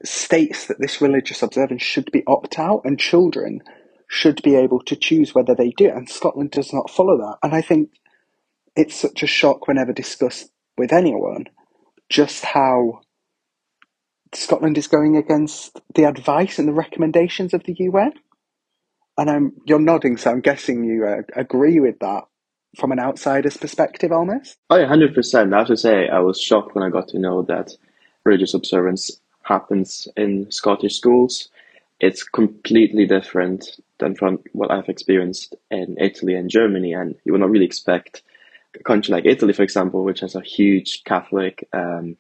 states 0.04 0.68
that 0.68 0.80
this 0.80 1.02
religious 1.02 1.42
observance 1.42 1.82
should 1.82 2.12
be 2.12 2.24
opt 2.28 2.60
out 2.60 2.82
and 2.84 3.00
children 3.00 3.62
should 4.08 4.42
be 4.44 4.56
able 4.56 4.80
to 4.82 4.96
choose 4.96 5.34
whether 5.34 5.56
they 5.56 5.72
do. 5.72 5.90
And 5.90 6.10
Scotland 6.10 6.52
does 6.52 6.74
not 6.74 6.90
follow 6.90 7.18
that. 7.18 7.38
And 7.44 7.56
I 7.56 7.62
think 7.62 7.90
it's 8.76 8.96
such 8.96 9.24
a 9.24 9.28
shock 9.28 9.68
whenever 9.68 9.94
discussed 9.94 10.52
with 10.78 10.92
anyone 10.92 11.46
just 12.10 12.46
how 12.46 13.02
Scotland 14.34 14.78
is 14.78 14.88
going 14.88 15.16
against 15.18 15.80
the 15.96 16.04
advice 16.04 16.60
and 16.60 16.68
the 16.68 16.74
recommendations 16.74 17.54
of 17.54 17.64
the 17.64 17.76
UN. 17.80 18.14
And 19.18 19.30
I'm 19.30 19.54
you're 19.66 19.80
nodding, 19.80 20.18
so 20.18 20.32
I'm 20.32 20.42
guessing 20.42 20.84
you 20.84 21.06
uh, 21.06 21.22
agree 21.36 21.80
with 21.80 22.00
that 22.00 22.24
from 22.78 22.92
an 22.92 23.00
outsider's 23.00 23.58
perspective, 23.58 24.12
almost. 24.12 24.58
Oh, 24.72 24.78
yeah, 24.78 24.88
hundred 24.88 25.14
percent. 25.14 25.54
I 25.54 25.60
have 25.60 25.68
to 25.68 25.78
say, 25.78 26.10
I 26.10 26.20
was 26.20 26.42
shocked 26.42 26.74
when 26.74 26.84
I 26.84 26.90
got 26.90 27.10
to 27.10 27.20
know 27.20 27.44
that 27.44 27.72
religious 28.26 28.56
observance 28.56 29.12
happens 29.44 30.08
in 30.18 30.52
Scottish 30.52 30.96
schools. 30.96 31.50
It's 32.00 32.24
completely 32.24 33.06
different 33.06 33.80
than 34.00 34.16
from 34.16 34.40
what 34.54 34.72
I've 34.72 34.90
experienced 34.90 35.56
in 35.72 35.98
Italy 36.00 36.36
and 36.36 36.50
Germany, 36.50 36.94
and 36.94 37.16
you 37.24 37.32
would 37.32 37.42
not 37.42 37.50
really 37.50 37.66
expect 37.66 38.24
a 38.76 38.84
country 38.84 39.14
like 39.14 39.26
Italy, 39.26 39.54
for 39.54 39.64
example, 39.64 40.04
which 40.04 40.22
has 40.22 40.36
a 40.36 40.42
huge 40.42 41.04
Catholic 41.04 41.68
um, 41.74 42.18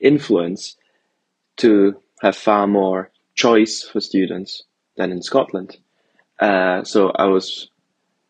influence, 0.00 0.76
to 1.58 1.96
have 2.20 2.36
far 2.36 2.66
more 2.66 3.10
choice 3.34 3.82
for 3.82 4.00
students 4.00 4.62
than 4.96 5.12
in 5.12 5.22
Scotland. 5.22 5.78
Uh, 6.40 6.84
so 6.84 7.10
I 7.10 7.26
was 7.26 7.70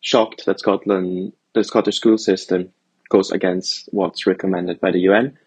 shocked 0.01 0.47
that 0.47 0.61
Scotland, 0.61 1.33
the 1.55 1.64
Scottish 1.64 1.97
school 1.97 2.18
system, 2.18 2.72
goes 3.09 3.31
against 3.31 3.89
what's 3.93 4.27
recommended 4.27 4.81
by 4.81 4.91
the 4.91 5.01
UN. 5.01 5.39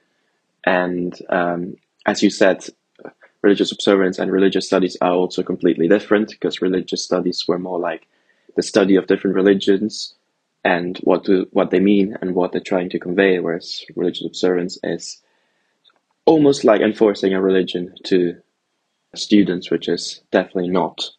And 0.66 1.18
um, 1.30 1.76
as 2.06 2.24
you 2.24 2.30
said, 2.30 2.64
religious 3.42 3.72
observance 3.72 4.20
and 4.20 4.32
religious 4.32 4.66
studies 4.66 4.98
are 5.02 5.14
also 5.14 5.44
completely 5.44 5.88
different 5.88 6.30
because 6.30 6.62
religious 6.62 7.04
studies 7.04 7.46
were 7.48 7.60
more 7.60 7.80
like 7.80 8.08
the 8.56 8.64
study 8.64 8.96
of 8.96 9.08
different 9.08 9.36
religions 9.36 10.16
and 10.64 10.98
what 11.00 11.24
do, 11.24 11.48
what 11.52 11.72
they 11.72 11.80
mean 11.80 12.18
and 12.22 12.36
what 12.36 12.52
they're 12.52 12.62
trying 12.62 12.90
to 12.90 13.00
convey, 13.00 13.40
whereas 13.40 13.86
religious 13.96 14.26
observance 14.26 14.78
is 14.84 15.22
almost 16.26 16.64
like 16.64 16.82
enforcing 16.82 17.34
a 17.34 17.42
religion 17.42 17.94
to 18.04 18.36
students, 19.16 19.72
which 19.72 19.88
is 19.88 20.22
definitely 20.32 20.70
not 20.70 21.10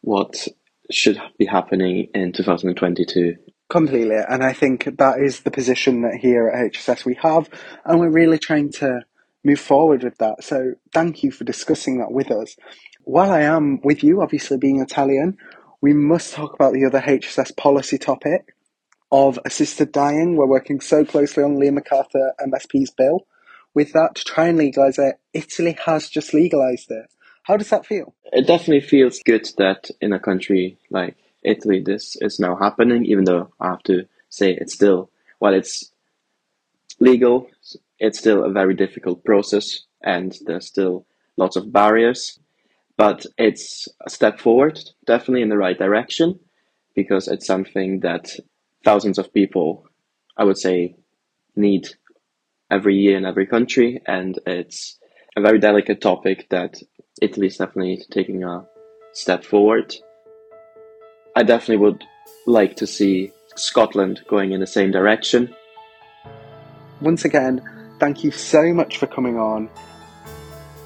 what 0.00 0.48
should 0.90 1.20
be 1.38 1.44
happening 1.44 2.08
in 2.14 2.32
2022. 2.32 3.36
Completely, 3.68 4.16
and 4.28 4.42
I 4.42 4.52
think 4.52 4.96
that 4.98 5.20
is 5.20 5.40
the 5.40 5.50
position 5.50 6.02
that 6.02 6.16
here 6.16 6.48
at 6.48 6.72
HSS 6.72 7.04
we 7.04 7.14
have, 7.22 7.48
and 7.84 8.00
we're 8.00 8.10
really 8.10 8.38
trying 8.38 8.72
to 8.72 9.02
move 9.44 9.60
forward 9.60 10.04
with 10.04 10.18
that. 10.18 10.44
So 10.44 10.74
thank 10.92 11.22
you 11.22 11.30
for 11.30 11.44
discussing 11.44 11.98
that 11.98 12.12
with 12.12 12.30
us. 12.30 12.56
While 13.04 13.30
I 13.30 13.42
am 13.42 13.80
with 13.82 14.04
you, 14.04 14.22
obviously 14.22 14.58
being 14.58 14.80
Italian, 14.80 15.36
we 15.80 15.92
must 15.92 16.34
talk 16.34 16.54
about 16.54 16.72
the 16.72 16.84
other 16.84 17.00
HSS 17.00 17.56
policy 17.56 17.98
topic 17.98 18.54
of 19.10 19.38
assisted 19.44 19.92
dying. 19.92 20.36
We're 20.36 20.46
working 20.46 20.80
so 20.80 21.04
closely 21.04 21.42
on 21.42 21.56
Liam 21.56 21.78
McArthur 21.78 22.30
MSP's 22.40 22.92
bill. 22.92 23.26
With 23.74 23.92
that, 23.92 24.14
to 24.16 24.24
try 24.24 24.48
and 24.48 24.58
legalise 24.58 24.98
it, 24.98 25.16
Italy 25.32 25.76
has 25.84 26.08
just 26.08 26.32
legalised 26.32 26.90
it. 26.90 27.06
How 27.42 27.56
does 27.56 27.70
that 27.70 27.86
feel? 27.86 28.14
It 28.32 28.46
definitely 28.46 28.86
feels 28.86 29.18
good 29.24 29.48
that 29.58 29.90
in 30.00 30.12
a 30.12 30.20
country 30.20 30.78
like 30.90 31.16
Italy, 31.42 31.82
this 31.84 32.16
is 32.20 32.38
now 32.38 32.54
happening, 32.54 33.04
even 33.06 33.24
though 33.24 33.52
I 33.58 33.70
have 33.70 33.82
to 33.84 34.06
say 34.28 34.56
it's 34.58 34.74
still, 34.74 35.10
while 35.38 35.54
it's 35.54 35.90
legal, 37.00 37.48
it's 38.02 38.18
still 38.18 38.44
a 38.44 38.50
very 38.50 38.74
difficult 38.74 39.24
process 39.24 39.84
and 40.02 40.36
there's 40.44 40.66
still 40.66 41.06
lots 41.36 41.54
of 41.54 41.72
barriers. 41.72 42.40
But 42.96 43.24
it's 43.38 43.88
a 44.04 44.10
step 44.10 44.40
forward, 44.40 44.78
definitely 45.06 45.42
in 45.42 45.48
the 45.48 45.56
right 45.56 45.78
direction, 45.78 46.38
because 46.96 47.28
it's 47.28 47.46
something 47.46 48.00
that 48.00 48.34
thousands 48.84 49.18
of 49.18 49.32
people, 49.32 49.86
I 50.36 50.44
would 50.44 50.58
say, 50.58 50.96
need 51.54 51.88
every 52.70 52.96
year 52.96 53.16
in 53.16 53.24
every 53.24 53.46
country. 53.46 54.02
And 54.04 54.38
it's 54.46 54.98
a 55.36 55.40
very 55.40 55.60
delicate 55.60 56.00
topic 56.00 56.48
that 56.50 56.82
Italy 57.22 57.46
is 57.46 57.56
definitely 57.56 58.04
taking 58.10 58.42
a 58.42 58.66
step 59.12 59.44
forward. 59.44 59.94
I 61.36 61.44
definitely 61.44 61.86
would 61.86 62.04
like 62.46 62.74
to 62.76 62.86
see 62.86 63.30
Scotland 63.54 64.22
going 64.28 64.50
in 64.50 64.60
the 64.60 64.66
same 64.66 64.90
direction. 64.90 65.54
Once 67.00 67.24
again, 67.24 67.62
thank 68.02 68.24
you 68.24 68.32
so 68.32 68.74
much 68.74 68.98
for 68.98 69.06
coming 69.06 69.38
on. 69.38 69.70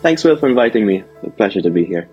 Thanks, 0.02 0.22
Will, 0.22 0.36
for 0.36 0.50
inviting 0.50 0.84
me. 0.84 1.02
A 1.22 1.30
pleasure 1.30 1.62
to 1.62 1.70
be 1.70 1.86
here. 1.86 2.10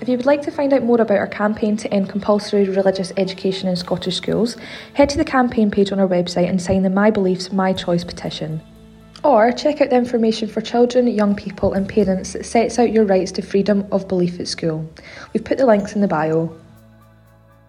If 0.00 0.08
you 0.08 0.16
would 0.16 0.24
like 0.24 0.40
to 0.42 0.50
find 0.50 0.72
out 0.72 0.82
more 0.82 0.98
about 0.98 1.18
our 1.18 1.26
campaign 1.26 1.76
to 1.76 1.92
end 1.92 2.08
compulsory 2.08 2.64
religious 2.64 3.12
education 3.18 3.68
in 3.68 3.76
Scottish 3.76 4.16
schools, 4.16 4.56
head 4.94 5.10
to 5.10 5.18
the 5.18 5.24
campaign 5.24 5.70
page 5.70 5.92
on 5.92 6.00
our 6.00 6.08
website 6.08 6.48
and 6.48 6.62
sign 6.62 6.82
the 6.82 6.88
My 6.88 7.10
Beliefs, 7.10 7.52
My 7.52 7.74
Choice 7.74 8.04
petition. 8.04 8.62
Or 9.22 9.52
check 9.52 9.82
out 9.82 9.90
the 9.90 9.96
information 9.96 10.48
for 10.48 10.62
children, 10.62 11.06
young 11.06 11.36
people, 11.36 11.74
and 11.74 11.86
parents 11.86 12.32
that 12.32 12.46
sets 12.46 12.78
out 12.78 12.90
your 12.90 13.04
rights 13.04 13.32
to 13.32 13.42
freedom 13.42 13.86
of 13.92 14.08
belief 14.08 14.40
at 14.40 14.48
school. 14.48 14.90
We've 15.34 15.44
put 15.44 15.58
the 15.58 15.66
links 15.66 15.94
in 15.94 16.00
the 16.00 16.08
bio. 16.08 16.58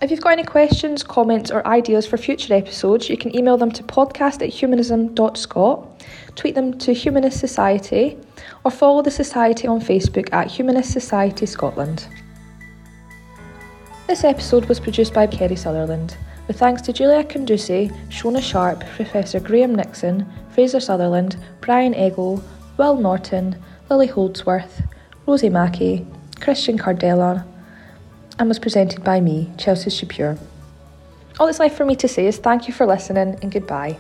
If 0.04 0.12
you've 0.12 0.20
got 0.20 0.34
any 0.34 0.44
questions, 0.44 1.02
comments, 1.02 1.50
or 1.50 1.66
ideas 1.66 2.06
for 2.06 2.18
future 2.18 2.54
episodes, 2.54 3.10
you 3.10 3.16
can 3.16 3.34
email 3.34 3.56
them 3.56 3.72
to 3.72 3.84
podcast 3.84 4.42
at 4.42 4.50
humanism.scot, 4.50 6.06
tweet 6.36 6.56
them 6.56 6.78
to 6.80 6.94
Humanist 6.94 7.40
Society, 7.40 8.18
or 8.66 8.72
follow 8.72 9.02
the 9.02 9.10
Society 9.10 9.66
on 9.66 9.80
Facebook 9.80 10.28
at 10.34 10.52
Humanist 10.52 10.92
Society 10.92 11.46
Scotland. 11.46 12.06
This 14.06 14.26
episode 14.26 14.66
was 14.66 14.82
produced 14.82 15.14
by 15.14 15.26
Kerry 15.26 15.56
Sutherland, 15.56 16.18
with 16.50 16.60
thanks 16.60 16.82
to 16.82 16.92
Julia 16.92 17.24
Conduci, 17.24 17.90
Shona 18.10 18.44
Sharp, 18.44 18.84
Professor 18.98 19.40
Graham 19.40 19.74
Nixon, 19.74 20.30
Fraser 20.50 20.82
Sutherland, 20.82 21.38
Brian 21.62 21.94
Eggle, 21.94 22.44
Will 22.76 22.98
Norton, 22.98 23.56
Lily 23.90 24.08
Holdsworth, 24.08 24.82
Rosie 25.26 25.48
Mackey, 25.48 26.06
Christian 26.42 26.78
Cardella, 26.78 27.46
and 28.40 28.48
was 28.48 28.60
presented 28.60 29.04
by 29.04 29.20
me, 29.20 29.52
Chelsea 29.58 29.90
Shapure. 29.90 30.38
All 31.40 31.48
that's 31.48 31.60
left 31.60 31.76
for 31.76 31.86
me 31.86 31.96
to 31.98 32.08
say 32.08 32.28
is 32.28 32.38
thank 32.38 32.68
you 32.68 32.74
for 32.74 32.86
listening 32.86 33.38
and 33.42 33.52
goodbye. 33.52 34.00